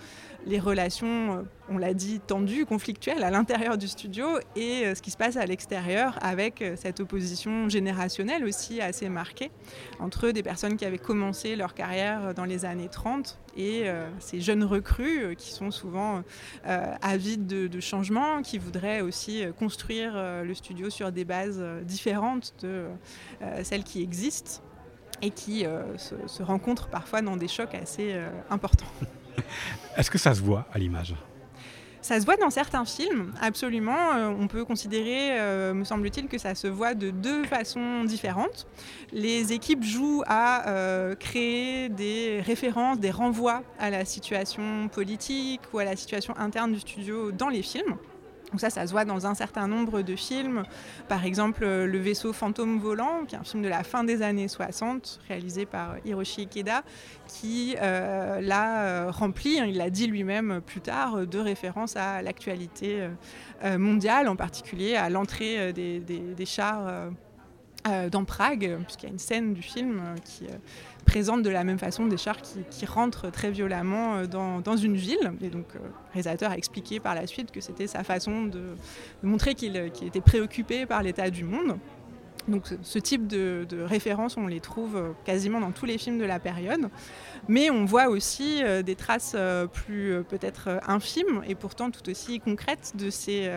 les 0.45 0.60
relations, 0.60 1.38
euh, 1.38 1.41
on 1.69 1.77
l'a 1.77 1.93
dit, 1.93 2.19
tendues, 2.19 2.65
conflictuelles 2.65 3.23
à 3.23 3.30
l'intérieur 3.30 3.77
du 3.77 3.88
studio 3.88 4.25
et 4.56 4.86
euh, 4.86 4.95
ce 4.95 5.01
qui 5.01 5.12
se 5.12 5.17
passe 5.17 5.38
à 5.38 5.45
l'extérieur 5.45 6.17
avec 6.21 6.62
euh, 6.62 6.75
cette 6.75 6.99
opposition 6.99 7.69
générationnelle 7.69 8.43
aussi 8.43 8.82
assez 8.82 9.10
marquée 9.10 9.51
entre 9.99 10.32
des 10.32 10.43
personnes 10.43 10.77
qui 10.77 10.86
avaient 10.86 10.97
commencé 10.97 11.56
leur 11.56 11.73
carrière 11.73 12.34
dans 12.34 12.45
les 12.45 12.65
années 12.65 12.89
30 12.89 13.39
et 13.58 13.86
ces 14.19 14.39
jeunes 14.39 14.63
recrues 14.63 15.36
qui 15.36 15.51
sont 15.51 15.71
souvent 15.71 16.23
avides 16.63 17.47
de, 17.47 17.67
de 17.67 17.80
changement, 17.82 18.41
qui 18.41 18.58
voudraient 18.58 19.01
aussi 19.01 19.43
construire 19.60 20.13
le 20.43 20.54
studio 20.54 20.89
sur 20.89 21.12
des 21.12 21.25
bases 21.25 21.62
différentes 21.84 22.54
de 22.62 22.86
celles 23.63 23.84
qui 23.84 24.01
existent 24.01 24.62
et 25.21 25.32
qui 25.32 25.65
se, 25.97 26.15
se, 26.27 26.43
rencontrent 26.43 26.88
parfois 26.88 27.21
dans 27.21 27.36
des 27.36 27.49
chocs 27.49 27.75
assez 27.75 28.15
importants. 28.49 28.88
Est-ce 29.98 30.10
que 30.10 30.17
ça 30.17 30.34
se 30.34 30.41
voit 30.41 30.67
à 30.74 30.80
l'image? 30.80 31.15
Ça 32.02 32.20
se 32.20 32.26
voit 32.26 32.36
dans 32.36 32.50
certains 32.50 32.84
films, 32.84 33.32
absolument. 33.39 34.13
Euh, 34.15 34.30
on 34.30 34.48
peut 34.48 34.65
considérer, 34.65 35.39
euh, 35.39 35.74
me 35.76 35.84
semble-t-il, 35.84 36.28
que 36.28 36.39
ça 36.39 36.56
se 36.56 36.65
voit 36.65 36.96
de 36.96 37.12
deux 37.12 37.44
façons 37.44 38.04
différentes. 38.06 38.65
Les 39.13 39.54
équipes 39.54 39.84
jouent 39.84 40.24
à 40.26 40.67
euh, 40.70 41.15
créer 41.15 41.89
des 41.89 42.41
références, 42.44 43.00
des 43.00 43.12
renvois 43.12 43.62
à 43.78 43.91
la 43.91 44.04
situation 44.06 44.88
politique 44.88 45.62
ou 45.74 45.80
à 45.80 45.86
la 45.86 45.96
situation 45.96 46.36
interne 46.38 46.74
du 46.74 46.80
studio 46.80 47.32
dans 47.32 47.50
les 47.50 47.62
films. 47.62 47.98
Donc 48.52 48.60
ça, 48.60 48.70
ça 48.70 48.86
se 48.86 48.92
voit 48.92 49.06
dans 49.06 49.26
un 49.26 49.34
certain 49.34 49.68
nombre 49.68 50.02
de 50.02 50.16
films. 50.16 50.64
Par 51.08 51.26
exemple, 51.26 51.66
Le 51.66 51.98
vaisseau 51.98 52.34
fantôme 52.34 52.80
volant, 52.80 53.26
qui 53.26 53.36
est 53.36 53.38
un 53.38 53.44
film 53.44 53.64
de 53.64 53.70
la 53.70 53.84
fin 53.84 54.04
des 54.04 54.22
années 54.22 54.48
60, 54.48 55.22
réalisé 55.28 55.66
par 55.66 55.96
Hiroshi 56.06 56.42
Ikeda, 56.42 56.84
qui 57.28 57.76
euh, 57.82 58.42
l'a 58.42 58.84
euh, 58.84 59.12
rempli, 59.12 59.60
hein, 59.60 59.66
il 59.66 59.78
l'a 59.78 59.90
dit 59.90 60.08
lui-même 60.08 60.62
plus 60.66 60.82
tard, 60.82 61.26
de 61.26 61.40
références 61.40 61.96
à 61.96 62.22
l'actualité 62.22 63.08
euh, 63.64 63.78
mondiale, 63.78 64.28
en 64.28 64.36
particulier 64.36 64.96
à 64.96 65.10
l'entrée 65.10 65.72
des, 65.74 66.46
chars 66.46 67.10
dans 68.12 68.26
Prague, 68.26 68.78
puisqu'il 68.84 69.06
y 69.06 69.10
a 69.10 69.14
une 69.14 69.20
scène 69.20 69.54
du 69.54 69.62
film 69.62 70.02
qui 70.24 70.46
présente 71.12 71.43
de 71.43 71.50
la 71.50 71.65
même 71.65 71.78
façon 71.78 72.06
des 72.06 72.15
chars 72.15 72.41
qui, 72.41 72.86
rentrent 72.86 73.30
très 73.30 73.52
violemment 73.52 74.15
euh, 74.15 74.28
dans, 74.28 74.78
une 74.78 74.95
ville. 74.95 75.34
Et 75.41 75.50
donc, 75.50 75.65
euh, 75.76 75.80
le 75.80 76.13
réalisateur 76.13 76.52
a 76.52 76.58
expliqué 76.58 77.02
par 77.02 77.15
la 77.15 77.28
suite 77.28 77.52
que 77.52 77.60
c'était 77.60 77.88
sa 77.88 78.06
façon 78.06 78.45
de, 78.45 78.62
montrer 79.21 79.54
qu'il 79.54 79.76
était 79.76 80.21
préoccupé 80.21 80.86
par 80.86 81.04
l'état 81.04 81.30
du 81.30 81.43
monde. 81.43 81.78
Donc 82.47 82.63
ce 82.82 82.97
type 82.97 83.28
de, 83.28 83.67
références, 83.84 84.38
on 84.38 84.47
les 84.47 84.62
trouve 84.62 84.95
euh, 84.95 85.12
quasiment 85.26 85.60
dans 85.60 85.71
tous 85.71 85.86
les 85.86 85.97
films 85.97 86.17
de 86.17 86.24
la 86.24 86.39
période. 86.39 86.88
Mais 87.50 87.69
on 87.69 87.84
voit 87.84 88.08
aussi 88.08 88.62
des 88.86 88.95
traces 88.95 89.36
plus 89.74 90.24
peut-être 90.30 90.80
infimes 90.88 91.41
et 91.47 91.56
pourtant 91.56 91.91
tout 91.91 92.08
aussi 92.10 92.39
concrètes 92.39 92.93
de 92.95 93.10
ces 93.10 93.50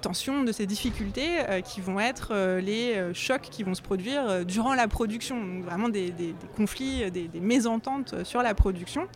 tensions, 0.00 0.42
de 0.42 0.52
ces 0.52 0.66
difficultés 0.66 1.28
qui 1.64 1.80
vont 1.80 2.00
être 2.00 2.34
les 2.58 3.12
chocs 3.14 3.48
qui 3.50 3.62
vont 3.62 3.74
se 3.74 3.82
produire 3.82 4.44
durant 4.44 4.74
la 4.74 4.88
production. 4.88 5.36
Donc 5.36 5.64
vraiment 5.64 5.88
des, 5.88 6.12
conflits, 6.56 7.10
des, 7.10 7.28
mésententes 7.40 8.24
sur 8.24 8.42
la 8.42 8.54
production. 8.54 9.06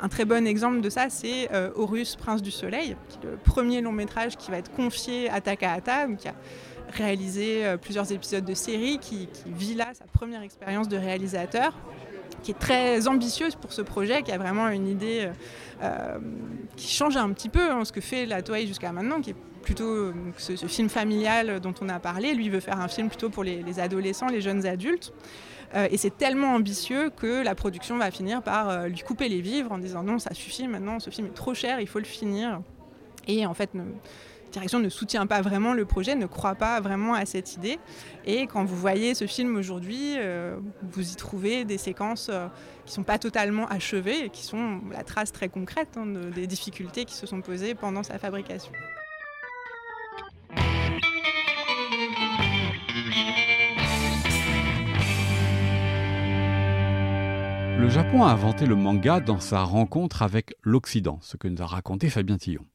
Un 0.00 0.08
très 0.08 0.24
bon 0.24 0.46
exemple 0.46 0.80
de 0.80 0.88
ça, 0.88 1.10
c'est 1.10 1.48
Horus, 1.74 2.16
Prince 2.16 2.42
du 2.42 2.50
Soleil, 2.50 2.96
qui 3.08 3.18
est 3.18 3.30
le 3.30 3.36
premier 3.36 3.80
long 3.80 3.92
métrage 3.92 4.36
qui 4.36 4.50
va 4.50 4.58
être 4.58 4.72
confié 4.72 5.28
à 5.30 5.40
Takahata, 5.40 6.06
qui 6.16 6.28
a 6.28 6.34
réalisé 6.92 7.64
euh, 7.64 7.76
plusieurs 7.76 8.10
épisodes 8.12 8.44
de 8.44 8.54
série, 8.54 8.98
qui, 8.98 9.28
vit 9.46 9.74
là 9.74 9.92
sa 9.94 10.04
première 10.04 10.42
expérience 10.42 10.88
de 10.88 10.96
réalisateur 10.96 11.74
qui 12.42 12.52
est 12.52 12.58
très 12.58 13.08
ambitieuse 13.08 13.56
pour 13.56 13.72
ce 13.72 13.82
projet, 13.82 14.22
qui 14.22 14.30
a 14.30 14.38
vraiment 14.38 14.68
une 14.68 14.86
idée 14.86 15.22
euh, 15.22 15.32
euh, 15.82 16.18
qui 16.76 16.86
change 16.86 17.16
un 17.16 17.30
petit 17.32 17.48
peu 17.48 17.72
hein, 17.72 17.84
ce 17.84 17.90
que 17.90 18.00
fait 18.00 18.26
la 18.26 18.42
Toei 18.42 18.66
jusqu'à 18.66 18.92
maintenant, 18.92 19.20
qui 19.20 19.30
est 19.30 19.36
plutôt 19.68 20.12
ce, 20.36 20.66
film 20.66 20.88
familial 20.88 21.60
dont 21.60 21.74
on 21.80 21.88
a 21.88 21.98
parlé. 21.98 22.34
Lui 22.34 22.48
veut 22.48 22.60
faire 22.60 22.80
un 22.80 22.88
film 22.88 23.08
plutôt 23.08 23.28
pour 23.28 23.44
les, 23.44 23.80
adolescents, 23.80 24.28
les 24.28 24.40
jeunes 24.40 24.66
adultes. 24.66 25.12
et 25.74 25.96
c'est 25.98 26.16
tellement 26.16 26.54
ambitieux 26.54 27.10
que 27.10 27.42
la 27.44 27.54
production 27.54 27.98
va 27.98 28.10
finir 28.10 28.42
par 28.42 28.88
lui 28.88 29.00
couper 29.00 29.28
les 29.28 29.42
vivres 29.42 29.72
en 29.72 29.78
disant 29.78 30.02
non, 30.02 30.18
ça 30.18 30.32
suffit 30.32 30.66
maintenant, 30.68 31.00
ce 31.00 31.10
film 31.10 31.26
est 31.26 31.34
trop 31.34 31.54
cher, 31.54 31.80
il 31.80 31.86
faut 31.86 31.98
le 31.98 32.06
finir. 32.06 32.62
Et 33.26 33.44
en 33.44 33.52
fait, 33.52 33.70
direction 34.50 34.78
ne 34.78 34.88
soutient 34.88 35.26
pas 35.26 35.40
vraiment 35.40 35.72
le 35.74 35.84
projet, 35.84 36.14
ne 36.14 36.26
croit 36.26 36.54
pas 36.54 36.80
vraiment 36.80 37.14
à 37.14 37.26
cette 37.26 37.54
idée. 37.54 37.78
Et 38.24 38.46
quand 38.46 38.64
vous 38.64 38.76
voyez 38.76 39.14
ce 39.14 39.26
film 39.26 39.56
aujourd'hui, 39.56 40.14
euh, 40.16 40.58
vous 40.82 41.12
y 41.12 41.16
trouvez 41.16 41.64
des 41.64 41.78
séquences 41.78 42.28
euh, 42.30 42.48
qui 42.84 42.92
ne 42.92 42.94
sont 42.96 43.02
pas 43.02 43.18
totalement 43.18 43.66
achevées 43.66 44.24
et 44.24 44.30
qui 44.30 44.42
sont 44.42 44.80
la 44.90 45.04
trace 45.04 45.32
très 45.32 45.48
concrète 45.48 45.96
hein, 45.96 46.06
des 46.34 46.46
difficultés 46.46 47.04
qui 47.04 47.14
se 47.14 47.26
sont 47.26 47.40
posées 47.40 47.74
pendant 47.74 48.02
sa 48.02 48.18
fabrication. 48.18 48.72
Le 57.78 57.88
Japon 57.88 58.24
a 58.24 58.32
inventé 58.32 58.66
le 58.66 58.74
manga 58.74 59.20
dans 59.20 59.38
sa 59.38 59.62
rencontre 59.62 60.22
avec 60.22 60.52
l'Occident, 60.62 61.20
ce 61.22 61.36
que 61.36 61.46
nous 61.46 61.62
a 61.62 61.66
raconté 61.66 62.10
Fabien 62.10 62.36
Tillon. 62.36 62.66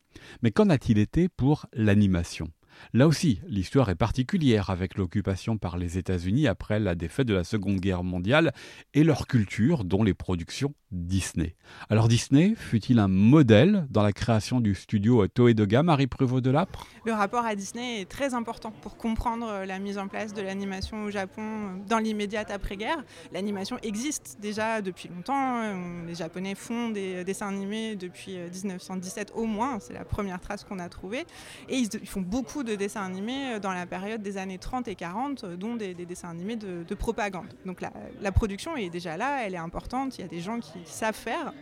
Mais 0.42 0.52
qu'en 0.52 0.70
a-t-il 0.70 0.98
été 0.98 1.28
pour 1.28 1.66
l'animation? 1.74 2.48
Là 2.94 3.08
aussi, 3.08 3.42
l'histoire 3.48 3.90
est 3.90 3.96
particulière 3.96 4.70
avec 4.70 4.98
l'occupation 4.98 5.58
par 5.58 5.78
les 5.78 5.98
États-Unis 5.98 6.48
après 6.48 6.80
la 6.80 6.96
défaite 6.96 7.28
de 7.28 7.34
la 7.34 7.44
Seconde 7.44 7.80
Guerre 7.80 8.04
mondiale 8.04 8.54
et 8.94 9.04
leur 9.04 9.28
culture, 9.28 9.84
dont 9.84 10.04
les 10.04 10.14
productions 10.14 10.74
Disney. 10.92 11.56
Alors 11.90 12.08
Disney 12.08 12.54
fut-il 12.56 13.00
un 13.00 13.08
modèle 13.08 13.88
dans 13.90 14.04
la 14.04 14.14
création 14.14 14.60
du 14.60 14.76
studio 14.76 15.26
gamme 15.36 15.88
Marie 15.88 16.06
Prévost 16.06 16.44
de 16.44 16.52
Lapre? 16.52 16.86
Le 17.06 17.14
rapport 17.14 17.46
à 17.46 17.56
Disney 17.56 18.02
est 18.02 18.06
très 18.10 18.36
important 18.36 18.72
pour 18.82 18.96
comprendre 18.96 19.66
la 19.66 19.80
mise 19.80 19.98
en 19.98 20.08
place 20.08 20.34
de 20.34 20.42
l'animation 20.42 21.04
au 21.04 21.10
Japon 21.10 21.82
dans 21.88 21.98
l'immédiate 21.98 22.52
après-guerre. 22.52 23.04
L'animation 23.32 23.78
existe 23.82 24.38
déjà 24.40 24.82
depuis 24.82 25.10
longtemps. 25.10 25.64
Les 26.06 26.16
Japonais 26.16 26.54
font 26.54 26.90
des 26.90 27.24
dessins 27.24 27.48
animés 27.48 27.96
depuis 27.96 28.38
1917 28.38 29.32
au 29.36 29.46
moins. 29.46 29.80
C'est 29.80 29.94
la 29.94 30.06
première 30.06 30.40
trace 30.40 30.64
qu'on 30.64 30.80
a 30.80 30.90
trouvée. 30.90 31.26
Et 31.70 31.78
ils 31.78 31.90
font 32.06 32.22
beaucoup 32.22 32.63
de 32.64 32.76
dessins 32.76 33.04
animés 33.04 33.60
dans 33.60 33.74
la 33.74 33.86
période 33.86 34.22
des 34.22 34.38
années 34.38 34.58
30 34.58 34.88
et 34.88 34.96
40, 34.96 35.46
dont 35.46 35.76
des, 35.76 35.94
dessins 35.94 36.30
animés 36.30 36.56
de, 36.56 36.96
propagande. 36.96 37.48
Donc 37.66 37.82
la, 37.82 38.32
production 38.32 38.76
est 38.76 38.90
déjà 38.90 39.18
là, 39.18 39.46
elle 39.46 39.54
est 39.54 39.58
importante. 39.58 40.18
Il 40.18 40.22
y 40.22 40.24
a 40.24 40.28
des 40.28 40.40
gens 40.40 40.60
qui 40.60 40.80
savent 40.86 41.16
faire. 41.16 41.54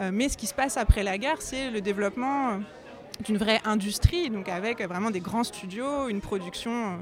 Euh, 0.00 0.10
mais 0.12 0.28
ce 0.28 0.36
qui 0.36 0.46
se 0.46 0.54
passe 0.54 0.76
après 0.76 1.02
la 1.02 1.18
guerre, 1.18 1.40
c'est 1.40 1.70
le 1.70 1.80
développement 1.80 2.50
euh, 2.50 2.58
d'une 3.24 3.38
vraie 3.38 3.60
industrie, 3.64 4.28
donc 4.28 4.48
avec 4.48 4.82
vraiment 4.82 5.10
des 5.10 5.20
grands 5.20 5.44
studios, 5.44 6.08
une 6.08 6.20
production 6.20 6.70
euh, 6.70 6.96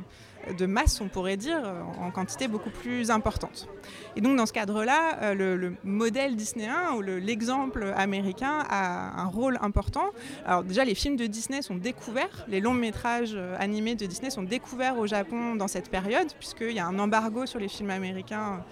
de 0.57 0.67
masse, 0.67 1.01
on 1.01 1.09
pourrait 1.09 1.37
dire, 1.37 1.61
en 2.01 2.11
quantité 2.11 2.49
beaucoup 2.49 2.71
plus 2.71 3.11
importante. 3.11 3.69
Et 4.17 4.21
donc 4.21 4.37
dans 4.37 4.47
ce 4.47 4.53
cadre-là, 4.53 5.35
le, 5.35 5.75
modèle 5.85 6.37
disneyen 6.37 6.95
ou 6.97 7.03
l'exemple 7.03 7.93
américain 7.97 8.65
a 8.69 9.21
un 9.21 9.27
rôle 9.27 9.59
important. 9.61 10.07
Alors 10.47 10.63
déjà, 10.65 10.85
les 10.85 10.95
films 10.95 11.17
de 11.17 11.27
Disney 11.27 11.63
sont 11.63 11.77
découverts, 11.77 12.45
les 12.49 12.61
longs 12.61 12.75
métrages 12.75 13.37
animés 13.59 13.95
de 13.95 14.07
Disney 14.07 14.31
sont 14.31 14.43
découverts 14.43 14.99
au 14.99 15.07
Japon 15.07 15.55
dans 15.57 15.69
cette 15.69 15.91
période, 15.91 16.29
puisqu'il 16.39 16.73
y 16.73 16.79
a 16.79 16.87
un 16.87 16.99
embargo 16.99 17.47
sur 17.47 17.59
les 17.59 17.69
films 17.69 17.91
américains 17.91 18.65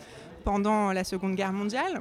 pendant 0.44 0.92
la 0.92 1.04
Seconde 1.04 1.34
Guerre 1.34 1.52
mondiale 1.52 2.00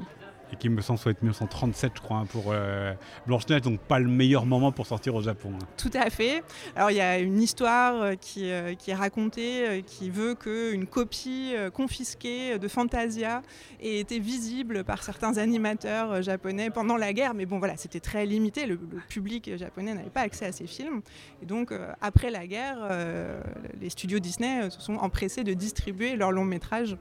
et 0.51 0.55
qui 0.55 0.69
me 0.69 0.81
semble 0.81 0.99
soit 0.99 1.21
1937, 1.21 1.91
je 1.95 2.01
crois, 2.01 2.17
hein, 2.17 2.25
pour 2.25 2.45
euh, 2.47 2.93
Blanche-Neige, 3.27 3.61
donc 3.61 3.79
pas 3.79 3.99
le 3.99 4.07
meilleur 4.07 4.45
moment 4.45 4.71
pour 4.71 4.85
sortir 4.85 5.15
au 5.15 5.21
Japon. 5.21 5.53
Hein. 5.55 5.65
Tout 5.77 5.91
à 5.93 6.09
fait. 6.09 6.43
Alors 6.75 6.91
il 6.91 6.97
y 6.97 7.01
a 7.01 7.19
une 7.19 7.41
histoire 7.41 8.01
euh, 8.01 8.15
qui, 8.15 8.51
euh, 8.51 8.73
qui 8.75 8.91
est 8.91 8.95
racontée 8.95 9.83
qui 9.85 10.09
veut 10.09 10.35
qu'une 10.35 10.85
copie 10.85 11.53
confisquée 11.73 12.57
de 12.57 12.67
Fantasia 12.67 13.41
ait 13.81 13.99
été 13.99 14.19
visible 14.19 14.83
par 14.83 15.03
certains 15.03 15.37
animateurs 15.37 16.21
japonais 16.21 16.69
pendant 16.69 16.97
la 16.97 17.13
guerre, 17.13 17.33
mais 17.33 17.45
bon 17.45 17.59
voilà, 17.59 17.77
c'était 17.77 17.99
très 17.99 18.25
limité, 18.25 18.65
le, 18.65 18.79
le 18.91 18.99
public 19.07 19.57
japonais 19.57 19.93
n'avait 19.93 20.09
pas 20.09 20.21
accès 20.21 20.45
à 20.45 20.51
ces 20.51 20.67
films. 20.67 21.01
Et 21.41 21.45
donc 21.45 21.73
après 22.01 22.31
la 22.31 22.47
guerre, 22.47 22.77
les 23.79 23.89
studios 23.89 24.19
Disney 24.19 24.69
se 24.69 24.81
sont 24.81 24.95
empressés 24.95 25.43
de 25.43 25.53
distribuer 25.53 26.15
leurs 26.15 26.31
longs 26.31 26.45
métrages 26.45 26.97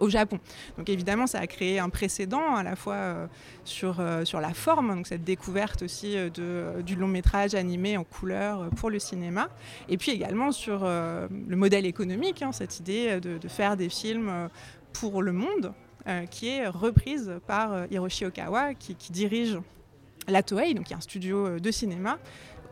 au 0.00 0.08
Japon. 0.08 0.38
Donc 0.76 0.88
évidemment, 0.88 1.26
ça 1.26 1.38
a 1.38 1.46
créé 1.46 1.78
un 1.78 1.88
précédent 1.88 2.54
à 2.54 2.62
la 2.62 2.76
fois 2.76 2.94
euh, 2.94 3.26
sur, 3.64 4.00
euh, 4.00 4.24
sur 4.24 4.40
la 4.40 4.52
forme, 4.54 4.94
donc 4.94 5.06
cette 5.06 5.24
découverte 5.24 5.82
aussi 5.82 6.16
de, 6.16 6.82
du 6.82 6.96
long 6.96 7.08
métrage 7.08 7.54
animé 7.54 7.96
en 7.96 8.04
couleur 8.04 8.68
pour 8.76 8.90
le 8.90 8.98
cinéma, 8.98 9.48
et 9.88 9.96
puis 9.96 10.10
également 10.10 10.52
sur 10.52 10.84
le 10.84 11.56
modèle 11.56 11.86
économique, 11.86 12.42
hein, 12.42 12.52
cette 12.52 12.80
idée 12.80 13.20
de, 13.20 13.38
de, 13.38 13.48
faire 13.48 13.76
des 13.76 13.88
films 13.88 14.48
pour 14.92 15.22
le 15.22 15.32
monde, 15.32 15.72
qui 16.30 16.48
est 16.48 16.66
reprise 16.66 17.32
par 17.46 17.86
Hiroshi 17.90 18.26
Okawa, 18.26 18.74
qui, 18.74 18.94
qui 18.94 19.12
dirige 19.12 19.58
la 20.26 20.42
Toei, 20.42 20.74
donc 20.74 20.90
y 20.90 20.94
a 20.94 20.96
un 20.96 21.00
studio 21.00 21.58
de 21.58 21.70
cinéma 21.70 22.18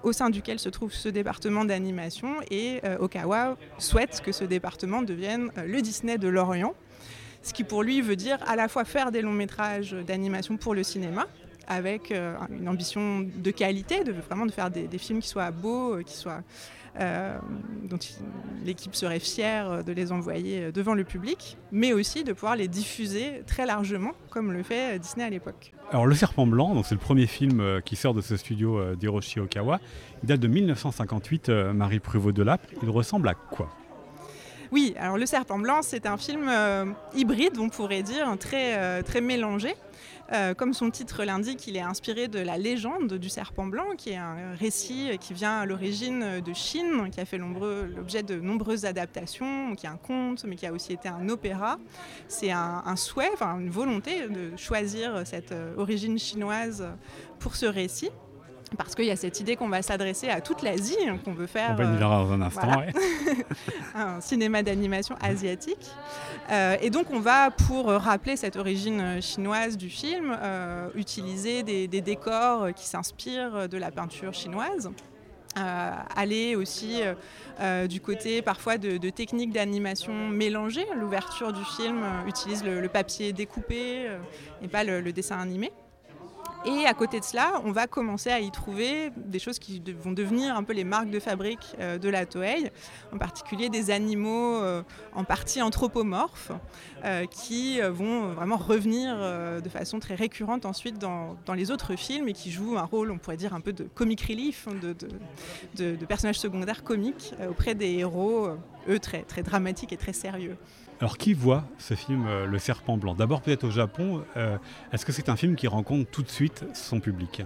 au 0.03 0.12
sein 0.12 0.31
duquel 0.31 0.59
se 0.59 0.69
trouve 0.69 0.92
ce 0.92 1.09
département 1.09 1.64
d'animation 1.64 2.37
et 2.51 2.81
Okawa 3.01 3.57
souhaite 3.79 4.23
que 4.25 4.33
ce 4.33 4.45
département 4.45 5.03
devienne 5.03 5.51
le 5.57 5.81
Disney 5.81 6.19
de 6.19 6.29
l'Orient 6.29 6.75
ce 7.47 7.55
qui 7.55 7.63
pour 7.63 7.85
lui 7.85 8.01
veut 8.01 8.17
dire 8.17 8.39
à 8.47 8.57
la 8.57 8.67
fois 8.67 8.85
faire 8.85 9.13
des 9.13 9.23
longs 9.23 9.33
métrages 9.33 9.93
d'animation 9.93 10.57
pour 10.57 10.75
le 10.75 10.83
cinéma, 10.83 11.27
avec 11.69 12.11
euh, 12.11 12.35
une 12.51 12.69
ambition 12.69 13.21
de 13.21 13.51
qualité, 13.53 14.03
de 14.03 14.13
vraiment 14.13 14.47
de 14.47 14.51
faire 14.51 14.69
des, 14.69 14.99
films 14.99 15.21
qui 15.21 15.29
soient 15.29 15.53
beaux, 15.53 15.95
euh, 15.95 16.03
qui 16.03 16.17
soient 16.17 16.43
euh, 16.99 17.39
dont 17.85 17.99
l'équipe 18.65 18.97
serait 18.97 19.21
fière 19.21 19.85
de 19.85 19.93
les 19.93 20.11
envoyer 20.11 20.73
devant 20.73 20.95
le 20.95 21.05
public, 21.05 21.57
mais 21.71 21.93
aussi 21.93 22.25
de 22.25 22.33
pouvoir 22.33 22.57
les 22.57 22.67
diffuser 22.67 23.43
très 23.47 23.65
largement, 23.65 24.13
comme 24.31 24.53
le 24.53 24.65
fait 24.65 24.99
Disney 24.99 25.25
à 25.25 25.31
l'époque. 25.31 25.73
Alors 25.93 26.07
Le 26.07 26.17
Serpent 26.17 26.49
Blanc, 26.49 26.83
c'est 26.83 26.97
le 26.97 27.01
premier 27.01 27.29
film 27.29 27.81
qui 27.85 27.95
sort 27.95 28.15
de 28.15 28.23
ce 28.23 28.37
studio 28.37 28.97
d'Hiroshi 28.97 29.39
Okawa. 29.39 29.79
Il 30.25 30.29
date 30.29 30.41
de 30.41 30.49
1958, 30.49 31.51
Marie 31.51 32.01
Pruvot 32.01 32.33
de 32.33 32.43
Lapre. 32.43 32.67
Il 32.83 32.91
ressemble 32.91 33.29
à 33.29 33.35
quoi? 33.35 33.69
Oui, 34.73 34.95
alors 34.99 35.17
Le 35.17 35.27
Serpent 35.27 35.59
Blanc, 35.59 35.81
c'est 35.83 36.07
un 36.07 36.17
film 36.17 36.49
euh, 36.49 36.87
hybride, 37.15 37.59
on 37.59 37.69
pourrait 37.69 38.03
dire, 38.03 38.37
très, 38.39 38.77
euh, 38.79 39.03
très 39.03 39.21
mélangé. 39.21 39.75
Euh, 40.33 40.55
comme 40.55 40.75
son 40.75 40.91
titre 40.91 41.23
l'indique, 41.23 41.69
il 41.69 41.77
est 41.77 41.83
inspiré 41.83 42.27
de 42.27 42.41
la 42.41 42.59
légende 42.59 43.15
du 43.15 43.29
serpent 43.29 43.67
blanc, 43.67 43.87
qui 43.97 44.11
est 44.11 44.17
un 44.17 44.55
récit 44.59 45.11
qui 45.21 45.35
vient 45.35 45.59
à 45.59 45.67
l'origine 45.67 46.41
de 46.41 46.53
Chine, 46.53 47.11
qui 47.13 47.21
a 47.21 47.25
fait 47.25 47.39
l'objet 47.39 48.25
de 48.25 48.35
nombreuses 48.35 48.87
adaptations, 48.87 49.77
qui 49.77 49.87
est 49.87 49.89
un 49.89 49.97
conte, 49.97 50.45
mais 50.45 50.57
qui 50.57 50.67
a 50.67 50.73
aussi 50.73 50.95
été 50.95 51.09
un 51.09 51.29
opéra. 51.29 51.79
C'est 52.27 52.51
un, 52.51 52.83
un, 52.85 52.97
souhait, 52.97 53.31
une 53.41 53.71
volonté 53.71 54.27
de 54.27 54.57
choisir 54.57 55.25
cette 55.25 55.55
origine 55.77 56.19
chinoise 56.19 56.89
pour 57.39 57.55
ce 57.55 57.67
récit 57.67 58.11
parce 58.77 58.95
qu'il 58.95 59.05
y 59.05 59.11
a 59.11 59.17
cette 59.17 59.39
idée 59.41 59.55
qu'on 59.57 59.69
va 59.69 59.83
s'adresser 59.83 60.29
à 60.29 60.41
toute 60.41 60.63
l'Asie, 60.63 60.97
hein, 61.09 61.19
qu'on 61.25 61.33
veut 61.33 61.47
faire. 61.47 61.71
On 61.73 61.75
va 61.75 61.85
y 61.85 61.99
dans 61.99 62.33
un 62.33 62.43
instant. 62.43 62.83
un 63.95 64.21
cinéma 64.21 64.63
d'animation 64.63 65.17
asiatique. 65.21 65.91
Euh, 66.51 66.77
et 66.81 66.91
donc, 66.91 67.07
on 67.13 67.21
va, 67.21 67.51
pour 67.51 67.87
rappeler 67.87 68.37
cette 68.37 68.57
origine 68.57 69.23
chinoise 69.23 69.77
du 69.77 69.89
film, 69.89 70.37
euh, 70.43 70.89
utiliser 70.95 71.63
des, 71.63 71.87
décors 72.01 72.75
qui 72.75 72.87
s'inspirent 72.87 73.69
de 73.69 73.79
la 73.79 73.91
peinture 73.91 74.35
chinoise. 74.35 74.91
Euh, 75.59 75.91
aller 76.15 76.55
aussi 76.55 77.01
du 77.89 78.01
côté 78.03 78.43
parfois 78.43 78.77
de, 78.77 79.11
techniques 79.11 79.53
d'animation 79.53 80.29
mélangées. 80.29 80.87
L'ouverture 80.95 81.53
du 81.53 81.65
film 81.65 82.05
utilise 82.27 82.65
le, 82.65 82.87
papier 82.89 83.33
découpé 83.33 84.11
et 84.61 84.69
pas 84.69 84.85
le 84.85 85.13
dessin 85.13 85.39
animé. 85.39 85.73
Et 86.64 86.87
à 86.87 86.95
côté 86.95 87.21
de 87.21 87.25
cela, 87.25 87.61
on 87.64 87.73
va 87.73 87.87
commencer 87.87 88.31
à 88.31 88.40
y 88.40 88.51
trouver 88.51 89.11
des 89.16 89.38
choses 89.38 89.59
qui 89.59 89.83
vont 90.03 90.12
devenir 90.12 90.57
un 90.57 90.64
peu 90.64 90.73
les 90.73 90.85
marques 90.85 91.11
de 91.11 91.21
fabrique 91.21 91.77
euh, 91.79 91.99
de 91.99 92.09
la 92.09 92.27
Toei, 92.27 92.73
en 93.12 93.19
particulier 93.19 93.69
des 93.69 93.90
animaux 93.90 94.57
euh, 94.57 94.83
en 95.12 95.25
partie 95.25 95.62
anthropomorphes, 95.62 96.53
euh, 97.05 97.27
qui 97.27 97.81
vont 97.81 98.33
vraiment 98.33 98.57
revenir 98.57 99.16
de 99.16 99.69
façon 99.69 100.01
très 100.01 100.14
récurrente 100.14 100.66
ensuite 100.66 100.99
dans, 100.99 101.37
les 101.55 101.71
autres 101.71 101.97
films 101.97 102.29
et 102.29 102.33
qui 102.33 102.51
jouent 102.51 102.77
un 102.77 102.85
rôle, 102.85 103.11
on 103.11 103.19
pourrait 103.19 103.37
dire, 103.37 103.55
un 103.55 103.61
peu 103.61 103.73
de 103.73 103.85
comic 103.85 104.23
relief, 104.23 104.66
de, 104.83 104.95
de 105.97 106.07
personnages 106.07 106.38
secondaires 106.38 106.83
comiques 106.83 107.35
auprès 107.49 107.75
des 107.75 107.92
héros, 107.92 108.51
eux, 108.88 108.99
très, 108.99 109.23
très 109.23 109.42
dramatiques 109.42 109.92
et 109.92 109.97
très 109.97 110.12
sérieux. 110.12 110.57
Alors 111.01 111.19
qui 111.19 111.35
voit 111.35 111.65
ce 111.79 111.93
film 111.93 112.27
euh, 112.27 112.47
Le 112.47 112.59
Serpent 112.59 112.97
Blanc? 112.97 113.15
D'abord 113.15 113.43
peut-être 113.43 113.65
au 113.65 113.71
Japon, 113.71 114.25
euh, 114.37 114.57
est-ce 114.93 115.05
que 115.05 115.13
c'est 115.13 115.29
un 115.29 115.37
film 115.37 115.55
qui 115.55 115.67
rencontre 115.67 116.11
tout 116.11 116.23
de 116.23 116.31
suite 116.31 116.65
son 116.73 117.01
public? 117.01 117.43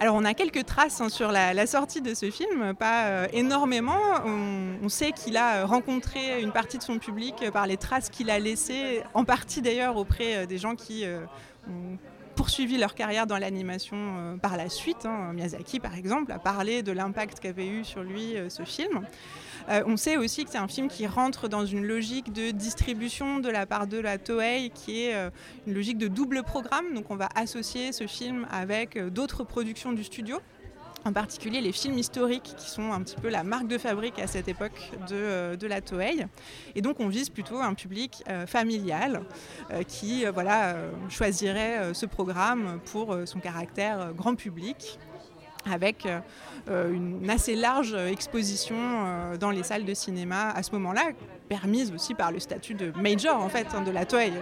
Alors 0.00 0.14
on 0.14 0.24
a 0.26 0.34
quelques 0.34 0.66
traces 0.66 1.00
hein, 1.00 1.08
sur 1.08 1.32
la, 1.32 1.66
sortie 1.66 2.02
de 2.02 2.12
ce 2.12 2.30
film, 2.30 2.74
pas 2.74 3.06
euh, 3.06 3.26
énormément. 3.32 4.00
On, 4.26 4.88
sait 4.90 5.12
qu'il 5.12 5.38
a 5.38 5.64
rencontré 5.64 6.42
une 6.42 6.52
partie 6.52 6.76
de 6.76 6.82
son 6.82 6.98
public 6.98 7.50
par 7.52 7.66
les 7.66 7.78
traces 7.78 8.10
qu'il 8.10 8.28
a 8.28 8.38
laissées, 8.38 9.02
en 9.14 9.24
partie 9.24 9.62
d'ailleurs 9.62 9.96
auprès 9.96 10.46
des 10.46 10.58
gens 10.58 10.74
qui 10.74 11.04
ont 11.66 11.96
poursuivi 12.36 12.76
leur 12.76 12.94
carrière 12.94 13.26
dans 13.26 13.38
l'animation 13.38 14.38
par 14.42 14.58
la 14.58 14.68
suite. 14.68 15.06
Hein. 15.06 15.32
Miyazaki 15.32 15.80
par 15.80 15.94
exemple 15.94 16.32
a 16.32 16.38
parlé 16.38 16.82
de 16.82 16.92
l'impact 16.92 17.40
qu'avait 17.40 17.68
eu 17.68 17.82
sur 17.82 18.02
lui 18.02 18.34
ce 18.50 18.64
film. 18.64 19.06
Euh, 19.68 19.82
on 19.86 19.96
sait 19.96 20.16
aussi 20.16 20.44
que 20.44 20.50
c'est 20.50 20.58
un 20.58 20.68
film 20.68 20.88
qui 20.88 21.06
rentre 21.06 21.48
dans 21.48 21.64
une 21.64 21.84
logique 21.86 22.32
de 22.32 22.50
distribution 22.50 23.38
de 23.38 23.48
la 23.48 23.66
part 23.66 23.86
de 23.86 23.98
la 23.98 24.18
Toei 24.18 24.70
qui 24.74 25.04
est 25.04 25.14
euh, 25.14 25.30
une 25.66 25.74
logique 25.74 25.98
de 25.98 26.08
double 26.08 26.42
programme. 26.42 26.94
Donc 26.94 27.10
on 27.10 27.16
va 27.16 27.28
associer 27.34 27.92
ce 27.92 28.06
film 28.06 28.46
avec 28.50 28.96
euh, 28.96 29.10
d'autres 29.10 29.44
productions 29.44 29.92
du 29.92 30.04
studio 30.04 30.38
en 31.06 31.12
particulier 31.12 31.60
les 31.60 31.72
films 31.72 31.98
historiques 31.98 32.54
qui 32.56 32.70
sont 32.70 32.90
un 32.90 33.02
petit 33.02 33.16
peu 33.16 33.28
la 33.28 33.44
marque 33.44 33.68
de 33.68 33.76
fabrique 33.76 34.18
à 34.18 34.26
cette 34.26 34.48
époque 34.48 34.90
de, 35.10 35.66
la 35.66 35.82
Toei. 35.82 36.26
Et 36.74 36.80
donc 36.80 36.98
on 36.98 37.08
vise 37.08 37.28
plutôt 37.28 37.58
un 37.58 37.74
public 37.74 38.24
familial 38.46 39.20
qui 39.86 40.24
voilà, 40.24 40.76
choisirait 41.10 41.92
ce 41.92 42.06
programme 42.06 42.80
pour 42.86 43.14
son 43.26 43.38
caractère 43.38 44.14
grand 44.14 44.34
public 44.34 44.98
avec 45.70 46.06
une 46.68 47.28
assez 47.28 47.54
large 47.54 47.94
exposition 47.94 48.76
dans 49.38 49.50
les 49.50 49.62
salles 49.62 49.84
de 49.84 49.94
cinéma 49.94 50.50
à 50.50 50.62
ce 50.62 50.72
moment-là, 50.72 51.10
permise 51.48 51.92
aussi 51.92 52.14
par 52.14 52.32
le 52.32 52.38
statut 52.38 52.74
de 52.74 52.92
major 53.00 53.36
en 53.36 53.48
fait 53.48 53.66
hein, 53.74 53.82
de 53.82 53.90
la 53.90 54.06
Toei. 54.06 54.32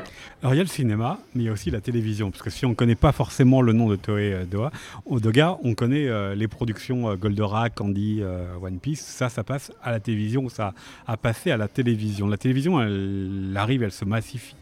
Alors 0.42 0.54
il 0.54 0.56
y 0.56 0.60
a 0.60 0.62
le 0.62 0.68
cinéma, 0.68 1.18
mais 1.34 1.42
il 1.42 1.46
y 1.46 1.48
a 1.48 1.52
aussi 1.52 1.70
la 1.70 1.80
télévision, 1.80 2.30
parce 2.30 2.42
que 2.42 2.50
si 2.50 2.64
on 2.64 2.70
ne 2.70 2.74
connaît 2.74 2.94
pas 2.94 3.12
forcément 3.12 3.60
le 3.60 3.72
nom 3.72 3.88
de 3.88 3.96
Toei 3.96 4.32
euh, 4.32 4.44
Doha, 4.44 4.70
Doga, 5.10 5.58
on 5.62 5.74
connaît 5.74 6.08
euh, 6.08 6.34
les 6.34 6.48
productions 6.48 7.10
euh, 7.10 7.16
Goldorak, 7.16 7.74
Candy, 7.74 8.22
One 8.62 8.78
Piece, 8.78 9.00
ça, 9.00 9.28
ça 9.28 9.44
passe 9.44 9.72
à 9.82 9.90
la 9.90 10.00
télévision, 10.00 10.48
ça 10.48 10.74
a 11.06 11.16
passé 11.16 11.50
à 11.50 11.56
la 11.56 11.68
télévision. 11.68 12.28
La 12.28 12.36
télévision, 12.36 12.80
elle 12.80 13.54
arrive, 13.56 13.82
elle 13.82 13.92
se 13.92 14.04
massifie 14.04 14.56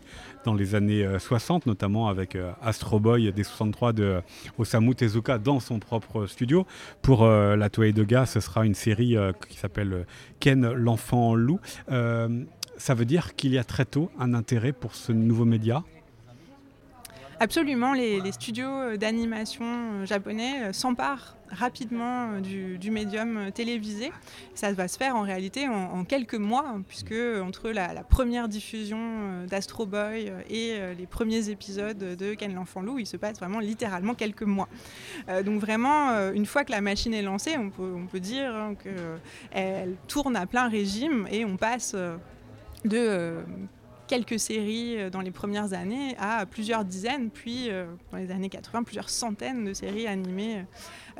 dans 0.44 0.54
les 0.54 0.74
années 0.74 1.06
60, 1.18 1.66
notamment 1.66 2.08
avec 2.08 2.36
Astro 2.62 3.00
Boy 3.00 3.32
des 3.32 3.44
63 3.44 3.92
de 3.92 4.22
Osamu 4.58 4.94
Tezuka 4.94 5.38
dans 5.38 5.60
son 5.60 5.78
propre 5.78 6.26
studio. 6.26 6.66
Pour 7.02 7.26
la 7.26 7.70
Toei 7.70 7.92
Doga, 7.92 8.26
ce 8.26 8.40
sera 8.40 8.64
une 8.64 8.74
série 8.74 9.16
qui 9.48 9.58
s'appelle 9.58 10.06
Ken 10.38 10.72
l'enfant 10.72 11.34
loup. 11.34 11.60
ça 11.88 12.94
veut 12.94 13.04
dire 13.04 13.34
qu'il 13.34 13.52
y 13.52 13.58
a 13.58 13.64
très 13.64 13.84
tôt 13.84 14.10
un 14.18 14.34
intérêt 14.34 14.72
pour 14.72 14.94
ce 14.94 15.12
nouveau 15.12 15.44
média? 15.44 15.82
Absolument, 17.42 17.94
les, 17.94 18.32
studios 18.32 18.98
d'animation 18.98 19.64
euh, 19.64 20.04
japonais 20.04 20.62
euh, 20.62 20.72
s'emparent 20.74 21.38
rapidement 21.48 22.32
euh, 22.32 22.40
du, 22.76 22.90
médium 22.90 23.50
télévisé. 23.50 24.12
Ça 24.54 24.70
va 24.74 24.88
se 24.88 24.98
faire 24.98 25.16
en 25.16 25.22
réalité 25.22 25.66
en, 25.66 26.04
quelques 26.04 26.34
mois, 26.34 26.66
hein, 26.68 26.82
puisque 26.86 27.14
entre 27.42 27.70
la, 27.70 28.04
première 28.04 28.46
diffusion 28.46 29.46
d'Astro 29.48 29.86
Boy 29.86 30.30
et 30.50 30.78
les 30.96 31.06
premiers 31.06 31.48
épisodes 31.48 31.96
de 31.96 32.34
Ken 32.34 32.54
l'enfant 32.54 32.82
loup, 32.82 32.98
il 32.98 33.06
se 33.06 33.16
passe 33.16 33.38
vraiment 33.38 33.60
littéralement 33.60 34.14
quelques 34.14 34.42
mois. 34.42 34.68
donc 35.44 35.60
vraiment, 35.60 36.30
une 36.32 36.46
fois 36.46 36.64
que 36.64 36.72
la 36.72 36.80
machine 36.80 37.14
est 37.14 37.22
lancée, 37.22 37.56
on 37.56 37.70
peut, 37.70 37.92
on 37.96 38.06
peut 38.06 38.20
dire 38.20 38.54
hein, 38.54 38.74
qu'elle 38.74 39.96
tourne 40.08 40.36
à 40.36 40.46
plein 40.46 40.68
régime 40.68 41.26
et 41.30 41.44
on 41.44 41.56
passe 41.56 41.96
de 42.84 43.38
quelques 44.10 44.40
séries 44.40 44.96
euh, 44.96 45.08
dans 45.08 45.20
les 45.20 45.30
premières 45.30 45.72
années 45.72 46.16
à 46.18 46.44
plusieurs 46.44 46.84
dizaines, 46.84 47.30
puis 47.30 47.70
euh, 47.70 47.86
dans 48.10 48.18
les 48.18 48.32
années 48.32 48.48
80, 48.48 48.82
plusieurs 48.82 49.08
centaines 49.08 49.64
de 49.64 49.72
séries 49.72 50.08
animées 50.08 50.64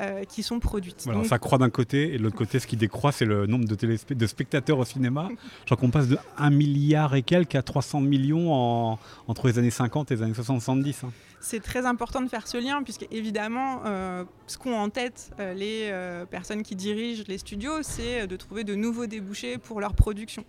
euh, 0.01 0.25
qui 0.25 0.43
sont 0.43 0.59
produites. 0.59 1.09
ça 1.25 1.39
croît 1.39 1.59
d'un 1.59 1.71
côté, 1.71 2.15
et 2.15 2.19
de 2.19 2.23
l'autre 2.25 2.37
côté, 2.37 2.59
ce 2.59 2.67
qui 2.67 2.77
décroît, 2.77 3.13
c'est 3.13 3.25
le 3.25 3.47
nombre 3.47 3.65
de, 3.65 4.15
de 4.15 4.27
spectateurs 4.27 4.79
au 4.79 4.85
cinéma. 4.85 5.29
Je 5.61 5.67
crois 5.67 5.77
qu'on 5.77 5.91
passe 5.91 6.09
de 6.09 6.19
1 6.37 6.51
milliard 6.51 7.15
et 7.15 7.23
quelques 7.23 7.55
à 7.55 7.63
300 7.63 8.01
millions 8.01 8.99
entre 9.29 9.47
les 9.47 9.59
années 9.59 9.71
50 9.71 10.11
et 10.11 10.17
les 10.17 10.23
années 10.23 10.35
70 10.35 11.05
c'est 11.41 11.61
très 11.61 11.87
important 11.87 12.21
de 12.21 12.29
faire 12.29 12.47
ce 12.47 12.59
lien, 12.59 12.83
puisque 12.83 13.07
évidemment, 13.11 13.81
euh, 13.87 14.25
ce 14.47 14.59
qu'ont 14.59 14.77
en 14.77 14.91
tête 14.91 15.31
euh, 15.41 15.55
les 15.55 15.89
euh, 15.91 16.27
personnes 16.27 16.63
qui 16.63 16.77
dirigent 16.77 17.25
les 17.27 17.39
studios, 17.39 17.83
c'est 17.83 18.27
de 18.27 18.37
trouver 18.37 18.63
de 18.63 18.75
nouveaux 18.75 19.07
débouchés 19.07 19.57
pour 19.57 19.81
leur 19.81 19.95
production. 19.95 20.45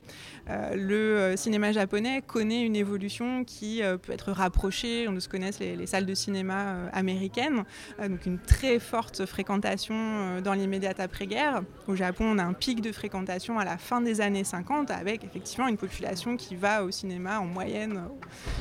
le 0.50 1.36
cinéma 1.38 1.72
japonais 1.72 2.22
connaît 2.22 2.66
une 2.66 2.76
évolution 2.76 3.46
qui 3.46 3.82
peut 4.02 4.12
être 4.12 4.32
rapprochée, 4.32 5.08
on 5.08 5.18
se 5.20 5.30
connaisse 5.30 5.60
les, 5.60 5.76
les, 5.76 5.86
salles 5.86 6.06
de 6.06 6.14
cinéma 6.14 6.90
américaines, 6.92 7.64
donc 8.00 8.26
une 8.26 8.40
très 8.40 8.80
forte 8.80 9.26
fréquentation 9.26 10.42
dans 10.42 10.54
l'immédiate 10.54 11.00
après-guerre. 11.00 11.62
Au 11.88 11.96
Japon, 11.96 12.26
on 12.26 12.38
a 12.38 12.44
un 12.44 12.54
pic 12.54 12.82
de 12.82 12.92
fréquentation 12.92 13.60
à 13.60 13.66
la 13.66 13.78
fin 13.78 14.02
des 14.02 14.20
années 14.20 14.44
50, 14.44 14.92
avec 14.92 15.24
effectivement 15.24 15.68
une 15.68 15.78
population 15.78 16.36
qui 16.36 16.56
va 16.56 16.84
au 16.84 16.92
cinéma 16.92 17.40
en 17.40 17.46
moyenne 17.46 18.02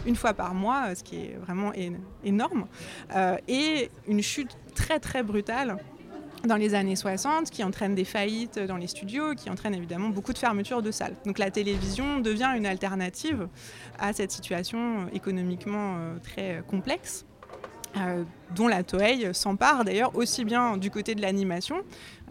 une 0.06 0.16
fois 0.16 0.34
par 0.34 0.54
mois, 0.54 0.94
ce 0.94 1.02
qui 1.02 1.16
est 1.16 1.38
vraiment 1.40 1.72
énorme 1.72 2.04
énorme, 2.24 2.66
euh, 3.14 3.36
et 3.48 3.90
une 4.08 4.22
chute 4.22 4.56
très 4.74 5.00
très 5.00 5.22
brutale 5.22 5.76
dans 6.46 6.56
les 6.56 6.74
années 6.74 6.96
60 6.96 7.50
qui 7.50 7.62
entraîne 7.64 7.94
des 7.94 8.04
faillites 8.04 8.58
dans 8.58 8.76
les 8.76 8.86
studios, 8.86 9.34
qui 9.34 9.50
entraîne 9.50 9.74
évidemment 9.74 10.08
beaucoup 10.08 10.32
de 10.32 10.38
fermetures 10.38 10.82
de 10.82 10.90
salles. 10.90 11.14
Donc 11.26 11.38
la 11.38 11.50
télévision 11.50 12.20
devient 12.20 12.50
une 12.56 12.66
alternative 12.66 13.48
à 13.98 14.12
cette 14.12 14.32
situation 14.32 15.08
économiquement 15.12 15.96
euh, 15.98 16.18
très 16.22 16.62
complexe. 16.68 17.26
Euh, 17.96 18.22
dont 18.54 18.68
la 18.68 18.84
Toei 18.84 19.32
s'empare 19.32 19.84
d'ailleurs 19.84 20.14
aussi 20.14 20.44
bien 20.44 20.76
du 20.76 20.92
côté 20.92 21.16
de 21.16 21.20
l'animation, 21.20 21.82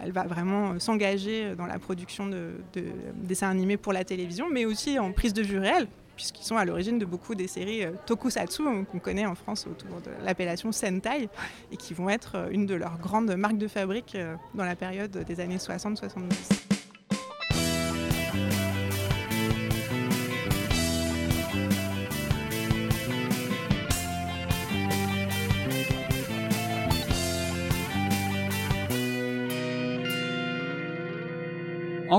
elle 0.01 0.13
va 0.13 0.23
vraiment 0.23 0.79
s'engager 0.79 1.53
dans 1.55 1.65
la 1.65 1.79
production 1.79 2.27
de, 2.27 2.53
de, 2.73 2.85
dessins 3.13 3.49
animés 3.49 3.75
pour 3.75 3.91
la 3.91 4.05
télévision, 4.05 4.47
mais 4.49 4.63
aussi 4.63 4.97
en 4.99 5.11
prise 5.11 5.33
de 5.33 5.41
vue 5.41 5.59
réelle, 5.59 5.87
puisqu'ils 6.19 6.43
sont 6.43 6.57
à 6.57 6.65
l'origine 6.65 6.99
de 6.99 7.05
beaucoup 7.05 7.33
des 7.33 7.47
séries 7.47 7.85
euh, 7.85 7.91
tokusatsu 8.05 8.63
hein, 8.67 8.83
qu'on 8.83 8.99
connaît 8.99 9.25
en 9.25 9.35
France 9.35 9.65
autour 9.67 10.01
de 10.01 10.11
l'appellation 10.25 10.73
Sentai 10.73 11.29
et 11.71 11.77
qui 11.77 11.93
vont 11.93 12.09
être 12.09 12.35
euh, 12.35 12.49
une 12.51 12.65
de 12.65 12.75
leurs 12.75 12.97
grandes 12.97 13.33
marques 13.37 13.57
de 13.57 13.69
fabrique 13.69 14.15
euh, 14.15 14.35
dans 14.53 14.65
la 14.65 14.75
période 14.75 15.11
des 15.11 15.39
années 15.39 15.55
60-70. 15.55 16.68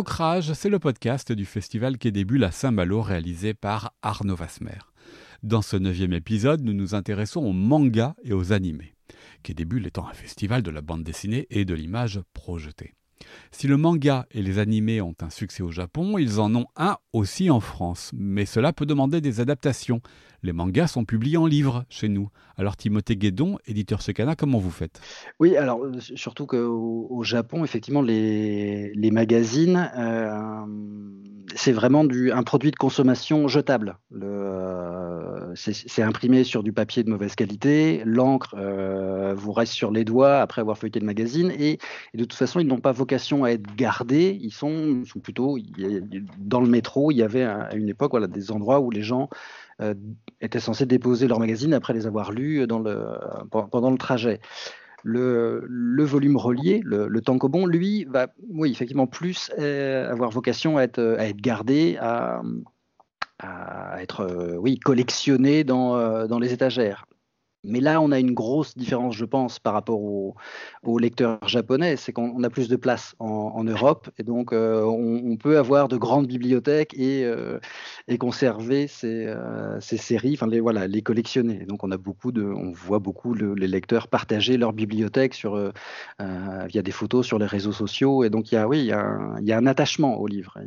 Ancrage, 0.00 0.54
c'est 0.54 0.70
le 0.70 0.78
podcast 0.78 1.30
du 1.30 1.44
festival 1.44 1.98
qui 1.98 2.10
débute 2.10 2.42
à 2.42 2.50
Saint-Malo 2.50 3.02
réalisé 3.02 3.52
par 3.52 3.92
Arnaud 4.00 4.34
Vasmer. 4.34 4.78
Dans 5.42 5.60
ce 5.60 5.76
neuvième 5.76 6.14
épisode, 6.14 6.62
nous 6.62 6.72
nous 6.72 6.94
intéressons 6.94 7.42
aux 7.42 7.52
mangas 7.52 8.14
et 8.24 8.32
aux 8.32 8.54
animés. 8.54 8.94
Quai 9.42 9.52
des 9.52 9.66
étant 9.84 10.08
un 10.08 10.14
festival 10.14 10.62
de 10.62 10.70
la 10.70 10.80
bande 10.80 11.04
dessinée 11.04 11.46
et 11.50 11.66
de 11.66 11.74
l'image 11.74 12.18
projetée. 12.32 12.94
Si 13.50 13.66
le 13.66 13.76
manga 13.76 14.26
et 14.30 14.42
les 14.42 14.58
animés 14.58 15.00
ont 15.00 15.14
un 15.20 15.30
succès 15.30 15.62
au 15.62 15.70
Japon, 15.70 16.18
ils 16.18 16.40
en 16.40 16.54
ont 16.54 16.66
un 16.76 16.96
aussi 17.12 17.50
en 17.50 17.60
France, 17.60 18.10
mais 18.14 18.46
cela 18.46 18.72
peut 18.72 18.86
demander 18.86 19.20
des 19.20 19.40
adaptations. 19.40 20.00
Les 20.42 20.52
mangas 20.52 20.86
sont 20.88 21.04
publiés 21.04 21.36
en 21.36 21.46
livres 21.46 21.84
chez 21.90 22.08
nous. 22.08 22.30
Alors 22.56 22.76
Timothée 22.76 23.16
Guédon, 23.16 23.58
éditeur 23.66 24.00
Secana, 24.00 24.36
comment 24.36 24.58
vous 24.58 24.70
faites? 24.70 25.00
Oui, 25.38 25.56
alors 25.56 25.84
euh, 25.84 25.92
surtout 25.98 26.46
qu'au 26.46 27.06
au 27.10 27.22
Japon, 27.22 27.64
effectivement, 27.64 28.00
les, 28.00 29.10
magazines, 29.12 29.90
euh, 29.98 30.64
c'est 31.54 31.72
vraiment 31.72 32.04
un 32.32 32.42
produit 32.42 32.70
de 32.70 32.76
consommation 32.76 33.48
jetable. 33.48 33.98
Euh, 34.14 35.52
c'est 35.54 36.02
imprimé 36.02 36.44
sur 36.44 36.62
du 36.62 36.72
papier 36.72 37.02
de 37.02 37.10
mauvaise 37.10 37.34
qualité, 37.34 38.02
l'encre 38.04 38.54
vous 39.34 39.52
reste 39.52 39.72
sur 39.72 39.90
les 39.90 40.04
doigts 40.04 40.40
après 40.40 40.60
avoir 40.60 40.78
feuilleté 40.78 41.00
le 41.00 41.06
magazine, 41.06 41.50
et, 41.50 41.78
de 42.14 42.24
toute 42.24 42.34
façon, 42.34 42.60
ils 42.60 42.66
n'ont 42.66 42.80
pas 42.80 42.92
vocation 42.92 43.19
à 43.44 43.52
être 43.52 43.74
gardés, 43.76 44.38
ils 44.40 44.52
sont, 44.52 45.02
plutôt, 45.22 45.58
dans 46.38 46.60
le 46.60 46.68
métro, 46.68 47.10
il 47.10 47.16
y 47.16 47.22
avait 47.22 47.44
à 47.44 47.74
une 47.74 47.88
époque 47.88 48.18
des 48.26 48.50
endroits 48.50 48.80
où 48.80 48.90
les 48.90 49.02
gens 49.02 49.28
euh, 49.80 49.94
étaient 50.40 50.60
censés 50.60 50.86
déposer 50.86 51.28
leur 51.28 51.38
magazine 51.38 51.72
après 51.74 51.94
les 51.94 52.06
avoir 52.06 52.32
lus 52.32 52.66
pendant 52.66 53.90
le 53.90 53.98
trajet. 53.98 54.40
Le, 55.02 56.04
volume 56.04 56.36
relié, 56.36 56.80
le, 56.84 57.08
le 57.08 57.20
tankobon, 57.20 57.66
lui, 57.66 58.04
va 58.04 58.28
effectivement 58.64 59.06
plus 59.06 59.50
euh, 59.58 60.10
avoir 60.10 60.30
vocation 60.30 60.76
à 60.76 60.82
être, 60.82 61.00
gardé, 61.36 61.96
à, 61.98 62.42
être 63.98 64.20
euh, 64.20 64.74
collectionné 64.84 65.64
dans 65.64 66.38
les 66.40 66.52
étagères. 66.52 67.06
Mais 67.64 67.80
là, 67.80 68.00
on 68.00 68.10
a 68.10 68.18
une 68.18 68.32
grosse 68.32 68.76
différence, 68.76 69.14
je 69.16 69.24
pense, 69.24 69.58
par 69.58 69.74
rapport 69.74 70.00
aux 70.00 70.34
au 70.82 70.98
lecteurs 70.98 71.46
japonais, 71.46 71.96
c'est 71.96 72.12
qu'on 72.12 72.42
a 72.42 72.50
plus 72.50 72.68
de 72.68 72.76
place 72.76 73.14
en, 73.18 73.62
Europe, 73.64 74.08
et 74.18 74.22
donc 74.22 74.52
euh, 74.52 74.82
on, 74.82 75.36
peut 75.36 75.58
avoir 75.58 75.88
de 75.88 75.96
grandes 75.96 76.26
bibliothèques 76.26 76.94
et, 76.94 77.24
euh, 77.24 77.58
conserver 78.18 78.86
ces, 78.86 79.26
euh, 79.26 79.78
ces 79.80 79.98
séries, 79.98 80.32
enfin 80.34 80.46
les 80.46 80.60
voilà, 80.60 80.86
les 80.86 81.02
collectionner. 81.02 81.66
donc 81.66 81.84
on 81.84 81.90
a 81.90 81.98
beaucoup 81.98 82.32
de, 82.32 82.42
on 82.42 82.72
voit 82.72 82.98
beaucoup 82.98 83.34
les 83.34 83.68
lecteurs 83.68 84.08
partager 84.08 84.56
leur 84.56 84.72
bibliothèque 84.72 85.34
sur 85.34 85.72
via 86.18 86.82
des 86.82 86.90
photos 86.90 87.26
sur 87.26 87.38
les 87.38 87.46
réseaux 87.46 87.72
sociaux, 87.72 88.24
et 88.24 88.30
donc 88.30 88.50
il 88.50 88.54
y 88.54 88.58
a 88.58 88.66
oui, 88.66 88.80
il 88.80 88.86
y 88.86 88.92
a 88.92 89.58
un, 89.58 89.66
attachement 89.66 90.18
au 90.18 90.26
livre, 90.26 90.58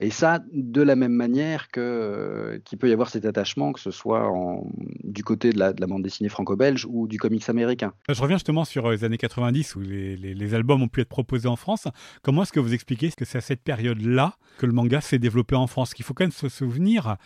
et, 0.00 0.10
ça 0.10 0.40
de 0.52 0.82
la 0.82 0.94
même 0.94 1.12
manière 1.12 1.68
que 1.68 2.60
qu'il 2.64 2.78
peut 2.78 2.88
y 2.88 2.92
avoir 2.92 3.10
cet 3.10 3.24
attachement, 3.24 3.72
que 3.72 3.80
ce 3.80 3.90
soit 3.90 4.30
du 5.02 5.24
côté 5.24 5.50
de 5.50 5.58
la, 5.58 5.72
de 5.72 6.03
dessinée 6.04 6.28
franco-belge 6.28 6.86
ou 6.88 7.08
du 7.08 7.18
comics 7.18 7.48
américain. 7.48 7.92
Je 8.08 8.20
reviens 8.20 8.36
justement 8.36 8.64
sur 8.64 8.90
les 8.90 9.02
années 9.02 9.18
90 9.18 9.74
où 9.74 9.80
les, 9.80 10.54
albums 10.54 10.82
ont 10.82 10.88
pu 10.88 11.00
être 11.00 11.08
proposés 11.08 11.48
en 11.48 11.56
France. 11.56 11.88
Comment 12.22 12.42
est-ce 12.42 12.52
que 12.52 12.60
vous 12.60 12.74
expliquez 12.74 13.10
que 13.10 13.24
c'est 13.24 13.38
à 13.38 13.40
cette 13.40 13.62
période-là 13.62 14.36
que 14.58 14.66
le 14.66 14.72
manga 14.72 15.00
s'est 15.00 15.18
développé 15.18 15.56
en 15.56 15.66
France? 15.66 15.94
Qu'il 15.94 16.04
faut 16.04 16.14
quand 16.14 16.24
même 16.24 16.30
se 16.30 16.48
souvenir 16.48 17.16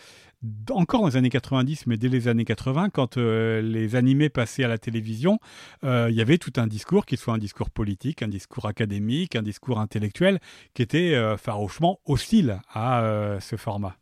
encore 0.70 1.00
dans 1.00 1.08
les 1.08 1.16
années 1.16 1.30
90, 1.30 1.86
mais 1.86 1.96
dès 1.96 2.08
les 2.08 2.28
années 2.28 2.44
80, 2.44 2.90
quand 2.90 3.16
euh, 3.16 3.60
les 3.60 3.96
animés 3.96 4.28
passaient 4.28 4.64
à 4.64 4.68
la 4.68 4.78
télévision, 4.78 5.38
euh, 5.84 6.08
il 6.10 6.16
y 6.16 6.20
avait 6.20 6.38
tout 6.38 6.52
un 6.56 6.66
discours, 6.66 7.06
qu'il 7.06 7.18
soit 7.18 7.34
un 7.34 7.38
discours 7.38 7.70
politique, 7.70 8.22
un 8.22 8.28
discours 8.28 8.66
académique, 8.66 9.34
un 9.36 9.42
discours 9.42 9.80
intellectuel, 9.80 10.38
qui 10.74 10.82
était 10.82 11.14
euh, 11.14 11.36
farouchement 11.36 12.00
hostile 12.06 12.60
à 12.72 13.38
ce 13.40 13.56
format. 13.56 13.96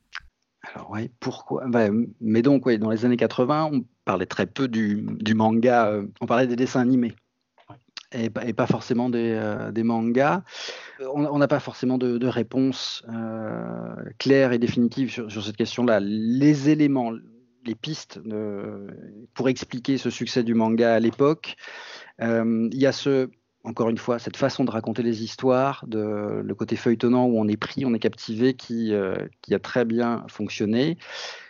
Alors 0.74 0.91
oui, 0.91 1.11
pourquoi? 1.20 1.66
Bah, 1.66 1.89
Mais 2.20 2.43
donc, 2.43 2.66
oui, 2.66 2.79
dans 2.79 2.91
les 2.91 3.05
années 3.05 3.16
80, 3.16 3.70
on 3.72 3.85
parlait 4.07 4.27
très 4.27 4.47
peu 4.47 4.69
du, 4.69 5.05
du 5.21 5.35
manga, 5.35 5.93
on 6.23 6.27
parlait 6.27 6.47
des 6.47 6.57
dessins 6.57 6.81
animés. 6.81 7.15
et, 8.13 8.31
pas 8.31 8.67
forcément 8.67 9.11
des, 9.11 9.83
mangas. 9.85 10.43
On 11.01 11.39
n'a 11.39 11.49
pas 11.49 11.61
forcément 11.61 11.99
de, 11.99 12.17
de 12.17 12.27
réponse 12.27 13.05
claire 14.19 14.53
et 14.53 14.59
définitive 14.59 15.11
sur, 15.11 15.31
sur 15.31 15.45
cette 15.45 15.57
question-là. 15.57 16.01
Les 16.01 16.71
éléments, 16.71 17.13
les 17.67 17.75
pistes 17.75 18.21
pour 19.35 19.49
expliquer 19.51 19.99
ce 19.99 20.09
succès 20.09 20.43
du 20.43 20.55
manga 20.55 20.95
à 20.95 21.01
l'époque, 21.01 21.57
il 22.21 22.71
y 22.73 22.87
a 22.87 22.93
ce 22.93 23.29
encore 23.67 23.89
une 23.91 23.99
fois, 23.99 24.19
cette 24.19 24.37
façon 24.37 24.65
de 24.65 24.71
raconter 24.71 25.03
les 25.03 25.25
histoires, 25.25 25.85
de, 25.89 26.41
le 26.43 26.55
côté 26.55 26.77
feuilletonnant 26.77 27.27
où 27.27 27.39
on 27.39 27.49
est 27.49 27.57
pris, 27.57 27.85
on 27.85 27.93
est 27.95 27.99
captivé, 27.99 28.55
qui, 28.55 28.95
euh, 28.95 29.17
qui 29.43 29.55
a 29.55 29.59
très 29.59 29.85
bien 29.85 30.25
fonctionné. 30.29 30.97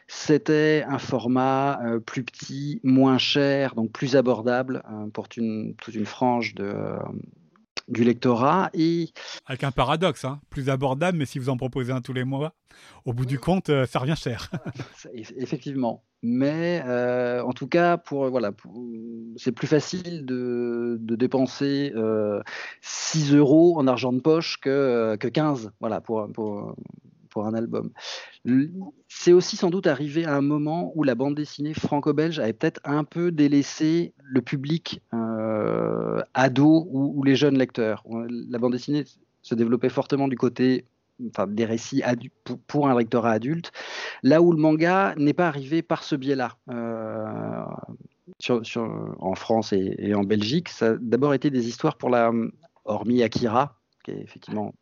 C'était 0.08 0.84
un 0.88 0.98
format 0.98 1.80
euh, 1.84 1.98
plus 1.98 2.22
petit, 2.22 2.80
moins 2.84 3.18
cher, 3.18 3.74
donc 3.74 3.92
plus 3.92 4.16
abordable 4.16 4.82
euh, 4.90 5.08
pour 5.08 5.26
une, 5.36 5.74
toute 5.76 5.94
une 5.94 6.06
frange 6.06 6.54
de, 6.54 6.96
du 7.88 8.04
lectorat. 8.04 8.70
Et... 8.74 9.10
Avec 9.46 9.64
un 9.64 9.70
paradoxe, 9.70 10.24
hein. 10.24 10.40
plus 10.50 10.68
abordable, 10.68 11.18
mais 11.18 11.26
si 11.26 11.38
vous 11.38 11.48
en 11.48 11.56
proposez 11.56 11.92
un 11.92 12.00
tous 12.00 12.12
les 12.12 12.24
mois, 12.24 12.54
au 13.04 13.12
bout 13.12 13.26
du 13.26 13.38
compte, 13.38 13.70
euh, 13.70 13.86
ça 13.86 13.98
revient 13.98 14.16
cher. 14.16 14.50
Effectivement. 15.14 16.02
Mais 16.22 16.82
euh, 16.86 17.42
en 17.42 17.52
tout 17.52 17.68
cas, 17.68 17.98
pour, 17.98 18.28
voilà, 18.30 18.52
c'est 19.36 19.52
plus 19.52 19.66
facile 19.66 20.24
de, 20.26 20.96
de 21.00 21.14
dépenser 21.14 21.92
6 22.80 23.34
euh, 23.34 23.38
euros 23.38 23.78
en 23.78 23.86
argent 23.86 24.12
de 24.12 24.20
poche 24.20 24.58
que, 24.58 25.16
que 25.20 25.28
15 25.28 25.72
voilà, 25.80 26.00
pour, 26.00 26.30
pour, 26.32 26.74
un 27.44 27.54
album. 27.54 27.90
C'est 29.08 29.32
aussi 29.32 29.56
sans 29.56 29.70
doute 29.70 29.86
arrivé 29.86 30.24
à 30.24 30.34
un 30.34 30.40
moment 30.40 30.92
où 30.94 31.04
la 31.04 31.14
bande 31.14 31.34
dessinée 31.34 31.74
franco-belge 31.74 32.38
avait 32.38 32.52
peut-être 32.52 32.80
un 32.84 33.04
peu 33.04 33.30
délaissé 33.30 34.14
le 34.18 34.40
public 34.40 35.02
euh, 35.12 36.22
ado 36.34 36.88
ou, 36.90 37.22
les 37.24 37.36
jeunes 37.36 37.58
lecteurs. 37.58 38.04
La 38.50 38.58
bande 38.58 38.72
dessinée 38.72 39.04
se 39.42 39.54
développait 39.54 39.90
fortement 39.90 40.28
du 40.28 40.36
côté 40.36 40.86
des 41.48 41.64
récits 41.64 42.02
pour, 42.66 42.88
un 42.88 42.96
lectorat 42.96 43.32
adulte, 43.32 43.72
là 44.22 44.42
où 44.42 44.52
le 44.52 44.58
manga 44.58 45.14
n'est 45.16 45.32
pas 45.32 45.48
arrivé 45.48 45.82
par 45.82 46.02
ce 46.02 46.14
biais-là. 46.14 46.56
Euh, 46.70 47.64
en 49.18 49.34
France 49.34 49.72
et, 49.72 49.94
et, 49.98 50.14
en 50.14 50.24
Belgique, 50.24 50.68
ça 50.68 50.88
a 50.88 50.96
d'abord 51.00 51.32
été 51.32 51.50
des 51.50 51.68
histoires 51.68 51.96
pour 51.96 52.10
la, 52.10 52.32
hormis 52.86 53.22
Akira, 53.22 53.76
qui 54.04 54.12
est 54.12 54.20
effectivement 54.20 54.74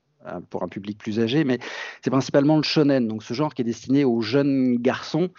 pour 0.51 0.63
un 0.63 0.69
public 0.69 0.99
plus 0.99 1.21
âgé, 1.21 1.45
mais 1.45 1.59
c'est 2.03 2.11
principalement 2.11 2.57
le 2.57 2.63
shonen, 2.63 3.09
donc 3.09 3.23
ce 3.23 3.35
genre 3.35 3.55
qui 3.55 3.63
est 3.63 3.65
destiné 3.65 4.05
aux 4.05 4.21
jeunes 4.21 4.77
garçons 4.77 5.31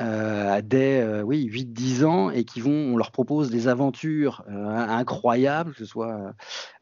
euh, 0.00 0.60
dès 0.62 1.00
euh, 1.00 1.22
oui, 1.22 1.48
8-10 1.50 2.04
ans 2.04 2.30
et 2.30 2.44
qui 2.44 2.60
vont, 2.60 2.72
on 2.72 2.96
leur 2.96 3.10
propose 3.10 3.50
des 3.50 3.68
aventures 3.68 4.42
euh, 4.48 4.76
incroyables, 4.76 5.72
que 5.72 5.78
ce 5.78 5.84
soit 5.84 6.32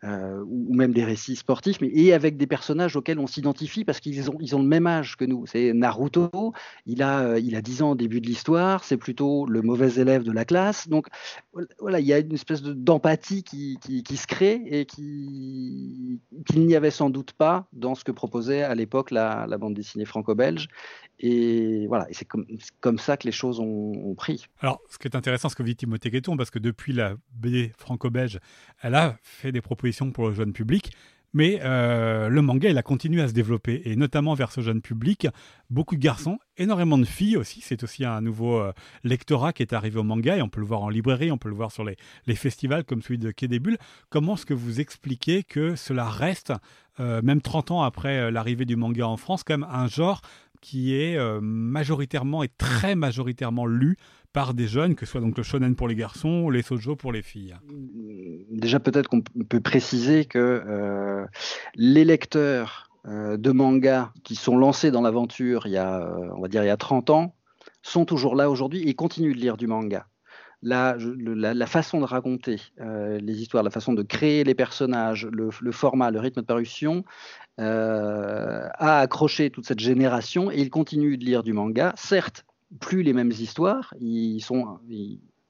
euh, 0.04 0.44
ou 0.46 0.74
même 0.74 0.92
des 0.92 1.04
récits 1.04 1.36
sportifs, 1.36 1.80
mais 1.80 1.90
et 1.92 2.12
avec 2.12 2.36
des 2.36 2.46
personnages 2.46 2.96
auxquels 2.96 3.18
on 3.18 3.26
s'identifie 3.26 3.84
parce 3.84 4.00
qu'ils 4.00 4.30
ont, 4.30 4.36
ils 4.40 4.54
ont 4.54 4.60
le 4.60 4.68
même 4.68 4.86
âge 4.86 5.16
que 5.16 5.24
nous. 5.24 5.46
C'est 5.46 5.72
Naruto, 5.72 6.52
il 6.86 7.02
a, 7.02 7.38
il 7.38 7.56
a 7.56 7.62
10 7.62 7.82
ans 7.82 7.90
au 7.90 7.94
début 7.96 8.20
de 8.20 8.26
l'histoire, 8.26 8.84
c'est 8.84 8.96
plutôt 8.96 9.46
le 9.46 9.62
mauvais 9.62 10.00
élève 10.00 10.22
de 10.22 10.32
la 10.32 10.44
classe. 10.44 10.88
Donc 10.88 11.08
voilà, 11.80 12.00
il 12.00 12.06
y 12.06 12.12
a 12.12 12.18
une 12.18 12.34
espèce 12.34 12.62
d'empathie 12.62 13.42
qui, 13.42 13.78
qui, 13.80 14.16
se 14.16 14.26
crée 14.26 14.62
et 14.66 14.86
qui, 14.86 16.20
qu'il 16.46 16.66
n'y 16.66 16.76
avait 16.76 16.90
sans 16.90 17.10
doute 17.10 17.32
pas 17.32 17.66
dans 17.72 17.94
ce 17.94 18.04
que 18.04 18.12
proposait 18.12 18.62
à 18.62 18.74
l'époque 18.74 19.10
la 19.10 19.46
bande 19.58 19.74
dessinée 19.74 20.04
franco-belge. 20.04 20.68
Et 21.20 21.86
voilà, 21.88 22.08
et 22.08 22.14
c'est 22.14 22.26
comme, 22.26 22.98
ça 22.98 23.16
que 23.16 23.26
les 23.26 23.32
choses 23.32 23.58
ont, 23.58 24.14
pris. 24.14 24.46
Alors, 24.60 24.80
ce 24.88 24.98
qui 24.98 25.08
est 25.08 25.16
intéressant, 25.16 25.48
ce 25.48 25.56
que 25.56 25.62
dit 25.62 25.74
Timothée 25.74 26.10
Guetton, 26.10 26.36
parce 26.36 26.50
que 26.50 26.58
depuis 26.58 26.92
la 26.92 27.14
BD 27.32 27.72
franco-belge, 27.76 28.38
elle 28.82 28.94
a 28.94 29.16
fait 29.22 29.50
des 29.50 29.60
propositions 29.60 30.12
pour 30.12 30.28
le 30.28 30.34
jeune 30.34 30.52
public, 30.52 30.92
mais 31.34 31.60
euh, 31.62 32.28
le 32.28 32.40
manga, 32.40 32.70
il 32.70 32.78
a 32.78 32.82
continué 32.82 33.20
à 33.20 33.28
se 33.28 33.32
développer, 33.32 33.82
et 33.84 33.96
notamment 33.96 34.34
vers 34.34 34.50
ce 34.50 34.60
jeune 34.60 34.80
public, 34.80 35.26
beaucoup 35.70 35.94
de 35.94 36.00
garçons, 36.00 36.38
énormément 36.56 36.96
de 36.96 37.04
filles 37.04 37.36
aussi. 37.36 37.60
C'est 37.60 37.82
aussi 37.82 38.04
un 38.04 38.20
nouveau 38.20 38.58
euh, 38.58 38.72
lectorat 39.04 39.52
qui 39.52 39.62
est 39.62 39.74
arrivé 39.74 39.98
au 39.98 40.04
manga, 40.04 40.36
et 40.36 40.42
on 40.42 40.48
peut 40.48 40.60
le 40.60 40.66
voir 40.66 40.82
en 40.82 40.88
librairie, 40.88 41.30
on 41.30 41.38
peut 41.38 41.50
le 41.50 41.54
voir 41.54 41.70
sur 41.70 41.84
les, 41.84 41.96
festivals 42.34 42.84
comme 42.84 43.02
celui 43.02 43.18
de 43.18 43.30
Quai 43.30 43.48
des. 43.48 43.60
Comment 44.08 44.34
est-ce 44.34 44.46
que 44.46 44.54
vous 44.54 44.80
expliquez 44.80 45.42
que 45.42 45.76
cela 45.76 46.08
reste, 46.08 46.52
euh, 47.00 47.20
même 47.22 47.42
30 47.42 47.72
ans 47.72 47.82
après 47.82 48.30
l'arrivée 48.30 48.64
du 48.64 48.76
manga 48.76 49.06
en 49.06 49.16
France, 49.16 49.42
quand 49.44 49.58
même 49.58 49.68
un 49.70 49.86
genre 49.86 50.22
qui 50.60 50.94
est 50.94 51.16
euh, 51.16 51.40
majoritairement 51.40 52.42
et 52.42 52.48
très 52.48 52.94
majoritairement 52.94 53.66
lu 53.66 53.96
par 54.32 54.54
des 54.54 54.68
jeunes, 54.68 54.94
que 54.94 55.06
ce 55.06 55.12
soit 55.12 55.20
donc 55.20 55.36
le 55.36 55.42
shonen 55.42 55.74
pour 55.74 55.88
les 55.88 55.94
garçons 55.94 56.42
ou 56.44 56.50
les 56.50 56.62
sojo 56.62 56.96
pour 56.96 57.12
les 57.12 57.22
filles. 57.22 57.56
Déjà 58.50 58.78
peut-être 58.78 59.08
qu'on 59.08 59.22
peut 59.22 59.60
préciser 59.60 60.24
que 60.26 60.38
euh, 60.38 61.26
les 61.74 62.04
lecteurs 62.04 62.90
euh, 63.06 63.36
de 63.36 63.50
manga 63.50 64.12
qui 64.24 64.34
sont 64.34 64.56
lancés 64.56 64.90
dans 64.90 65.00
l'aventure 65.00 65.66
il 65.66 65.72
y 65.72 65.78
a, 65.78 66.06
on 66.36 66.40
va 66.40 66.48
dire 66.48 66.62
il 66.62 66.66
y 66.66 66.70
a 66.70 66.76
30 66.76 67.10
ans, 67.10 67.34
sont 67.82 68.04
toujours 68.04 68.36
là 68.36 68.50
aujourd'hui 68.50 68.82
et 68.88 68.94
continuent 68.94 69.34
de 69.34 69.40
lire 69.40 69.56
du 69.56 69.66
manga. 69.66 70.06
La, 70.60 70.96
la, 70.98 71.66
façon 71.66 72.00
de 72.00 72.04
raconter 72.04 72.56
les 72.80 73.40
histoires, 73.40 73.62
la 73.62 73.70
façon 73.70 73.92
de 73.92 74.02
créer 74.02 74.42
les 74.42 74.56
personnages, 74.56 75.24
le, 75.30 75.70
format, 75.70 76.10
le 76.10 76.18
rythme 76.18 76.40
de 76.40 76.46
parution 76.46 77.04
euh, 77.58 78.68
a 78.74 79.00
accroché 79.00 79.50
toute 79.50 79.66
cette 79.66 79.80
génération 79.80 80.50
et 80.50 80.56
ils 80.56 80.70
continuent 80.70 81.18
de 81.18 81.24
lire 81.24 81.42
du 81.42 81.52
manga. 81.52 81.92
Certes, 81.96 82.44
plus 82.80 83.02
les 83.02 83.12
mêmes 83.12 83.32
histoires, 83.32 83.94
ils 84.00 84.40
sont, 84.40 84.78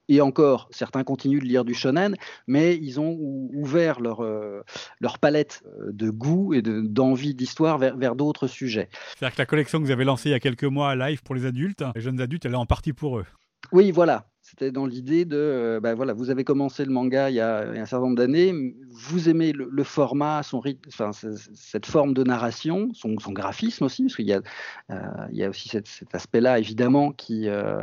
et 0.08 0.20
encore, 0.20 0.68
certains 0.70 1.04
continuent 1.04 1.40
de 1.40 1.44
lire 1.44 1.64
du 1.64 1.74
shonen, 1.74 2.16
mais 2.46 2.76
ils 2.76 2.98
ont 2.98 3.16
ouvert 3.52 4.00
leur, 4.00 4.20
euh, 4.22 4.62
leur 5.00 5.18
palette 5.18 5.62
euh, 5.66 5.90
de 5.92 6.08
goût 6.08 6.54
et 6.54 6.62
d'envie 6.62 7.34
d'histoire 7.34 7.78
vers, 7.78 7.96
vers 7.96 8.14
d'autres 8.14 8.46
sujets. 8.46 8.88
C'est-à-dire 9.16 9.36
que 9.36 9.42
la 9.42 9.46
collection 9.46 9.78
que 9.78 9.84
vous 9.84 9.90
avez 9.90 10.04
lancée 10.04 10.30
il 10.30 10.32
y 10.32 10.34
a 10.34 10.40
quelques 10.40 10.64
mois 10.64 10.90
à 10.90 10.96
live 10.96 11.22
pour 11.22 11.34
les 11.34 11.44
adultes, 11.44 11.84
les 11.94 12.00
jeunes 12.00 12.20
adultes, 12.20 12.46
elle 12.46 12.52
est 12.52 12.56
en 12.56 12.66
partie 12.66 12.94
pour 12.94 13.18
eux. 13.18 13.26
Oui, 13.72 13.90
voilà. 13.90 14.26
C'était 14.48 14.72
dans 14.72 14.86
l'idée 14.86 15.26
de, 15.26 15.36
euh, 15.36 15.80
ben 15.80 15.92
voilà, 15.94 16.14
vous 16.14 16.30
avez 16.30 16.42
commencé 16.42 16.82
le 16.86 16.90
manga 16.90 17.28
il 17.28 17.34
y 17.34 17.40
a, 17.40 17.68
un 17.68 17.84
certain 17.84 18.06
nombre 18.06 18.16
d'années, 18.16 18.54
vous 18.88 19.28
aimez 19.28 19.52
le, 19.52 19.84
format, 19.84 20.42
son 20.42 20.58
rythme, 20.58 20.88
enfin, 20.88 21.10
cette 21.12 21.84
forme 21.84 22.14
de 22.14 22.24
narration, 22.24 22.88
son, 22.94 23.14
graphisme 23.14 23.84
aussi, 23.84 24.04
parce 24.04 24.16
qu'il 24.16 24.26
y 24.26 24.32
euh, 24.32 24.96
y 25.32 25.44
a 25.44 25.50
aussi 25.50 25.68
cet, 25.68 26.14
aspect-là 26.14 26.58
évidemment 26.58 27.12
qui, 27.12 27.46
euh, 27.46 27.82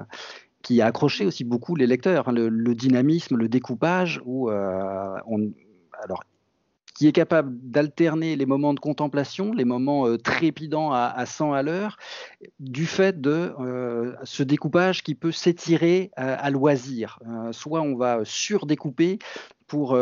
qui 0.63 0.82
a 0.82 0.88
accroché 0.88 1.28
aussi 1.28 1.43
beaucoup 1.43 1.76
les 1.76 1.86
lecteurs, 1.86 2.30
hein, 2.30 2.34
le, 2.34 2.74
dynamisme, 2.74 3.38
le 3.38 3.47
découpage, 3.47 4.20
où 4.26 4.49
on, 4.49 5.53
alors 6.03 6.24
qui 6.96 7.08
est 7.08 7.12
capable 7.12 7.56
d'alterner 7.62 8.36
les 8.38 8.46
moments 8.46 8.74
de 8.74 8.80
contemplation, 8.80 9.52
les 9.52 9.66
moments 9.66 10.08
euh, 10.08 10.18
trépidants 10.18 10.91
à, 10.93 11.26
100 11.26 11.54
à 11.54 11.62
l'heure, 11.62 11.98
du 12.60 12.86
fait 12.86 13.20
de 13.20 13.54
euh, 13.60 14.14
ce 14.24 14.43
découpage 14.43 15.04
qui 15.04 15.14
peut 15.14 15.34
s'étirer 15.34 16.12
euh, 16.18 16.36
à, 16.39 16.50
loisir. 16.50 17.20
soit 17.52 17.82
on 17.82 17.96
va 17.96 18.22
surdécouper 18.24 19.20
pour 19.68 19.98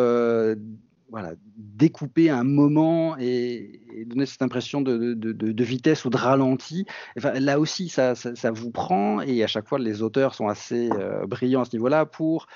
voilà, 1.09 1.33
découper 1.57 2.29
un 2.29 2.43
moment 2.43 3.15
et, 3.19 3.81
donner 4.07 4.25
cette 4.25 4.41
impression 4.41 4.81
de, 4.81 5.63
vitesse 5.63 6.05
ou 6.05 6.09
de 6.09 6.17
ralenti. 6.17 6.85
Là 7.15 7.59
aussi, 7.59 7.89
ça, 7.89 8.13
vous 8.51 8.71
prend 8.71 9.21
et 9.21 9.43
à 9.43 9.47
chaque 9.47 9.67
fois, 9.67 9.79
les 9.79 10.01
auteurs 10.01 10.35
sont 10.35 10.47
assez 10.47 10.89
brillants 11.27 11.61
à 11.61 11.65
ce 11.65 11.75
niveau-là 11.75 12.05
pour 12.05 12.47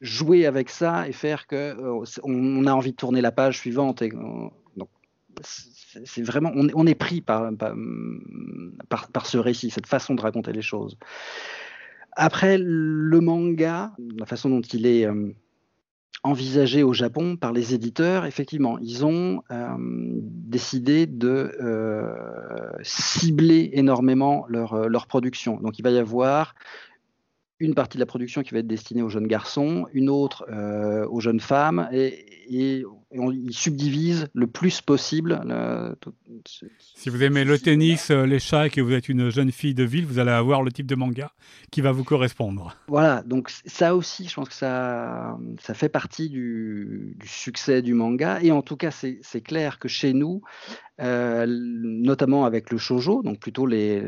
jouer 0.00 0.46
avec 0.46 0.70
ça 0.70 1.08
et 1.08 1.12
faire 1.12 1.46
que 1.46 1.56
euh, 1.56 2.04
on 2.22 2.66
a 2.66 2.72
envie 2.72 2.92
de 2.92 2.96
tourner 2.96 3.20
la 3.20 3.32
page 3.32 3.58
suivante. 3.58 4.02
Et, 4.02 4.10
donc, 4.76 4.88
c'est 5.44 6.22
vraiment, 6.22 6.52
on, 6.54 6.86
est 6.86 6.94
pris 6.94 7.20
par 7.20 7.50
par, 8.88 9.26
ce 9.26 9.38
récit, 9.38 9.70
cette 9.70 9.86
façon 9.86 10.14
de 10.14 10.20
raconter 10.20 10.52
les 10.52 10.62
choses. 10.62 10.96
Après, 12.12 12.58
le 12.58 13.20
manga, 13.20 13.92
la 14.18 14.26
façon 14.26 14.50
dont 14.50 14.60
il 14.60 14.86
est 14.86 15.06
euh, 15.06 15.32
envisagé 16.22 16.82
au 16.82 16.92
Japon 16.92 17.36
par 17.36 17.52
les 17.52 17.72
éditeurs, 17.72 18.26
effectivement, 18.26 18.78
ils 18.78 19.04
ont 19.06 19.42
euh, 19.50 19.68
décidé 19.78 21.06
de 21.06 21.52
cibler 22.82 23.70
énormément 23.74 24.44
leur, 24.48 24.88
leur, 24.88 25.06
production. 25.06 25.60
Donc 25.60 25.78
il 25.78 25.82
va 25.82 25.90
y 25.90 25.98
avoir 25.98 26.54
une 27.60 27.74
partie 27.74 27.98
de 27.98 28.00
la 28.00 28.06
production 28.06 28.42
qui 28.42 28.52
va 28.52 28.60
être 28.60 28.66
destinée 28.66 29.02
aux 29.02 29.10
jeunes 29.10 29.26
garçons, 29.26 29.86
une 29.92 30.08
autre 30.08 30.46
euh, 30.50 31.06
aux 31.08 31.20
jeunes 31.20 31.40
femmes, 31.40 31.88
et, 31.92 32.26
il 32.52 33.52
subdivise 33.52 34.28
le 34.34 34.48
plus 34.48 34.80
possible. 34.80 35.40
si 36.44 37.08
vous 37.08 37.22
aimez 37.22 37.44
le 37.44 37.56
tennis, 37.60 38.10
les 38.10 38.40
chats 38.40 38.66
et 38.66 38.70
que 38.70 38.80
vous 38.80 38.92
êtes 38.92 39.08
une 39.08 39.30
jeune 39.30 39.52
fille 39.52 39.74
de 39.74 39.84
ville, 39.84 40.04
vous 40.04 40.18
allez 40.18 40.32
avoir 40.32 40.64
le 40.64 40.72
type 40.72 40.86
de 40.86 40.96
manga 40.96 41.30
qui 41.70 41.80
va 41.80 41.92
vous 41.92 42.02
correspondre. 42.02 42.76
Voilà, 42.88 43.22
donc 43.22 43.50
ça 43.50 43.94
aussi, 43.94 44.26
je 44.26 44.34
pense 44.34 44.48
que 44.48 44.54
ça, 44.54 45.38
ça 45.60 45.74
fait 45.74 45.88
partie 45.88 46.28
du, 46.28 47.16
du 47.20 47.28
succès 47.28 47.82
du 47.82 47.94
manga. 47.94 48.40
Et 48.42 48.50
en 48.50 48.62
tout 48.62 48.76
cas, 48.76 48.90
c'est 48.90 49.40
clair 49.42 49.78
que 49.78 49.86
chez 49.86 50.12
nous, 50.12 50.42
euh, 51.00 51.46
notamment 51.48 52.44
avec 52.44 52.70
le 52.70 52.76
shojo, 52.76 53.22
donc 53.22 53.38
plutôt 53.38 53.64
les, 53.64 54.02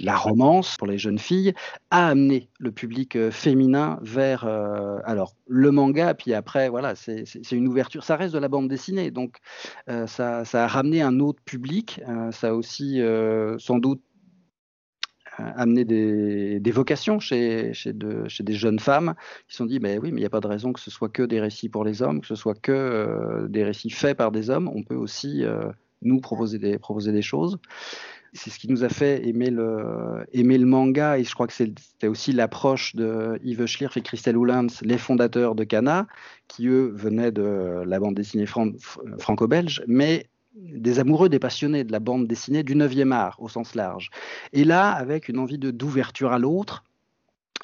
la 0.00 0.16
romance 0.16 0.76
pour 0.76 0.86
les 0.86 0.98
jeunes 0.98 1.18
filles, 1.18 1.54
a 1.90 2.08
amené 2.08 2.48
le 2.58 2.72
public 2.72 3.16
euh, 3.16 3.30
féminin 3.30 3.98
vers 4.02 4.44
euh, 4.46 4.98
alors 5.04 5.34
le 5.46 5.70
manga, 5.70 6.14
puis 6.14 6.34
après 6.34 6.68
voilà, 6.68 6.94
c'est 6.94 7.24
une 7.52 7.68
ouverture. 7.68 8.04
Ça 8.04 8.16
reste 8.16 8.34
de 8.34 8.38
la 8.38 8.48
bande 8.48 8.68
dessinée, 8.68 9.10
donc 9.10 9.38
ça, 10.06 10.44
ça, 10.44 10.64
a 10.64 10.66
ramené 10.66 11.02
un 11.02 11.18
autre 11.20 11.42
public. 11.44 12.00
ça 12.30 12.48
a 12.48 12.52
aussi 12.52 13.00
sans 13.58 13.78
doute 13.78 14.00
amener 15.56 15.84
des, 15.84 16.70
vocations 16.70 17.18
chez, 17.18 17.72
chez, 17.74 17.92
des 17.92 18.54
jeunes 18.54 18.78
femmes 18.78 19.14
qui 19.48 19.54
se 19.54 19.58
sont 19.58 19.66
dit 19.66 19.80
mais 19.80 19.98
oui, 19.98 20.10
mais 20.12 20.18
il 20.18 20.22
n'y 20.22 20.26
a 20.26 20.30
pas 20.30 20.40
de 20.40 20.46
raison 20.46 20.72
que 20.72 20.80
ce 20.80 20.90
soit 20.90 21.08
que 21.08 21.22
des 21.22 21.40
récits 21.40 21.68
pour 21.68 21.84
les 21.84 22.02
hommes, 22.02 22.20
que 22.20 22.26
ce 22.26 22.34
soit 22.34 22.54
que 22.54 22.72
euh, 22.72 23.48
des 23.48 23.64
récits 23.64 23.90
faits 23.90 24.16
par 24.16 24.30
des 24.32 24.50
hommes. 24.50 24.70
On 24.74 24.82
peut 24.82 24.94
aussi 24.94 25.44
euh, 25.44 25.70
nous 26.02 26.20
proposer 26.20 26.58
des, 26.58 26.78
proposer 26.78 27.12
des 27.12 27.22
choses. 27.22 27.58
C'est 28.32 28.50
ce 28.50 28.58
qui 28.58 28.68
nous 28.68 28.84
a 28.84 28.88
fait 28.88 29.26
aimer 29.26 29.50
le, 29.50 30.64
manga 30.64 31.18
et 31.18 31.24
je 31.24 31.34
crois 31.34 31.46
que 31.46 31.52
c'était 31.52 32.06
aussi 32.06 32.32
l'approche 32.32 32.94
de 32.94 33.38
Yves 33.42 33.66
Schlierf 33.66 33.96
et 33.96 34.02
Christelle 34.02 34.36
Oulins, 34.36 34.68
les 34.82 34.98
fondateurs 34.98 35.54
de 35.54 35.64
Cana, 35.64 36.06
qui 36.46 36.68
eux 36.68 36.92
venaient 36.94 37.32
de 37.32 37.82
la 37.84 37.98
bande 37.98 38.14
dessinée 38.14 38.46
franco-belge, 38.46 39.82
mais 39.88 40.28
des 40.54 40.98
amoureux, 40.98 41.28
des 41.28 41.38
passionnés 41.38 41.84
de 41.84 41.92
la 41.92 42.00
bande 42.00 42.26
dessinée 42.26 42.62
du 42.62 42.74
9e 42.74 43.12
art 43.12 43.36
au 43.40 43.48
sens 43.48 43.74
large. 43.74 44.10
Et 44.52 44.64
là, 44.64 44.90
avec 44.90 45.28
une 45.28 45.38
envie 45.38 45.58
d'ouverture 45.58 46.32
à 46.32 46.38
l'autre, 46.38 46.84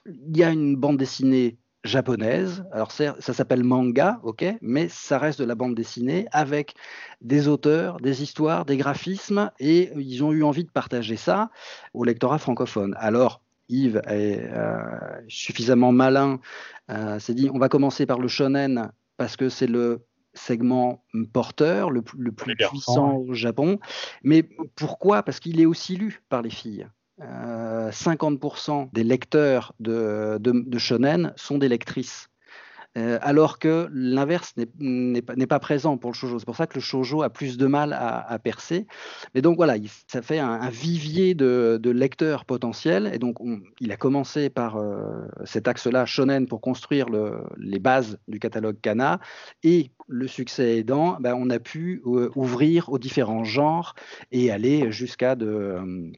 il 0.06 0.36
y 0.36 0.42
a 0.42 0.50
une 0.50 0.76
bande 0.76 0.96
dessinée 0.96 1.58
japonaise. 1.86 2.64
Alors 2.72 2.92
ça 2.92 3.14
s'appelle 3.18 3.64
manga, 3.64 4.20
ok, 4.22 4.44
mais 4.60 4.88
ça 4.88 5.18
reste 5.18 5.40
de 5.40 5.44
la 5.44 5.54
bande 5.54 5.74
dessinée 5.74 6.26
avec 6.32 6.74
des 7.20 7.48
auteurs, 7.48 7.98
des 7.98 8.22
histoires, 8.22 8.64
des 8.64 8.76
graphismes, 8.76 9.50
et 9.58 9.90
ils 9.96 10.22
ont 10.22 10.32
eu 10.32 10.42
envie 10.42 10.64
de 10.64 10.70
partager 10.70 11.16
ça 11.16 11.50
au 11.94 12.04
lectorat 12.04 12.38
francophone. 12.38 12.94
Alors 12.98 13.40
Yves 13.68 14.02
est 14.06 14.40
euh, 14.42 14.80
suffisamment 15.28 15.92
malin, 15.92 16.40
euh, 16.90 17.18
s'est 17.18 17.34
dit 17.34 17.50
on 17.52 17.58
va 17.58 17.68
commencer 17.68 18.06
par 18.06 18.18
le 18.18 18.28
shonen 18.28 18.90
parce 19.16 19.36
que 19.36 19.48
c'est 19.48 19.66
le 19.66 20.04
segment 20.34 21.02
porteur, 21.32 21.90
le, 21.90 22.02
plus 22.02 22.56
puissant 22.56 23.16
au 23.16 23.34
Japon. 23.34 23.78
Mais 24.22 24.42
pourquoi? 24.74 25.22
Parce 25.22 25.40
qu'il 25.40 25.60
est 25.60 25.66
aussi 25.66 25.96
lu 25.96 26.22
par 26.28 26.42
les 26.42 26.50
filles. 26.50 26.86
50% 27.20 28.82
euh, 28.82 28.84
des 28.92 29.04
lecteurs 29.04 29.72
de, 29.80 30.38
shonen 30.78 31.32
sont 31.36 31.58
des 31.58 31.68
lectrices. 31.68 32.28
Euh, 32.96 33.18
alors 33.20 33.58
que 33.58 33.88
l'inverse 33.92 34.54
n'est 34.78 35.20
pas, 35.20 35.58
présent 35.58 35.98
pour 35.98 36.12
le 36.12 36.14
shoujo. 36.14 36.38
C'est 36.38 36.46
pour 36.46 36.56
ça 36.56 36.66
que 36.66 36.76
le 36.76 36.80
shoujo 36.80 37.22
a 37.22 37.28
plus 37.28 37.58
de 37.58 37.66
mal 37.66 37.92
à, 37.92 38.38
percer. 38.38 38.86
Mais 39.34 39.42
donc 39.42 39.56
voilà, 39.56 39.74
ça 40.06 40.22
fait 40.22 40.38
un, 40.38 40.70
vivier 40.70 41.34
de, 41.34 41.90
lecteurs 41.90 42.46
potentiels. 42.46 43.10
Et 43.12 43.18
donc 43.18 43.36
il 43.80 43.92
a 43.92 43.96
commencé 43.96 44.48
par 44.48 44.76
euh, 44.76 45.26
cet 45.44 45.68
axe-là, 45.68 46.06
shonen, 46.06 46.46
pour 46.46 46.62
construire 46.62 47.08
les 47.58 47.78
bases 47.78 48.18
du 48.28 48.38
catalogue 48.38 48.80
Kana. 48.80 49.20
Et 49.62 49.90
le 50.08 50.26
succès 50.26 50.78
aidant, 50.78 51.18
ben, 51.20 51.34
on 51.34 51.50
a 51.50 51.58
pu 51.58 52.00
ouvrir 52.04 52.88
aux 52.88 52.98
différents 52.98 53.44
genres 53.44 53.94
et 54.32 54.50
aller 54.50 54.90
jusqu'à 54.90 55.34
de 55.34 56.12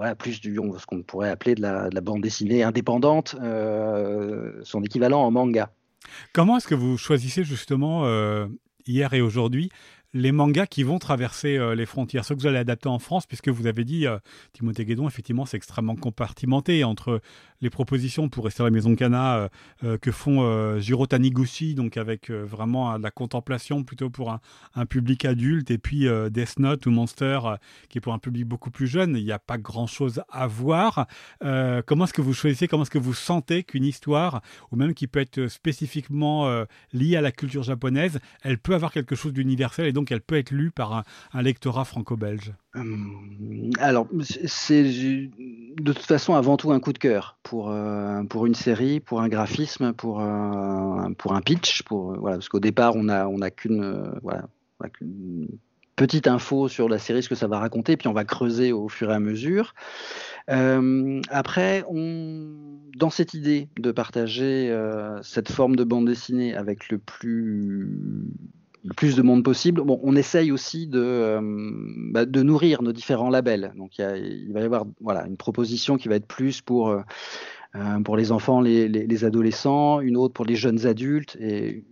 voilà, 0.00 0.14
plus 0.14 0.40
du 0.40 0.56
ce 0.78 0.86
qu'on 0.86 1.02
pourrait 1.02 1.28
appeler 1.28 1.54
de 1.54 1.60
la, 1.60 2.00
bande 2.00 2.22
dessinée 2.22 2.62
indépendante, 2.62 3.36
son 4.62 4.82
équivalent 4.82 5.20
en 5.20 5.30
manga. 5.30 5.70
Comment 6.32 6.56
est-ce 6.56 6.68
que 6.68 6.74
vous 6.74 6.96
choisissez 6.98 7.44
justement 7.44 8.06
euh, 8.06 8.46
hier 8.86 9.12
et 9.14 9.20
aujourd'hui 9.20 9.70
les 10.12 10.32
mangas 10.32 10.66
qui 10.66 10.82
vont 10.82 10.98
traverser 10.98 11.56
euh, 11.56 11.74
les 11.74 11.86
frontières, 11.86 12.24
ceux 12.24 12.34
que 12.34 12.40
vous 12.40 12.46
allez 12.46 12.58
adapter 12.58 12.88
en 12.88 12.98
France, 12.98 13.26
puisque 13.26 13.48
vous 13.48 13.66
avez 13.66 13.84
dit, 13.84 14.06
euh, 14.06 14.18
Timothée 14.52 14.84
Guédon, 14.84 15.06
effectivement, 15.06 15.46
c'est 15.46 15.56
extrêmement 15.56 15.94
compartimenté 15.94 16.82
entre 16.84 17.20
les 17.60 17.70
propositions 17.70 18.28
pour 18.28 18.44
rester 18.44 18.62
la 18.62 18.70
maison 18.70 18.96
Cana 18.96 19.50
euh, 19.84 19.98
que 19.98 20.10
font 20.10 20.78
Jiro 20.80 21.06
Taniguchi, 21.06 21.74
donc 21.74 21.98
avec 21.98 22.30
vraiment 22.30 22.98
de 22.98 23.02
la 23.02 23.10
contemplation 23.10 23.84
plutôt 23.84 24.08
pour 24.08 24.32
un, 24.74 24.86
public 24.86 25.26
adulte, 25.26 25.70
et 25.70 25.76
puis 25.76 26.06
Death 26.30 26.58
Note 26.58 26.86
ou 26.86 26.90
Monster, 26.90 27.40
qui 27.90 27.98
est 27.98 28.00
pour 28.00 28.14
un 28.14 28.18
public 28.18 28.46
beaucoup 28.46 28.70
plus 28.70 28.86
jeune. 28.86 29.14
Il 29.14 29.24
n'y 29.24 29.32
a 29.32 29.38
pas 29.38 29.58
grand-chose 29.58 30.22
à 30.30 30.46
voir. 30.46 31.06
comment 31.40 32.04
est-ce 32.04 32.14
que 32.14 32.22
vous 32.22 32.32
choisissez, 32.32 32.66
comment 32.66 32.84
est-ce 32.84 32.90
que 32.90 32.98
vous 32.98 33.12
sentez 33.12 33.62
qu'une 33.62 33.84
histoire, 33.84 34.40
ou 34.72 34.76
même 34.76 34.94
qui 34.94 35.06
peut 35.06 35.20
être 35.20 35.48
spécifiquement 35.48 36.64
liée 36.94 37.16
à 37.16 37.20
la 37.20 37.32
culture 37.32 37.62
japonaise, 37.62 38.20
elle 38.42 38.56
peut 38.56 38.74
avoir 38.74 38.90
quelque 38.90 39.14
chose 39.14 39.34
d'universel 39.34 39.86
et 39.86 39.92
donc 39.92 39.99
elle 40.08 40.20
peut 40.20 40.36
être 40.36 40.50
lue 40.50 40.70
par 40.70 41.04
un, 41.32 41.42
lectorat 41.42 41.84
franco-belge 41.84 42.52
hum, 42.74 43.70
Alors, 43.78 44.06
c'est 44.46 44.84
de 44.84 45.92
toute 45.92 45.98
façon 45.98 46.34
avant 46.34 46.56
tout 46.56 46.72
un 46.72 46.80
coup 46.80 46.92
de 46.92 46.98
cœur 46.98 47.38
pour, 47.42 47.70
euh, 47.70 48.22
pour 48.24 48.46
une 48.46 48.54
série, 48.54 49.00
pour 49.00 49.20
un 49.20 49.28
graphisme, 49.28 49.92
pour, 49.92 50.20
un, 50.20 51.12
pour 51.16 51.34
un 51.34 51.40
pitch, 51.40 51.82
voilà, 51.90 52.36
parce 52.36 52.48
qu'au 52.48 52.60
départ, 52.60 52.96
on 52.96 53.04
n'a 53.04 53.28
on 53.28 53.40
a 53.40 53.50
qu'une 53.50 54.10
petite 56.00 56.26
info 56.26 56.68
sur 56.68 56.88
la 56.88 56.98
série, 56.98 57.22
ce 57.22 57.28
que 57.28 57.34
ça 57.34 57.46
va 57.46 57.58
raconter, 57.58 57.98
puis 57.98 58.08
on 58.08 58.14
va 58.14 58.24
creuser 58.24 58.72
au 58.72 58.88
fur 58.88 59.10
et 59.10 59.14
à 59.14 59.20
mesure. 59.20 59.74
Euh, 60.48 61.20
après, 61.28 61.84
dans 62.96 63.10
cette 63.10 63.34
idée 63.34 63.68
de 63.78 63.92
partager 63.92 64.70
euh, 64.70 65.20
cette 65.22 65.52
forme 65.52 65.76
de 65.76 65.84
bande 65.84 66.06
dessinée 66.06 66.54
avec 66.54 66.88
le 66.88 66.96
plus 66.96 68.32
le 68.84 68.94
plus 68.94 69.16
de 69.16 69.22
monde 69.22 69.44
possible. 69.44 69.82
Bon, 69.82 70.00
on 70.02 70.16
essaye 70.16 70.52
aussi 70.52 70.86
de, 70.86 71.00
euh, 71.00 71.40
bah, 72.12 72.24
nourrir 72.26 72.82
nos 72.82 72.92
différents 72.92 73.30
labels. 73.30 73.72
Donc 73.76 73.98
il, 73.98 74.52
va 74.52 74.60
y 74.60 74.64
avoir 74.64 74.86
voilà, 75.00 75.26
une 75.26 75.36
proposition 75.36 75.96
qui 75.96 76.08
va 76.08 76.16
être 76.16 76.26
plus 76.26 76.60
pour, 76.60 76.88
euh, 76.88 77.00
euh, 77.76 78.00
pour 78.00 78.16
les 78.16 78.32
enfants, 78.32 78.60
les, 78.60 78.88
les, 78.88 79.24
adolescents, 79.24 80.00
une 80.00 80.16
autre 80.16 80.34
pour 80.34 80.44
les 80.44 80.56
jeunes 80.56 80.86
adultes 80.86 81.36
et 81.40 81.84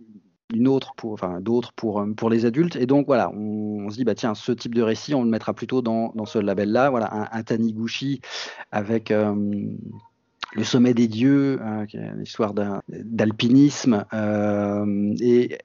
une 0.51 0.67
autre 0.67 0.93
pour, 0.97 1.13
enfin 1.13 1.41
d'autres 1.41 1.73
pour, 1.73 2.03
pour 2.17 2.29
les 2.29 2.45
adultes. 2.45 2.75
Et 2.75 2.87
donc 2.87 3.05
voilà, 3.05 3.31
on, 3.33 3.89
se 3.89 3.95
dit 3.95 4.03
bah 4.03 4.15
tiens, 4.15 4.33
ce 4.33 4.51
type 4.51 4.73
de 4.73 4.81
récit, 4.81 5.13
on 5.13 5.23
le 5.23 5.29
mettra 5.29 5.53
plutôt 5.53 5.81
dans, 5.81 6.11
dans 6.15 6.25
ce 6.25 6.39
label-là. 6.39 6.89
Voilà, 6.89 7.13
un, 7.13 7.27
un 7.31 7.43
Taniguchi 7.43 8.21
avec 8.71 9.13
le 10.53 10.63
sommet 10.63 10.93
des 10.93 11.07
dieux, 11.07 11.59
hein, 11.61 11.85
l'histoire 12.17 12.53
d'alpinisme 12.87 14.05
euh, 14.13 15.13
et, 15.19 15.59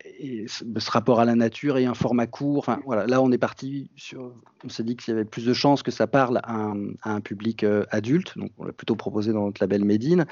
ce 0.47 0.91
rapport 0.91 1.20
à 1.20 1.24
la 1.24 1.35
nature 1.35 1.78
et 1.78 1.87
un 1.87 1.95
format 1.95 2.26
court. 2.26 2.66
Voilà, 2.85 3.07
là, 3.07 3.22
on 3.22 3.32
est 3.32 3.39
parti 3.39 3.91
sur. 3.97 4.32
On 4.64 4.68
s'est 4.70 4.82
dit 4.82 4.97
qu'il 4.97 5.12
y 5.12 5.14
avait 5.14 5.26
plus 5.26 5.45
de 5.45 5.53
chances 5.53 5.82
que 5.82 5.91
ça 5.91 6.07
parle 6.07 6.41
à 6.43 6.72
un, 7.05 7.20
public 7.20 7.64
euh, 7.64 7.85
adulte, 7.91 8.39
donc 8.39 8.51
on 8.57 8.64
l'a 8.64 8.72
plutôt 8.72 8.97
proposé 8.97 9.32
dans 9.32 9.45
notre 9.45 9.62
label 9.62 9.85
Medine. 9.85 10.24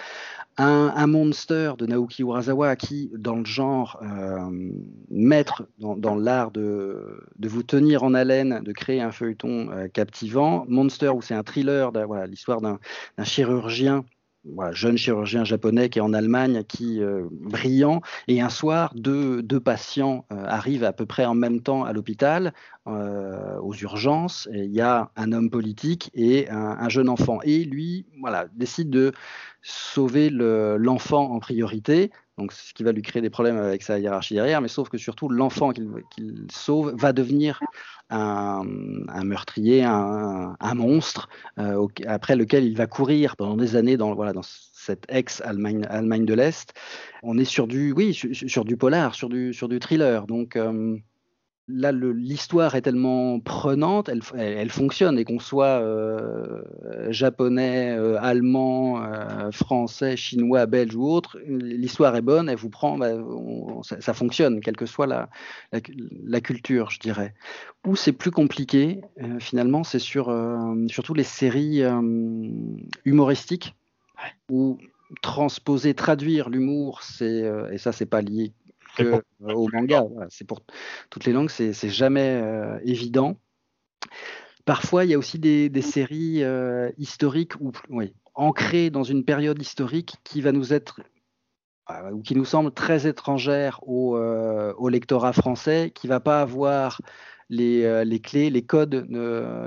Un, 0.57 0.93
un, 0.97 1.07
monster 1.07 1.73
de 1.77 1.87
Naoki 1.87 2.23
Urasawa 2.23 2.77
qui, 2.77 3.11
dans 3.15 3.37
le 3.37 3.45
genre, 3.45 4.01
euh, 4.03 4.71
maître 5.11 5.65
dans, 5.79 6.15
l'art 6.15 6.51
de, 6.51 7.23
de, 7.39 7.49
vous 7.49 7.63
tenir 7.63 8.05
en 8.05 8.15
haleine, 8.15 8.61
de 8.63 8.73
créer 8.73 9.03
un 9.03 9.13
feuilleton 9.13 9.69
captivant. 9.93 10.65
Monster, 10.67 11.11
où 11.11 11.21
c'est 11.21 11.35
un 11.35 11.43
thriller, 11.43 11.93
voilà, 12.07 12.27
l'histoire 12.27 12.63
d'un 12.63 12.79
chirurgien 13.23 14.05
jeune 14.73 14.97
chirurgien 14.97 15.45
japonais 15.45 15.89
qui 15.89 15.99
est 15.99 16.03
en 16.03 16.13
Allemagne, 16.13 16.65
qui 16.65 17.01
euh, 17.01 17.27
brillant, 17.31 18.01
et 18.29 18.41
un 18.41 18.49
soir, 18.49 18.93
deux, 18.95 19.43
deux 19.43 19.61
patients 19.61 20.25
euh, 20.33 20.45
arrivent 20.47 20.85
à 20.85 20.93
peu 20.93 21.07
près 21.07 21.25
en 21.25 21.35
même 21.35 21.61
temps 21.61 21.85
à 21.85 21.93
l'hôpital, 21.93 22.53
euh, 22.87 23.59
aux 23.61 23.75
urgences. 23.75 24.49
Et 24.53 24.65
il 24.65 24.73
y 24.73 24.81
a 24.81 25.11
un 25.17 25.33
homme 25.33 25.51
politique 25.51 26.11
et 26.15 26.49
un, 26.51 26.89
jeune 26.89 27.09
enfant. 27.09 27.39
Et 27.45 27.65
lui, 27.65 28.07
voilà, 28.21 28.47
décide 28.55 28.91
de 28.91 29.13
sauver 29.63 30.31
l'enfant 30.31 31.31
en 31.33 31.39
priorité. 31.39 32.11
Donc, 32.39 32.53
ce 32.53 32.73
qui 32.73 32.83
va 32.83 32.93
lui 32.93 33.03
créer 33.03 33.23
des 33.23 33.31
problèmes 33.31 33.59
avec 33.59 33.83
sa 33.83 33.99
hiérarchie 33.99 34.35
derrière, 34.35 34.61
mais 34.61 34.69
sauf 34.69 34.89
que 34.89 34.99
surtout 34.99 35.29
l'enfant 35.29 35.73
qu'il 35.73 36.47
sauve 36.51 36.95
va 36.97 37.13
devenir 37.13 37.61
un, 38.11 38.65
meurtrier, 39.25 39.83
un, 39.85 40.75
monstre, 40.75 41.29
euh, 41.59 41.87
après 42.07 42.37
lequel 42.37 42.65
il 42.65 42.77
va 42.77 42.87
courir 42.87 43.37
pendant 43.37 43.57
des 43.57 43.77
années 43.77 43.97
dans, 43.97 44.15
voilà, 44.15 44.33
dans 44.33 44.43
cette 44.43 45.05
ex-Allemagne 45.09 45.87
Allemagne 45.89 46.25
de 46.25 46.35
l'Est. 46.35 46.75
On 47.23 47.39
est 47.39 47.45
sur 47.45 47.67
du, 47.67 47.93
oui, 47.93 48.15
sur, 48.15 48.65
du 48.65 48.77
polar, 48.77 49.15
sur 49.15 49.29
du, 49.29 49.55
sur 49.55 49.69
du 49.69 49.79
thriller. 49.79 50.27
Donc, 50.27 50.57
euh, 50.57 50.97
là, 51.73 51.93
l'histoire 51.93 52.75
est 52.75 52.83
tellement 52.83 53.41
prenante, 53.41 54.09
elle, 54.09 54.21
elle, 54.37 54.71
fonctionne, 54.71 55.19
et 55.19 55.25
qu'on 55.25 55.39
soit 55.39 55.81
euh, 55.81 56.63
japonais, 57.11 57.91
euh, 57.97 58.19
allemand, 58.21 59.03
euh, 59.03 59.51
français, 59.51 60.17
chinois, 60.17 60.67
belge 60.67 60.95
ou 60.95 61.05
autre, 61.05 61.39
l'histoire 61.47 62.15
est 62.17 62.23
bonne, 62.23 62.49
elle 62.49 62.57
vous 62.57 62.71
prend, 62.71 62.99
bah, 62.99 63.13
ça, 63.83 64.15
fonctionne, 64.15 64.61
quelle 64.61 64.77
que 64.77 64.87
soit 64.87 65.07
la, 65.07 65.29
la, 65.73 66.41
culture, 66.41 66.91
je 66.91 67.01
dirais. 67.01 67.35
Où 67.87 67.97
c'est 67.97 68.13
plus 68.13 68.31
compliqué, 68.31 69.01
finalement, 69.41 69.85
c'est 69.85 69.99
sur 69.99 70.35
surtout 70.89 71.15
les 71.15 71.25
séries 71.25 71.83
humoristiques, 73.05 73.75
où 74.51 74.79
transposer, 75.21 75.95
traduire 75.95 76.49
l'humour, 76.49 77.03
c'est 77.03 77.51
et 77.73 77.79
ça 77.79 77.93
c'est 77.93 78.07
pas 78.07 78.23
lié 78.23 78.53
que 78.97 79.23
au 79.41 79.69
manga. 79.73 80.05
c'est 80.31 80.47
pour 80.47 80.61
toutes 81.11 81.25
les 81.25 81.33
langues, 81.33 81.51
c'est 81.51 81.89
jamais 81.89 82.41
euh, 82.43 82.79
évident. 82.85 83.37
Parfois, 84.65 85.05
il 85.05 85.11
y 85.11 85.15
a 85.15 85.19
aussi 85.19 85.39
des, 85.39 85.83
séries 85.83 86.45
euh, 86.45 86.91
historiques 86.99 87.61
ou 87.61 87.73
oui, 87.89 88.15
ancrées 88.35 88.91
dans 88.91 89.03
une 89.03 89.25
période 89.25 89.61
historique 89.61 90.17
qui 90.25 90.41
va 90.41 90.53
nous 90.53 90.73
être 90.73 91.01
euh, 91.91 92.11
ou 92.13 92.23
qui 92.23 92.37
nous 92.37 92.45
semble 92.45 92.73
très 92.73 93.07
étrangère 93.07 93.81
au, 93.89 94.17
au 94.17 94.89
lectorat 94.89 95.33
français, 95.33 95.91
qui 95.95 96.07
va 96.07 96.21
pas 96.21 96.41
avoir 96.41 97.01
les, 97.49 98.05
les 98.05 98.21
clés, 98.21 98.51
les 98.51 98.65
codes, 98.65 99.07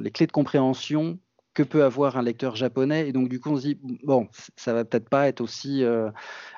les 0.01 0.11
clés 0.11 0.27
de 0.27 0.31
compréhension 0.31 1.19
que 1.55 1.63
peut 1.63 1.83
avoir 1.83 2.17
un 2.17 2.21
lecteur 2.21 2.55
japonais. 2.55 3.07
Et 3.07 3.13
donc, 3.13 3.29
du 3.29 3.39
coup, 3.39 3.49
on 3.49 3.55
se 3.55 3.61
dit, 3.61 3.79
bon, 4.03 4.27
ça 4.55 4.73
va 4.73 4.85
peut-être 4.85 5.09
pas 5.09 5.27
être 5.27 5.41
aussi 5.41 5.83
euh, 5.83 6.11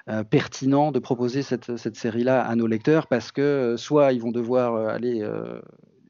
euh, 0.10 0.24
pertinent 0.26 0.92
de 0.92 1.00
proposer 1.00 1.44
cette, 1.44 1.78
cette 1.78 1.96
série-là 1.96 2.44
à 2.44 2.56
nos 2.56 2.68
lecteurs 2.68 3.08
parce 3.08 3.32
que 3.32 3.42
euh, 3.42 3.78
soit 3.78 4.12
ils 4.12 4.22
vont 4.22 4.32
devoir 4.32 4.76
aller 4.90 5.26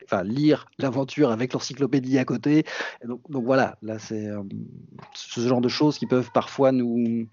enfin, 0.05 0.23
lire 0.23 0.65
l'aventure 0.79 1.31
avec 1.31 1.53
l'encyclopédie 1.53 2.17
à 2.17 2.25
côté. 2.25 2.63
donc, 3.05 3.21
donc, 3.29 3.43
voilà, 3.43 3.77
là, 3.83 3.99
c'est 3.99 4.29
ce 5.13 5.41
genre 5.41 5.61
de 5.61 5.69
choses 5.69 5.99
qui 5.99 6.07
peuvent 6.07 6.31
parfois 6.33 6.71
nous. 6.71 7.27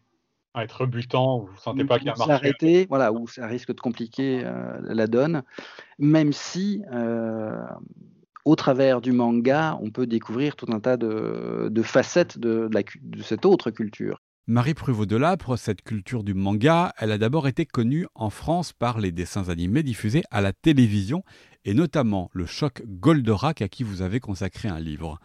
être 0.57 0.81
rebutant, 0.81 1.39
vous 1.39 1.53
ne 1.53 1.59
sentez 1.59 1.85
pas 1.85 1.99
qu'il 1.99 2.09
y 2.09 2.11
a 2.11 2.27
marché. 2.27 2.87
voilà, 2.89 3.13
où 3.13 3.29
ça 3.29 3.47
risque 3.47 3.73
de 3.73 3.81
compliquer 3.81 4.45
la 4.83 5.07
donne, 5.07 5.45
même 6.01 6.33
si 6.33 6.83
au 8.45 8.57
travers 8.57 9.01
du 9.01 9.13
manga, 9.13 9.79
on 9.83 9.91
peut 9.91 10.07
découvrir 10.07 10.57
tout 10.57 10.67
un 10.71 10.81
tas 10.81 10.97
de, 10.97 11.83
facettes 11.83 12.39
de, 12.39 12.69
cette 13.23 13.47
autre 13.47 13.71
culture. 13.71 14.21
Marie 14.47 14.75
Pruvot-Delapre, 14.75 15.57
cette 15.57 15.81
culture 15.81 16.23
du 16.23 16.35
manga, 16.35 16.93
elle 16.99 17.13
a 17.13 17.19
d'abord 17.19 17.49
été 17.49 17.65
connue 17.65 18.07
en 18.15 18.29
France 18.29 18.75
par 18.75 19.01
les 19.01 19.11
dessins 19.11 19.49
animés 19.49 19.83
diffusés 19.83 20.23
à 20.31 20.43
la 20.43 20.53
télévision, 20.53 21.25
et 21.65 21.73
notamment 21.73 22.29
le 22.35 22.45
choc 22.45 22.83
Goldorak 22.87 23.63
à 23.63 23.69
qui 23.69 23.85
vous 23.85 24.03
avez 24.03 24.21
consacré 24.21 24.69
un 24.69 24.81
livre. 24.81 25.19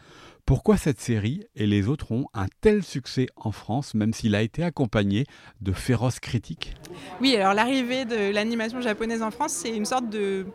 Pourquoi 0.50 0.78
cette 0.78 1.00
série 1.00 1.45
et 1.56 1.68
les 1.68 1.88
autres 1.88 2.12
ont 2.12 2.26
un 2.34 2.47
tel 2.62 2.82
succès 2.82 3.28
en 3.36 3.52
France, 3.52 3.93
même 3.93 4.14
s'il 4.14 4.34
a 4.34 4.41
été 4.41 4.64
accompagné 4.64 5.26
de 5.62 5.72
féroces 5.72 6.20
critiques? 6.20 6.74
Oui, 7.22 7.36
alors 7.36 7.54
l'arrivée 7.54 8.04
de 8.04 8.34
l'animation 8.34 8.82
japonaise 8.82 9.22
en 9.22 9.30
France, 9.30 9.52
c'est 9.52 9.70
une 9.70 9.86
sorte 9.86 10.10
de, 10.10 10.47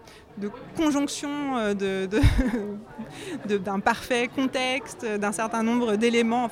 conjonction 0.76 1.30
euh, 1.58 2.08
d'un 3.46 3.78
parfait 3.78 4.26
contexte, 4.26 5.06
d'un 5.06 5.30
certain 5.30 5.62
nombre 5.62 5.94
d'éléments, 5.94 6.48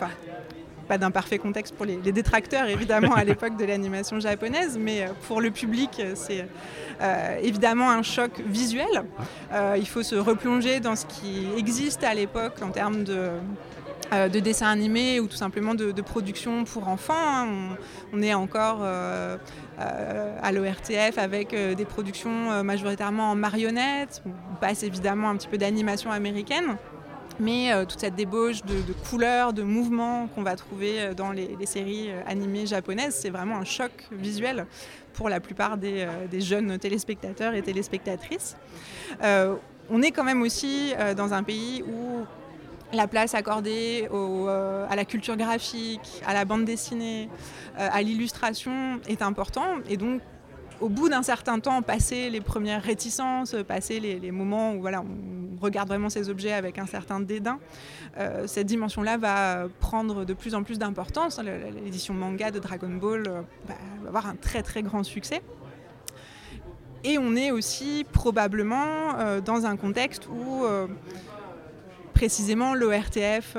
pas 0.82 0.98
d'un 0.98 1.10
parfait 1.10 1.38
contexte 1.38 1.74
pour 1.74 1.86
les, 1.86 1.96
détracteurs 2.12 2.68
évidemment 2.68 3.14
à 3.14 3.24
l'époque 3.24 3.56
de 3.56 3.64
l'animation 3.64 4.20
japonaise, 4.20 4.78
mais 4.78 5.02
euh, 5.02 5.08
pour 5.26 5.40
le 5.40 5.50
public 5.50 6.02
c'est 6.14 6.46
euh, 7.00 7.38
évidemment 7.42 7.90
un 7.90 8.02
choc 8.02 8.32
visuel. 8.46 9.04
Euh, 9.52 9.76
il 9.78 9.88
faut 9.88 10.02
se 10.02 10.14
replonger 10.14 10.80
dans 10.80 10.96
ce 10.96 11.06
qui 11.06 11.46
existe 11.56 12.04
à 12.04 12.14
l'époque 12.14 12.60
en 12.62 12.70
termes 12.70 13.04
de 13.04 13.30
de 14.12 14.40
dessins 14.40 14.68
animés 14.68 15.20
ou 15.20 15.26
tout 15.26 15.38
simplement 15.38 15.74
de, 15.74 16.02
production 16.02 16.64
pour 16.64 16.86
enfants. 16.86 17.14
Hein. 17.16 17.78
On, 18.12 18.20
est 18.20 18.34
encore 18.34 18.82
à 18.82 20.52
l'ORTF 20.52 21.16
avec 21.16 21.54
des 21.54 21.84
productions 21.86 22.62
majoritairement 22.62 23.30
en 23.30 23.34
marionnettes. 23.34 24.22
On 24.26 24.56
passe 24.56 24.82
évidemment 24.82 25.30
un 25.30 25.36
petit 25.36 25.48
peu 25.48 25.56
d'animation 25.56 26.10
américaine. 26.10 26.76
Mais 27.40 27.72
euh, 27.72 27.84
toute 27.84 28.00
cette 28.00 28.14
débauche 28.14 28.62
de, 28.62 28.92
couleurs, 29.08 29.52
de 29.52 29.62
mouvements 29.62 30.28
qu'on 30.28 30.42
va 30.42 30.56
trouver 30.56 31.00
euh, 31.00 31.14
dans 31.14 31.32
les, 31.32 31.56
séries 31.66 32.10
euh, 32.10 32.20
animées 32.26 32.66
japonaises, 32.66 33.14
c'est 33.14 33.30
vraiment 33.30 33.56
un 33.56 33.64
choc 33.64 33.90
visuel 34.10 34.66
pour 35.14 35.28
la 35.28 35.40
plupart 35.40 35.76
des, 35.76 36.06
jeunes 36.40 36.78
téléspectateurs 36.78 37.54
et 37.54 37.60
téléspectatrices. 37.60 38.56
on 39.90 40.00
est 40.02 40.10
quand 40.10 40.24
même 40.24 40.40
aussi 40.40 40.94
dans 41.18 41.34
un 41.34 41.42
pays 41.42 41.82
où 41.82 42.24
la 42.94 43.06
place 43.06 43.34
accordée 43.34 44.08
à 44.88 44.96
la 44.96 45.04
culture 45.04 45.36
graphique, 45.36 46.22
à 46.26 46.32
la 46.32 46.46
bande 46.46 46.64
dessinée, 46.64 47.28
à 47.76 48.00
l'illustration 48.00 49.00
est 49.06 49.20
importante. 49.20 49.82
Et 49.90 49.98
donc, 49.98 50.22
au 50.82 50.88
bout 50.88 51.08
d'un 51.08 51.22
certain 51.22 51.60
temps, 51.60 51.80
passer 51.80 52.28
les 52.28 52.40
premières 52.40 52.82
réticences, 52.82 53.54
passer 53.66 54.00
les, 54.00 54.30
moments 54.32 54.72
où 54.72 54.86
on 54.86 55.62
regarde 55.62 55.88
vraiment 55.88 56.10
ces 56.10 56.28
objets 56.28 56.52
avec 56.52 56.76
un 56.78 56.86
certain 56.86 57.20
dédain, 57.20 57.60
euh, 58.18 58.48
cette 58.48 58.66
dimension-là 58.66 59.16
va 59.16 59.68
prendre 59.78 60.24
de 60.24 60.34
plus 60.34 60.54
en 60.56 60.64
plus 60.64 60.80
d'importance. 60.80 61.40
L'édition 61.84 62.14
manga 62.14 62.50
de 62.50 62.58
Dragon 62.58 62.88
Ball 62.88 63.24
euh, 63.28 63.42
va 63.66 64.08
avoir 64.08 64.26
un 64.26 64.34
très 64.34 64.62
très 64.62 64.82
grand 64.82 65.04
succès. 65.04 65.40
Et 67.04 67.16
on 67.16 67.36
est 67.36 67.52
aussi 67.52 68.04
probablement 68.12 69.18
euh, 69.18 69.40
dans 69.40 69.66
un 69.66 69.76
contexte 69.76 70.26
où 70.28 70.64
précisément 72.12 72.74
l'ORTF 72.74 73.56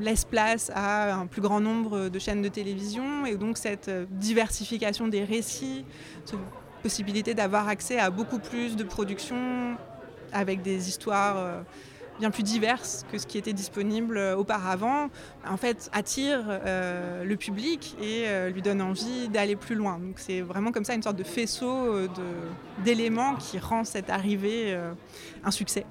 laisse 0.00 0.24
place 0.24 0.70
à 0.74 1.14
un 1.14 1.26
plus 1.26 1.40
grand 1.40 1.60
nombre 1.60 2.08
de 2.08 2.18
chaînes 2.18 2.42
de 2.42 2.48
télévision 2.48 3.26
et 3.26 3.36
donc 3.36 3.58
cette 3.58 3.88
euh, 3.88 4.06
diversification 4.10 5.08
des 5.08 5.24
récits, 5.24 5.84
cette 6.24 6.38
possibilité 6.82 7.34
d'avoir 7.34 7.68
accès 7.68 7.98
à 7.98 8.10
beaucoup 8.10 8.38
plus 8.38 8.76
de 8.76 8.84
productions 8.84 9.76
avec 10.32 10.62
des 10.62 10.88
histoires 10.88 11.36
euh, 11.38 11.62
bien 12.18 12.30
plus 12.30 12.42
diverses 12.42 13.04
que 13.10 13.18
ce 13.18 13.26
qui 13.26 13.36
était 13.38 13.52
disponible 13.52 14.18
auparavant, 14.38 15.08
en 15.46 15.56
fait 15.58 15.90
attire 15.92 16.60
le 16.64 17.34
public 17.34 17.94
et 18.00 18.24
lui 18.50 18.62
donne 18.62 18.80
envie 18.80 19.28
d'aller 19.28 19.54
plus 19.54 19.74
loin. 19.74 19.98
Donc 19.98 20.14
c'est 20.16 20.40
vraiment 20.40 20.72
comme 20.72 20.86
ça 20.86 20.94
une 20.94 21.02
sorte 21.02 21.16
de 21.16 21.24
faisceau 21.24 22.08
d'éléments 22.82 23.34
qui 23.34 23.58
rend 23.58 23.84
cette 23.84 24.08
arrivée 24.08 24.74
un 25.44 25.50
succès. 25.50 25.84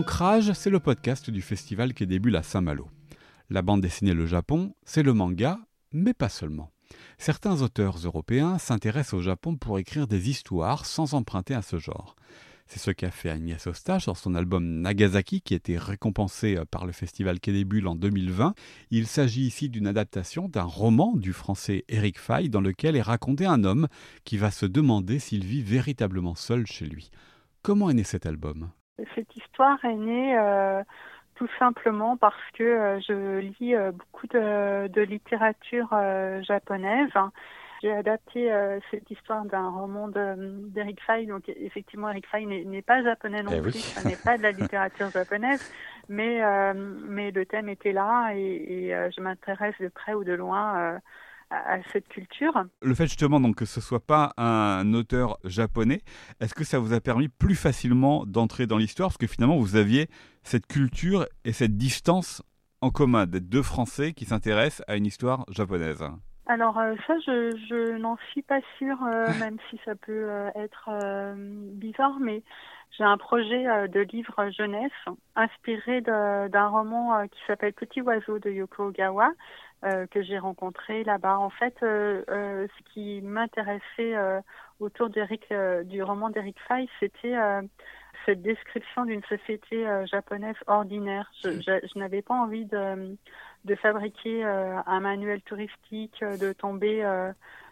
Ancrage, 0.00 0.54
c'est 0.54 0.70
le 0.70 0.80
podcast 0.80 1.28
du 1.28 1.42
festival 1.42 1.92
qui 1.92 2.06
débute 2.06 2.34
à 2.34 2.42
Saint-Malo. 2.42 2.88
La 3.50 3.60
bande 3.60 3.82
dessinée 3.82 4.14
Le 4.14 4.24
Japon, 4.24 4.74
c'est 4.82 5.02
le 5.02 5.12
manga, 5.12 5.58
mais 5.92 6.14
pas 6.14 6.30
seulement. 6.30 6.72
Certains 7.18 7.60
auteurs 7.60 7.98
européens 7.98 8.56
s'intéressent 8.56 9.12
au 9.12 9.20
Japon 9.20 9.56
pour 9.56 9.78
écrire 9.78 10.06
des 10.06 10.30
histoires 10.30 10.86
sans 10.86 11.12
emprunter 11.12 11.52
à 11.52 11.60
ce 11.60 11.76
genre. 11.76 12.16
C'est 12.66 12.78
ce 12.78 12.90
qu'a 12.90 13.10
fait 13.10 13.28
Agnès 13.28 13.66
Ostache 13.66 14.06
dans 14.06 14.14
son 14.14 14.34
album 14.34 14.64
Nagasaki, 14.80 15.42
qui 15.42 15.52
a 15.52 15.58
été 15.58 15.76
récompensé 15.76 16.56
euh, 16.56 16.64
par 16.64 16.86
le 16.86 16.92
festival 16.92 17.38
des 17.38 17.86
en 17.86 17.94
2020. 17.94 18.54
Il 18.90 19.06
s'agit 19.06 19.42
ici 19.42 19.68
d'une 19.68 19.86
adaptation 19.86 20.48
d'un 20.48 20.62
roman 20.62 21.14
du 21.14 21.34
français 21.34 21.84
Eric 21.90 22.18
Fay, 22.18 22.48
dans 22.48 22.62
lequel 22.62 22.96
est 22.96 23.02
raconté 23.02 23.44
un 23.44 23.64
homme 23.64 23.86
qui 24.24 24.38
va 24.38 24.50
se 24.50 24.64
demander 24.64 25.18
s'il 25.18 25.44
vit 25.44 25.62
véritablement 25.62 26.36
seul 26.36 26.66
chez 26.66 26.86
lui. 26.86 27.10
Comment 27.60 27.90
est 27.90 27.94
né 27.94 28.04
cet 28.04 28.24
album? 28.24 28.70
Cette 29.14 29.36
histoire 29.36 29.82
est 29.84 29.94
née 29.94 30.36
euh, 30.38 30.82
tout 31.34 31.48
simplement 31.58 32.16
parce 32.16 32.50
que 32.54 32.62
euh, 32.62 33.00
je 33.00 33.38
lis 33.38 33.74
euh, 33.74 33.92
beaucoup 33.92 34.26
de, 34.26 35.00
littérature 35.02 35.88
japonaise. 36.42 37.10
J'ai 37.82 37.92
adapté 37.92 38.52
cette 38.90 39.10
histoire 39.10 39.46
d'un 39.46 39.70
roman 39.70 40.08
d'Eric 40.08 41.00
Fay. 41.02 41.24
Donc 41.24 41.48
effectivement, 41.48 42.10
Eric 42.10 42.26
Fay 42.26 42.44
n'est 42.44 42.82
pas 42.82 43.02
japonais 43.02 43.42
non 43.42 43.52
eh 43.54 43.62
plus, 43.62 43.72
ce 43.72 44.06
n'est 44.06 44.16
pas 44.22 44.36
de 44.36 44.42
la 44.42 44.50
littérature 44.50 45.08
japonaise, 45.10 45.72
mais, 46.10 46.42
mais 47.08 47.30
le 47.30 47.46
thème 47.46 47.70
était 47.70 47.92
là 47.92 48.32
et, 48.34 48.90
et 48.90 49.10
je 49.16 49.22
m'intéresse 49.22 49.74
de 49.80 49.88
près 49.88 50.12
ou 50.12 50.24
de 50.24 50.34
loin 50.34 51.00
à, 51.50 51.78
cette 51.92 52.08
culture. 52.08 52.52
Le 52.82 52.94
fait 52.94 53.06
justement 53.06 53.40
donc 53.40 53.56
que 53.56 53.64
ce 53.64 53.80
soit 53.80 54.04
pas 54.04 54.32
un 54.36 54.94
auteur 54.94 55.38
japonais, 55.44 56.00
est-ce 56.40 56.54
que 56.54 56.64
ça 56.64 56.78
vous 56.78 56.92
a 56.92 57.00
permis 57.00 57.28
plus 57.28 57.54
facilement 57.54 58.24
d'entrer 58.26 58.66
dans 58.66 58.78
l'histoire? 58.78 59.08
Parce 59.08 59.18
que 59.18 59.26
finalement 59.26 59.56
vous 59.56 59.76
aviez 59.76 60.08
cette 60.42 60.66
culture 60.66 61.26
et 61.44 61.52
cette 61.52 61.76
distance 61.76 62.42
en 62.80 62.90
commun 62.90 63.26
d'être 63.26 63.48
deux 63.48 63.62
Français 63.62 64.12
qui 64.12 64.24
s'intéressent 64.24 64.82
à 64.88 64.96
une 64.96 65.06
histoire 65.06 65.44
japonaise 65.50 66.02
Alors 66.46 66.76
ça, 67.06 67.14
je, 67.26 67.50
je 67.68 67.98
n'en 67.98 68.16
suis 68.30 68.42
pas 68.42 68.60
sûre, 68.78 68.98
même 69.40 69.58
si 69.68 69.78
ça 69.84 69.94
peut 69.94 70.28
être 70.54 70.90
bizarre, 71.74 72.18
mais 72.20 72.42
j'ai 72.96 73.04
un 73.04 73.18
projet 73.18 73.88
de 73.88 74.00
livre 74.00 74.50
jeunesse 74.50 74.90
inspiré 75.36 76.00
d'un 76.00 76.68
roman 76.68 77.26
qui 77.28 77.38
s'appelle 77.46 77.72
Petit 77.72 78.00
oiseau 78.00 78.38
de 78.38 78.50
Yoko 78.50 78.88
Ogawa, 78.88 79.30
euh, 79.82 80.06
que 80.08 80.22
j'ai 80.22 80.38
rencontré 80.38 81.04
là-bas. 81.04 81.38
En 81.38 81.48
fait, 81.48 81.74
euh, 81.82 82.22
euh, 82.28 82.66
ce 82.68 82.92
qui 82.92 83.22
m'intéressait 83.22 84.14
autour 84.78 85.08
d'Eric, 85.08 85.46
du 85.84 86.02
roman 86.02 86.28
d'Eric 86.28 86.56
Fay, 86.68 86.86
c'était 87.00 87.34
cette 88.26 88.42
description 88.42 89.06
d'une 89.06 89.22
société 89.24 89.86
japonaise 90.10 90.56
ordinaire. 90.66 91.30
Je, 91.42 91.52
je, 91.62 91.98
n'avais 91.98 92.20
pas 92.20 92.34
envie 92.34 92.66
de, 92.66 93.16
de 93.64 93.74
fabriquer 93.76 94.44
un 94.44 95.00
manuel 95.00 95.40
touristique, 95.42 96.22
de 96.22 96.52
tomber 96.52 97.02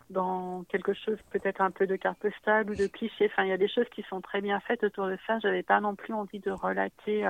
dans 0.08 0.64
quelque 0.70 0.94
chose 0.94 1.18
peut-être 1.30 1.60
un 1.60 1.70
peu 1.70 1.86
de 1.86 1.96
carte 1.96 2.18
postale 2.20 2.70
ou 2.70 2.74
de 2.74 2.86
cliché. 2.86 3.26
Enfin, 3.26 3.44
il 3.44 3.50
y 3.50 3.52
a 3.52 3.58
des 3.58 3.68
choses 3.68 3.88
qui 3.90 4.02
sont 4.08 4.22
très 4.22 4.40
bien 4.40 4.60
faites 4.60 4.82
autour 4.82 5.08
de 5.08 5.18
ça. 5.26 5.38
J'avais 5.40 5.62
pas 5.62 5.80
non 5.80 5.94
plus 5.94 6.14
envie 6.14 6.40
de 6.40 6.50
relater 6.50 7.26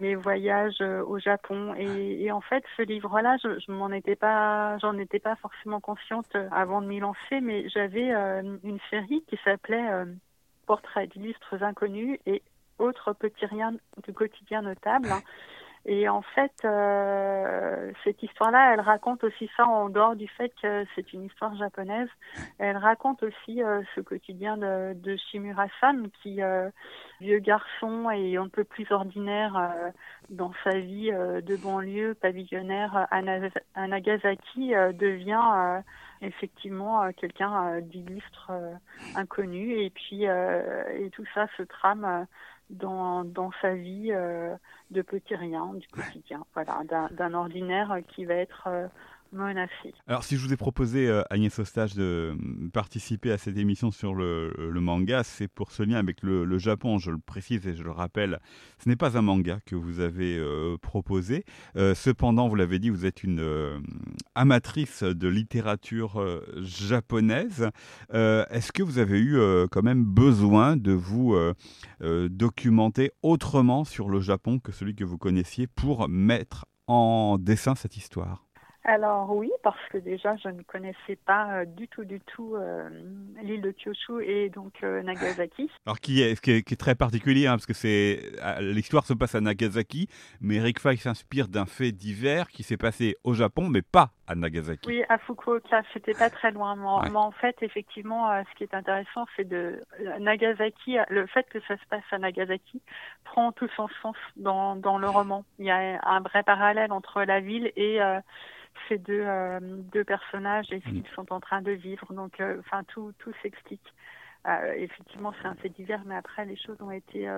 mes 0.00 0.14
voyages 0.14 0.80
euh, 0.80 1.04
au 1.04 1.18
Japon. 1.18 1.74
Et, 1.74 2.30
en 2.30 2.40
fait, 2.40 2.64
ce 2.76 2.82
livre-là, 2.82 3.36
je, 3.42 3.58
je 3.58 3.72
m'en 3.72 3.90
étais 3.90 4.16
pas, 4.16 4.78
j'en 4.78 4.96
étais 4.98 5.18
pas 5.18 5.36
forcément 5.36 5.80
consciente 5.80 6.26
euh, 6.34 6.48
avant 6.50 6.82
de 6.82 6.86
m'y 6.86 7.00
lancer, 7.00 7.40
mais 7.40 7.68
j'avais 7.68 8.12
euh, 8.12 8.42
une 8.64 8.78
série 8.90 9.24
qui 9.28 9.38
s'appelait 9.44 10.04
Portraits 10.66 11.10
d'illustres 11.10 11.62
inconnus 11.62 12.18
et 12.26 12.42
autres 12.78 13.12
petits 13.12 13.46
riens 13.46 13.74
du 14.04 14.12
quotidien 14.12 14.62
notable. 14.62 15.08
Et 15.84 16.08
en 16.08 16.22
fait, 16.22 16.52
euh, 16.64 17.90
cette 18.04 18.22
histoire-là, 18.22 18.74
elle 18.74 18.80
raconte 18.80 19.24
aussi 19.24 19.50
ça 19.56 19.66
en 19.66 19.88
dehors 19.88 20.14
du 20.14 20.28
fait 20.28 20.52
que 20.62 20.84
c'est 20.94 21.12
une 21.12 21.24
histoire 21.24 21.56
japonaise. 21.56 22.08
Elle 22.58 22.76
raconte 22.76 23.24
aussi 23.24 23.62
euh, 23.62 23.82
ce 23.96 24.00
quotidien 24.00 24.56
de, 24.56 24.92
de 24.94 25.16
Shimura-san, 25.16 26.08
qui, 26.22 26.40
euh, 26.40 26.70
vieux 27.20 27.40
garçon 27.40 28.10
et 28.10 28.36
un 28.36 28.46
peu 28.46 28.62
plus 28.62 28.90
ordinaire 28.92 29.56
euh, 29.56 29.90
dans 30.30 30.52
sa 30.62 30.78
vie 30.78 31.10
de 31.10 31.56
banlieue 31.56 32.14
pavillonnaire 32.14 33.08
à, 33.10 33.86
Nagasaki, 33.86 34.72
devient 34.94 35.82
effectivement 36.20 37.10
quelqu'un 37.12 37.80
d'illustre 37.80 38.50
inconnu. 39.16 39.82
Et 39.82 39.90
puis, 39.90 40.24
et 40.24 41.10
tout 41.10 41.24
ça 41.34 41.46
se 41.56 41.62
trame 41.64 42.26
dans, 42.72 43.24
dans 43.24 43.50
sa 43.60 43.74
vie 43.74 44.10
euh, 44.12 44.54
de 44.90 45.02
petit 45.02 45.34
rien, 45.34 45.72
du 45.74 45.86
quotidien, 45.88 46.44
voilà, 46.54 46.82
d'un 47.12 47.34
ordinaire 47.34 47.98
qui 48.08 48.24
va 48.24 48.34
être 48.34 48.68
alors, 50.06 50.24
si 50.24 50.36
je 50.36 50.46
vous 50.46 50.52
ai 50.52 50.56
proposé, 50.58 51.08
euh, 51.08 51.22
Agnès 51.30 51.58
Ostage, 51.58 51.94
de 51.94 52.36
participer 52.72 53.32
à 53.32 53.38
cette 53.38 53.56
émission 53.56 53.90
sur 53.90 54.14
le, 54.14 54.52
manga, 54.74 55.24
c'est 55.24 55.48
pour 55.48 55.72
ce 55.72 55.82
lien 55.82 55.96
avec 55.96 56.22
le, 56.22 56.58
Japon. 56.58 56.98
Je 56.98 57.10
le 57.10 57.18
précise 57.18 57.66
et 57.66 57.74
je 57.74 57.82
le 57.82 57.90
rappelle, 57.90 58.40
ce 58.82 58.88
n'est 58.88 58.96
pas 58.96 59.16
un 59.16 59.22
manga 59.22 59.58
que 59.64 59.74
vous 59.74 60.00
avez 60.00 60.36
euh, 60.36 60.76
proposé. 60.76 61.44
Euh, 61.76 61.94
cependant, 61.94 62.48
vous 62.48 62.56
l'avez 62.56 62.78
dit, 62.78 62.90
vous 62.90 63.06
êtes 63.06 63.24
une 63.24 63.82
amatrice 64.34 65.02
de 65.02 65.28
littérature 65.28 66.22
japonaise. 66.58 67.70
Est-ce 68.12 68.72
que 68.72 68.82
vous 68.82 68.98
avez 68.98 69.18
eu 69.18 69.38
quand 69.70 69.82
même 69.82 70.04
besoin 70.04 70.76
de 70.76 70.92
vous 70.92 71.36
documenter 72.00 73.12
autrement 73.22 73.84
sur 73.84 74.10
le 74.10 74.20
Japon 74.20 74.58
que 74.58 74.72
celui 74.72 74.94
que 74.94 75.04
vous 75.04 75.18
connaissiez 75.18 75.66
pour 75.66 76.08
mettre 76.08 76.66
en 76.86 77.38
dessin 77.38 77.74
cette 77.74 77.96
histoire? 77.96 78.44
Alors 78.84 79.30
oui, 79.30 79.50
parce 79.62 79.78
que 79.90 79.98
déjà 79.98 80.34
je 80.36 80.48
ne 80.48 80.62
connaissais 80.62 81.16
pas 81.24 81.60
euh, 81.60 81.64
du 81.64 81.86
tout, 81.86 82.04
du 82.04 82.20
tout 82.20 82.56
euh, 82.56 82.88
l'île 83.40 83.62
de 83.62 83.70
Kyushu 83.70 84.24
et 84.24 84.48
donc 84.48 84.72
euh, 84.82 85.02
Nagasaki. 85.02 85.70
Alors 85.86 86.00
qui 86.00 86.20
est, 86.20 86.40
qui 86.40 86.50
est, 86.50 86.80
très 86.80 86.96
particulier, 86.96 87.46
hein, 87.46 87.52
parce 87.52 87.66
que 87.66 87.74
c'est 87.74 88.20
l'histoire 88.60 89.06
se 89.06 89.14
passe 89.14 89.36
à 89.36 89.40
Nagasaki, 89.40 90.08
mais 90.40 90.56
Eric 90.56 90.80
Fay 90.80 90.96
s'inspire 90.96 91.46
d'un 91.46 91.66
fait 91.66 91.92
divers 91.92 92.48
qui 92.48 92.64
s'est 92.64 92.76
passé 92.76 93.16
au 93.22 93.34
Japon, 93.34 93.68
mais 93.68 93.82
pas 93.82 94.10
à 94.26 94.34
Nagasaki. 94.34 94.88
Oui, 94.88 95.04
à 95.08 95.18
Fukuoka, 95.18 95.82
c'était 95.92 96.14
pas 96.14 96.30
très 96.30 96.50
loin. 96.50 96.74
Mais, 96.76 97.16
en 97.16 97.30
fait, 97.32 97.56
effectivement, 97.60 98.30
ce 98.44 98.56
qui 98.56 98.64
est 98.64 98.74
intéressant, 98.74 99.26
c'est 99.36 99.46
de 99.46 99.80
Nagasaki, 100.20 100.96
le 101.08 101.26
fait 101.26 101.46
que 101.50 101.60
ça 101.68 101.76
se 101.76 101.84
passe 101.90 102.04
à 102.10 102.18
Nagasaki 102.18 102.80
prend 103.24 103.52
tout 103.52 103.68
son 103.76 103.88
sens 104.00 104.16
dans, 104.36 104.74
dans 104.76 104.98
le 104.98 105.08
roman. 105.08 105.44
Il 105.58 105.66
y 105.66 105.70
a 105.70 106.00
un 106.02 106.20
vrai 106.20 106.42
parallèle 106.42 106.92
entre 106.92 107.22
la 107.22 107.40
ville 107.40 107.72
et 107.76 108.00
ces 108.88 108.98
deux, 108.98 109.22
euh, 109.22 109.58
deux 109.92 110.04
personnages 110.04 110.66
et 110.70 110.80
ce 110.80 110.88
mm. 110.88 110.92
qu'ils 110.92 111.14
sont 111.14 111.32
en 111.32 111.40
train 111.40 111.62
de 111.62 111.72
vivre. 111.72 112.12
Donc, 112.12 112.40
euh, 112.40 112.58
enfin, 112.60 112.82
tout, 112.84 113.12
tout 113.18 113.32
s'explique. 113.42 113.94
Euh, 114.48 114.72
effectivement, 114.76 115.32
c'est 115.40 115.46
un 115.46 115.54
fait 115.54 115.68
divers, 115.68 116.02
mais 116.04 116.16
après, 116.16 116.44
les 116.44 116.56
choses 116.56 116.76
ont 116.80 116.90
été 116.90 117.28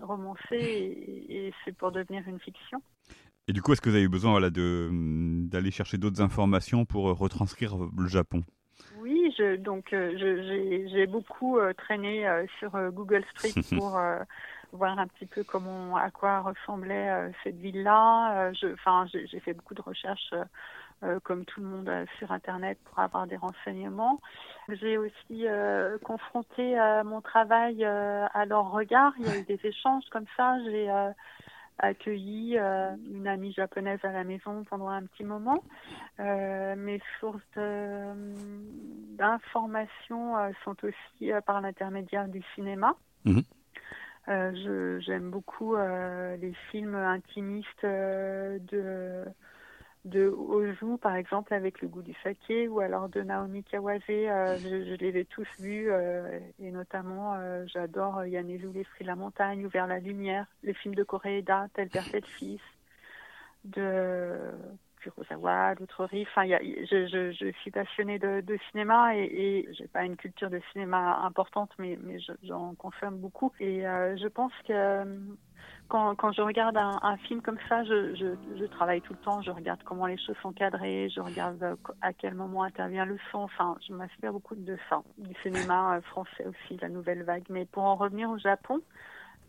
romancées 0.00 1.26
et, 1.28 1.52
c'est 1.64 1.76
pour 1.76 1.92
devenir 1.92 2.26
une 2.26 2.40
fiction. 2.40 2.80
Et 3.46 3.52
du 3.52 3.60
coup, 3.62 3.72
est-ce 3.72 3.80
que 3.80 3.90
vous 3.90 3.94
avez 3.94 4.04
eu 4.04 4.08
besoin 4.08 4.32
voilà, 4.32 4.48
d'aller 4.50 5.70
chercher 5.70 5.98
d'autres 5.98 6.22
informations 6.22 6.86
pour 6.86 7.04
retranscrire 7.18 7.76
le 7.76 8.08
Japon? 8.08 8.42
Oui, 8.98 9.32
je, 9.38 9.56
donc 9.56 9.88
j'ai 9.90 11.06
beaucoup 11.06 11.58
traîné 11.76 12.26
sur 12.58 12.70
Google 12.90 13.24
Street 13.32 13.52
pour 13.78 14.00
voir 14.76 14.98
un 14.98 15.06
petit 15.06 15.26
peu 15.26 15.42
comment, 15.44 15.96
à 15.96 16.10
quoi 16.10 16.40
ressemblait 16.40 17.32
cette 17.42 17.56
ville-là. 17.56 18.52
Enfin, 18.74 19.06
j'ai 19.12 19.40
fait 19.40 19.54
beaucoup 19.54 19.74
de 19.74 19.82
recherches 19.82 20.32
euh, 21.02 21.20
comme 21.22 21.44
tout 21.44 21.60
le 21.60 21.66
monde 21.66 21.90
euh, 21.90 22.06
sur 22.16 22.32
Internet 22.32 22.78
pour 22.84 22.98
avoir 22.98 23.26
des 23.26 23.36
renseignements. 23.36 24.18
J'ai 24.70 24.96
aussi 24.96 25.46
euh, 25.46 25.98
confronté 25.98 26.74
mon 27.04 27.20
travail 27.20 27.84
à 27.84 28.46
leur 28.46 28.70
regard. 28.70 29.12
Il 29.18 29.26
y 29.26 29.30
a 29.30 29.36
eu 29.36 29.42
des 29.42 29.60
échanges 29.62 30.04
comme 30.10 30.24
ça. 30.36 30.58
J'ai 30.64 30.90
accueilli 31.78 32.56
une 32.56 33.28
amie 33.28 33.52
japonaise 33.52 34.00
à 34.02 34.10
la 34.10 34.24
maison 34.24 34.64
pendant 34.64 34.88
un 34.88 35.04
petit 35.04 35.22
moment. 35.24 35.62
mes 36.18 37.00
sources 37.20 37.42
d'informations 39.18 40.34
sont 40.64 40.76
aussi 40.82 41.30
par 41.46 41.60
l'intermédiaire 41.60 42.26
du 42.28 42.42
cinéma. 42.54 42.96
Mhm. 44.26 45.00
J'aime 45.00 45.30
beaucoup 45.30 45.76
les 45.76 46.52
films 46.70 46.94
intimistes 46.94 47.84
de 47.84 49.24
de 50.06 50.28
Ozu, 50.28 50.98
par 50.98 51.16
exemple, 51.16 51.52
avec 51.52 51.82
le 51.82 51.88
goût 51.88 52.02
du 52.02 52.14
saké, 52.22 52.68
ou 52.68 52.78
alors 52.80 53.08
de 53.08 53.22
Naomi 53.22 53.64
Kawase, 53.64 54.00
euh, 54.08 54.56
je, 54.58 54.94
les 54.94 55.18
ai 55.18 55.24
tous 55.24 55.48
vus, 55.58 55.90
euh, 55.90 56.38
et 56.60 56.70
notamment, 56.70 57.34
euh, 57.34 57.64
j'adore 57.66 58.24
Yanezu, 58.24 58.70
l'esprit 58.72 59.02
de 59.04 59.08
la 59.08 59.16
montagne, 59.16 59.66
ou 59.66 59.68
Vers 59.68 59.88
la 59.88 59.98
lumière, 59.98 60.46
le 60.62 60.72
film 60.72 60.94
de 60.94 61.02
Koreeda, 61.02 61.66
Tel 61.74 61.88
père, 61.88 62.04
tel 62.10 62.24
fils, 62.24 62.60
de 63.64 64.38
Kurosawa, 65.10 65.74
d'autres 65.74 66.04
Enfin, 66.04 66.46
je, 66.46 67.06
je, 67.06 67.32
je, 67.32 67.52
suis 67.60 67.70
passionnée 67.70 68.18
de, 68.18 68.40
de 68.40 68.58
cinéma, 68.70 69.16
et, 69.16 69.24
et 69.24 69.68
j'ai 69.72 69.88
pas 69.88 70.04
une 70.04 70.16
culture 70.16 70.50
de 70.50 70.60
cinéma 70.72 71.20
importante, 71.24 71.70
mais, 71.78 71.98
j'en 72.42 72.74
consomme 72.74 73.18
beaucoup, 73.18 73.52
et 73.60 73.82
je 73.82 74.28
pense 74.28 74.52
que 74.66 75.04
quand, 75.88 76.14
quand 76.16 76.32
je 76.32 76.42
regarde 76.42 76.76
un, 76.76 77.16
film 77.18 77.40
comme 77.42 77.58
ça, 77.68 77.84
je, 77.84 78.66
travaille 78.66 79.00
tout 79.00 79.12
le 79.12 79.18
temps, 79.20 79.40
je 79.42 79.50
regarde 79.50 79.80
comment 79.84 80.06
les 80.06 80.18
choses 80.18 80.36
sont 80.42 80.52
cadrées, 80.52 81.08
je 81.14 81.20
regarde 81.20 81.62
euh, 81.62 81.76
à 82.02 82.12
quel 82.12 82.34
moment 82.34 82.64
intervient 82.64 83.04
le 83.04 83.18
son. 83.30 83.38
Enfin, 83.38 83.76
je 83.86 83.92
m'inspire 83.94 84.32
beaucoup 84.32 84.54
de 84.54 84.76
ça, 84.88 85.02
du 85.18 85.34
cinéma 85.42 85.96
euh, 85.96 86.00
français 86.02 86.46
aussi, 86.46 86.78
la 86.80 86.88
nouvelle 86.88 87.22
vague. 87.22 87.44
Mais 87.48 87.64
pour 87.64 87.84
en 87.84 87.94
revenir 87.94 88.28
au 88.30 88.38
Japon, 88.38 88.80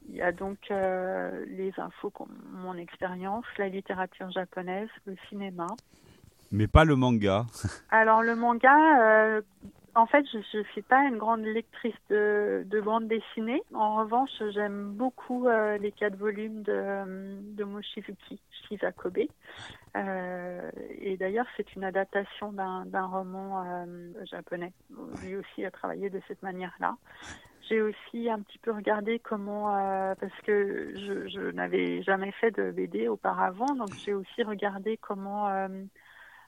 il 0.09 0.15
y 0.15 0.21
a 0.21 0.31
donc 0.31 0.57
euh, 0.71 1.45
les 1.47 1.73
infos, 1.77 2.11
mon 2.53 2.75
expérience, 2.75 3.45
la 3.57 3.67
littérature 3.67 4.31
japonaise, 4.31 4.89
le 5.05 5.15
cinéma. 5.29 5.67
Mais 6.51 6.67
pas 6.67 6.85
le 6.85 6.95
manga. 6.95 7.45
Alors 7.89 8.23
le 8.23 8.35
manga, 8.35 9.01
euh, 9.01 9.41
en 9.95 10.05
fait, 10.05 10.25
je 10.31 10.57
ne 10.57 10.63
suis 10.63 10.81
pas 10.81 11.03
une 11.03 11.17
grande 11.17 11.43
lectrice 11.43 11.95
de, 12.09 12.63
de 12.65 12.79
bande 12.79 13.07
dessinée. 13.07 13.61
En 13.73 13.97
revanche, 13.97 14.29
j'aime 14.53 14.93
beaucoup 14.93 15.47
euh, 15.47 15.77
les 15.77 15.91
quatre 15.91 16.15
volumes 16.15 16.61
de, 16.63 17.41
de 17.55 17.63
Mochizuki 17.63 18.39
Shizakobe. 18.67 19.27
Euh, 19.97 20.71
et 21.01 21.17
d'ailleurs, 21.17 21.47
c'est 21.57 21.75
une 21.75 21.83
adaptation 21.83 22.53
d'un 22.53 23.05
roman 23.05 23.85
japonais. 24.29 24.71
Lui 25.23 25.35
aussi 25.35 25.65
a 25.65 25.71
travaillé 25.71 26.09
de 26.09 26.21
cette 26.27 26.43
manière-là. 26.43 26.95
J'ai 27.67 27.81
aussi 27.81 28.29
un 28.29 28.41
petit 28.41 28.57
peu 28.59 28.71
regardé 28.71 29.19
comment, 29.19 29.75
euh, 29.75 30.15
parce 30.15 30.41
que 30.41 30.93
je, 30.95 31.27
je 31.27 31.51
n'avais 31.51 32.01
jamais 32.03 32.31
fait 32.33 32.51
de 32.51 32.71
BD 32.71 33.07
auparavant, 33.07 33.75
donc 33.75 33.93
j'ai 33.93 34.13
aussi 34.13 34.43
regardé 34.43 34.97
comment 34.97 35.49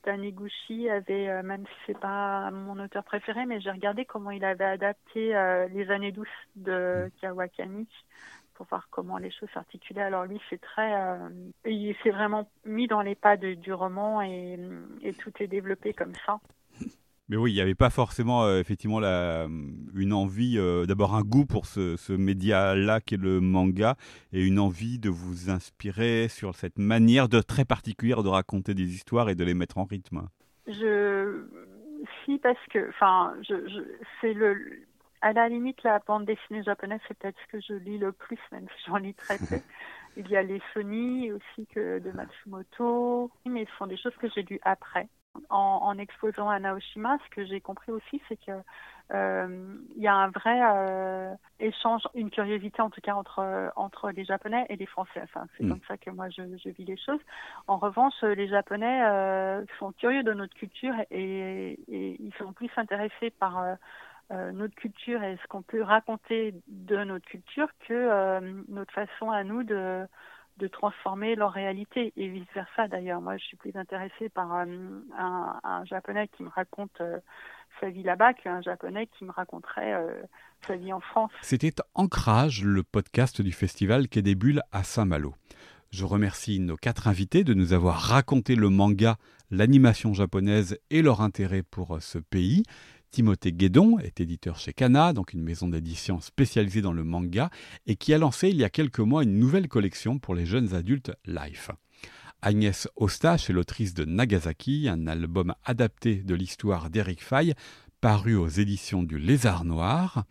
Taniguchi 0.03 0.89
avait, 0.89 1.29
euh, 1.29 1.43
même 1.43 1.65
si 1.65 1.73
c'est 1.87 1.99
pas 1.99 2.49
mon 2.51 2.79
auteur 2.79 3.03
préféré, 3.03 3.45
mais 3.45 3.59
j'ai 3.59 3.71
regardé 3.71 4.05
comment 4.05 4.31
il 4.31 4.45
avait 4.45 4.65
adapté 4.65 5.35
euh, 5.35 5.67
Les 5.69 5.91
années 5.91 6.11
douces 6.11 6.27
de 6.55 7.05
mm. 7.07 7.11
Kawakami 7.21 7.87
pour 8.53 8.65
voir 8.67 8.87
comment 8.89 9.17
les 9.17 9.31
choses 9.31 9.49
s'articulaient. 9.53 10.01
Alors 10.01 10.25
lui, 10.25 10.39
c'est 10.49 10.59
très, 10.59 10.93
euh, 10.93 11.29
il 11.65 11.95
s'est 12.03 12.11
vraiment 12.11 12.49
mis 12.65 12.87
dans 12.87 13.01
les 13.01 13.15
pas 13.15 13.37
du 13.37 13.73
roman 13.73 14.21
et, 14.21 14.59
et, 15.01 15.13
tout 15.13 15.31
est 15.39 15.47
développé 15.47 15.93
comme 15.93 16.13
ça. 16.25 16.39
Mais 17.29 17.37
oui, 17.37 17.51
il 17.51 17.55
n'y 17.55 17.61
avait 17.61 17.75
pas 17.75 17.91
forcément 17.91 18.43
euh, 18.43 18.59
effectivement 18.59 18.99
la, 18.99 19.47
une 19.95 20.13
envie, 20.13 20.57
euh, 20.57 20.85
d'abord 20.85 21.13
un 21.15 21.21
goût 21.21 21.45
pour 21.45 21.67
ce, 21.67 21.95
ce 21.95 22.11
média-là 22.11 23.01
qui 23.01 23.13
est 23.13 23.21
le 23.21 23.39
manga, 23.39 23.95
et 24.33 24.43
une 24.43 24.59
envie 24.59 24.97
de 24.97 25.09
vous 25.09 25.51
inspirer 25.51 26.27
sur 26.27 26.55
cette 26.55 26.79
manière 26.79 27.29
de 27.29 27.39
très 27.41 27.65
particulière 27.65 28.23
de 28.23 28.29
raconter 28.29 28.73
des 28.73 28.95
histoires 28.95 29.29
et 29.29 29.35
de 29.35 29.43
les 29.43 29.53
mettre 29.53 29.77
en 29.77 29.85
rythme. 29.85 30.27
Je 30.67 31.45
si 32.25 32.39
parce 32.39 32.57
que, 32.71 32.89
enfin, 32.89 33.33
je, 33.47 33.55
je 33.67 33.81
c'est 34.21 34.33
le 34.33 34.57
à 35.21 35.33
la 35.33 35.49
limite, 35.49 35.83
la 35.83 35.99
bande 35.99 36.25
dessinée 36.25 36.63
japonaise, 36.63 37.01
c'est 37.07 37.17
peut-être 37.17 37.37
ce 37.45 37.57
que 37.57 37.61
je 37.61 37.73
lis 37.73 37.97
le 37.97 38.11
plus, 38.11 38.39
même 38.51 38.67
si 38.77 38.83
j'en 38.87 38.97
lis 38.97 39.13
très 39.13 39.37
peu. 39.37 39.61
Il 40.17 40.27
y 40.29 40.35
a 40.35 40.41
les 40.41 40.61
Sony 40.73 41.31
aussi 41.31 41.67
que 41.67 41.99
de 41.99 42.11
Matsumoto, 42.11 43.29
mais 43.45 43.65
ce 43.65 43.71
sont 43.77 43.87
des 43.87 43.97
choses 43.97 44.15
que 44.19 44.27
j'ai 44.33 44.43
lues 44.43 44.59
après. 44.63 45.07
En, 45.49 45.79
en, 45.83 45.97
exposant 45.97 46.49
à 46.49 46.59
Naoshima, 46.59 47.17
ce 47.23 47.29
que 47.35 47.45
j'ai 47.45 47.61
compris 47.61 47.91
aussi, 47.91 48.21
c'est 48.27 48.37
que 48.37 48.51
euh, 49.13 49.77
il 49.95 50.01
y 50.01 50.07
a 50.07 50.13
un 50.13 50.29
vrai 50.29 50.59
euh, 50.61 51.33
échange, 51.59 52.01
une 52.13 52.29
curiosité 52.29 52.81
en 52.81 52.89
tout 52.89 53.01
cas 53.01 53.13
entre 53.13 53.71
entre 53.75 54.11
les 54.11 54.25
Japonais 54.25 54.65
et 54.69 54.75
les 54.75 54.85
Français. 54.85 55.21
Enfin, 55.23 55.45
c'est 55.57 55.63
mm. 55.63 55.69
comme 55.69 55.81
ça 55.87 55.97
que 55.97 56.09
moi 56.09 56.29
je, 56.29 56.41
je, 56.63 56.69
vis 56.69 56.85
les 56.85 56.97
choses. 56.97 57.19
En 57.67 57.77
revanche, 57.77 58.21
les 58.21 58.47
Japonais 58.47 59.03
euh, 59.03 59.63
sont 59.79 59.91
curieux 59.93 60.23
de 60.23 60.33
notre 60.33 60.53
culture 60.55 60.93
et, 61.11 61.79
et, 61.87 62.17
ils 62.19 62.33
sont 62.37 62.53
plus 62.53 62.69
intéressés 62.77 63.29
par 63.31 63.59
euh, 63.59 63.75
euh, 64.31 64.51
notre 64.51 64.75
culture 64.75 65.23
et 65.23 65.37
ce 65.41 65.47
qu'on 65.47 65.63
peut 65.63 65.81
raconter 65.81 66.53
de 66.67 67.03
notre 67.03 67.25
culture 67.25 67.67
que 67.87 67.93
euh, 67.93 68.61
notre 68.67 68.93
façon 68.93 69.31
à 69.31 69.43
nous 69.43 69.63
de, 69.63 70.05
de 70.59 70.67
transformer 70.67 71.35
leur 71.35 71.51
réalité 71.51 72.13
et 72.17 72.27
vice 72.27 72.47
versa 72.53 72.87
d'ailleurs. 72.87 73.21
Moi, 73.21 73.37
je 73.37 73.45
suis 73.45 73.57
plus 73.57 73.75
intéressée 73.75 74.29
par 74.29 74.53
euh, 74.55 74.65
un, 75.17 75.85
japonais 75.85 76.27
qui 76.27 76.43
me 76.43 76.49
raconte 76.49 77.01
sa 77.79 77.89
vie 77.89 78.03
là-bas 78.03 78.33
qu'un 78.33 78.61
japonais 78.61 79.07
qui 79.07 79.25
me 79.25 79.31
raconterait 79.31 79.95
sa 80.67 80.75
vie 80.75 80.91
en 80.91 80.99
France. 80.99 81.31
C'était 81.41 81.73
Ancrage, 81.95 82.63
le 82.63 82.83
podcast 82.83 83.41
du 83.41 83.51
festival 83.51 84.07
Quai 84.07 84.21
des 84.21 84.35
Bulles 84.35 84.61
à 84.71 84.83
Saint-Malo. 84.83 85.33
Je 85.91 86.05
remercie 86.05 86.59
nos 86.59 86.75
quatre 86.75 87.07
invités 87.07 87.43
de 87.43 87.53
nous 87.53 87.73
avoir 87.73 87.95
raconté 87.95 88.55
le 88.55 88.69
manga, 88.69 89.17
l'animation 89.49 90.13
japonaise 90.13 90.77
et 90.91 91.01
leur 91.01 91.21
intérêt 91.21 91.63
pour 91.63 91.97
ce 92.01 92.19
pays. 92.19 92.63
Timothée 93.11 93.51
Guédon 93.51 93.97
est 93.99 94.19
éditeur 94.21 94.57
chez 94.57 94.71
Kana, 94.71 95.13
donc 95.13 95.33
une 95.33 95.41
maison 95.41 95.67
d'édition 95.67 96.21
spécialisée 96.21 96.81
dans 96.81 96.93
le 96.93 97.03
manga, 97.03 97.49
et 97.87 97.95
qui 97.95 98.13
a 98.13 98.17
lancé 98.17 98.49
il 98.49 98.57
y 98.57 98.63
a 98.63 98.69
quelques 98.69 98.99
mois 98.99 99.23
une 99.23 99.39
nouvelle 99.39 99.67
collection 99.67 100.19
pour 100.19 100.35
les 100.35 100.45
jeunes 100.45 100.75
adultes 100.75 101.11
Life. 101.25 101.71
Agnès 102.41 102.87
Ostache 102.95 103.49
est 103.49 103.53
l'autrice 103.53 103.93
de 103.93 104.05
Nagasaki, 104.05 104.87
un 104.87 105.07
album 105.07 105.53
adapté 105.65 106.17
de 106.17 106.35
l'histoire 106.35 106.89
d'Éric 106.89 107.23
Faye, 107.23 107.53
paru 107.99 108.35
aux 108.35 108.47
éditions 108.47 109.03
du 109.03 109.17
Lézard 109.17 109.65
Noir. 109.65 110.23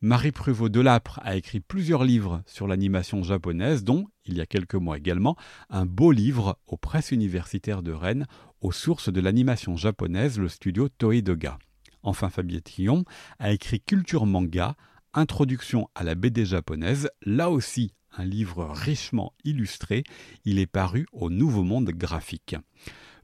Marie 0.00 0.30
Pruvot 0.30 0.68
Delapre 0.68 1.18
a 1.24 1.34
écrit 1.34 1.58
plusieurs 1.58 2.04
livres 2.04 2.42
sur 2.46 2.68
l'animation 2.68 3.24
japonaise, 3.24 3.82
dont, 3.82 4.06
il 4.24 4.36
y 4.36 4.40
a 4.40 4.46
quelques 4.46 4.76
mois 4.76 4.98
également, 4.98 5.36
un 5.70 5.86
beau 5.86 6.12
livre 6.12 6.58
aux 6.68 6.76
presses 6.76 7.10
universitaires 7.10 7.82
de 7.82 7.92
Rennes, 7.92 8.26
aux 8.60 8.70
sources 8.70 9.12
de 9.12 9.20
l'animation 9.20 9.76
japonaise, 9.76 10.38
le 10.38 10.48
studio 10.48 10.88
Toei 10.88 11.22
Doga. 11.22 11.58
Enfin, 12.02 12.30
Fabiette 12.30 12.64
Tillon 12.64 13.04
a 13.38 13.52
écrit 13.52 13.80
Culture 13.80 14.26
Manga, 14.26 14.76
Introduction 15.14 15.88
à 15.94 16.04
la 16.04 16.14
BD 16.14 16.44
japonaise, 16.44 17.10
là 17.22 17.50
aussi 17.50 17.92
un 18.16 18.24
livre 18.24 18.68
richement 18.72 19.32
illustré. 19.44 20.04
Il 20.44 20.58
est 20.58 20.66
paru 20.66 21.06
au 21.12 21.30
Nouveau 21.30 21.62
Monde 21.62 21.90
graphique. 21.90 22.56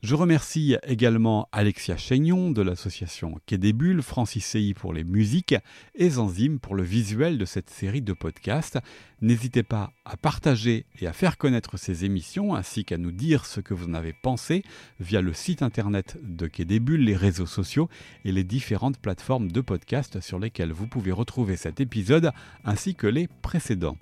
Je 0.05 0.15
remercie 0.15 0.77
également 0.87 1.49
Alexia 1.51 1.97
Chaignon 1.97 2.51
de 2.51 2.61
l'association 2.61 3.41
Quai 3.47 3.59
Francis 4.03 4.45
Sey 4.45 4.75
pour 4.75 4.93
les 4.93 5.03
musiques 5.03 5.55
et 5.95 6.11
Zanzim 6.11 6.59
pour 6.59 6.75
le 6.75 6.83
visuel 6.83 7.39
de 7.39 7.47
cette 7.47 7.71
série 7.71 8.03
de 8.03 8.13
podcasts. 8.13 8.79
N'hésitez 9.23 9.63
pas 9.63 9.95
à 10.05 10.19
partager 10.19 10.85
et 11.01 11.07
à 11.07 11.15
faire 11.15 11.39
connaître 11.39 11.79
ces 11.79 12.05
émissions 12.05 12.55
ainsi 12.55 12.85
qu'à 12.85 12.99
nous 12.99 13.13
dire 13.13 13.47
ce 13.47 13.63
que 13.63 13.73
vous 13.73 13.87
en 13.87 13.95
avez 13.95 14.13
pensé 14.13 14.63
via 15.01 15.23
le 15.23 15.33
site 15.33 15.63
internet 15.63 16.19
de 16.23 16.49
Quai 16.49 16.67
les 16.67 17.17
réseaux 17.17 17.47
sociaux 17.47 17.89
et 18.27 18.33
les 18.33 18.45
différentes 18.45 18.99
plateformes 18.99 19.51
de 19.51 19.63
podcasts 19.63 20.21
sur 20.21 20.39
lesquelles 20.39 20.73
vous 20.73 20.87
pouvez 20.87 21.13
retrouver 21.13 21.57
cet 21.57 21.81
épisode 21.81 22.31
ainsi 22.67 22.95
que 22.95 23.07
les 23.07 23.27
précédents. 23.41 23.97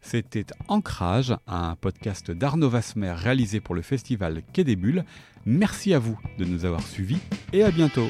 C'était 0.00 0.46
Ancrage, 0.68 1.34
un 1.46 1.76
podcast 1.76 2.30
d'Arnaud 2.30 2.70
Vasmer 2.70 3.12
réalisé 3.12 3.60
pour 3.60 3.74
le 3.74 3.82
festival 3.82 4.42
Quai 4.52 4.64
des 4.64 4.76
Bulles. 4.76 5.04
Merci 5.44 5.94
à 5.94 5.98
vous 5.98 6.18
de 6.38 6.44
nous 6.44 6.64
avoir 6.64 6.82
suivis 6.82 7.18
et 7.52 7.62
à 7.62 7.70
bientôt. 7.70 8.08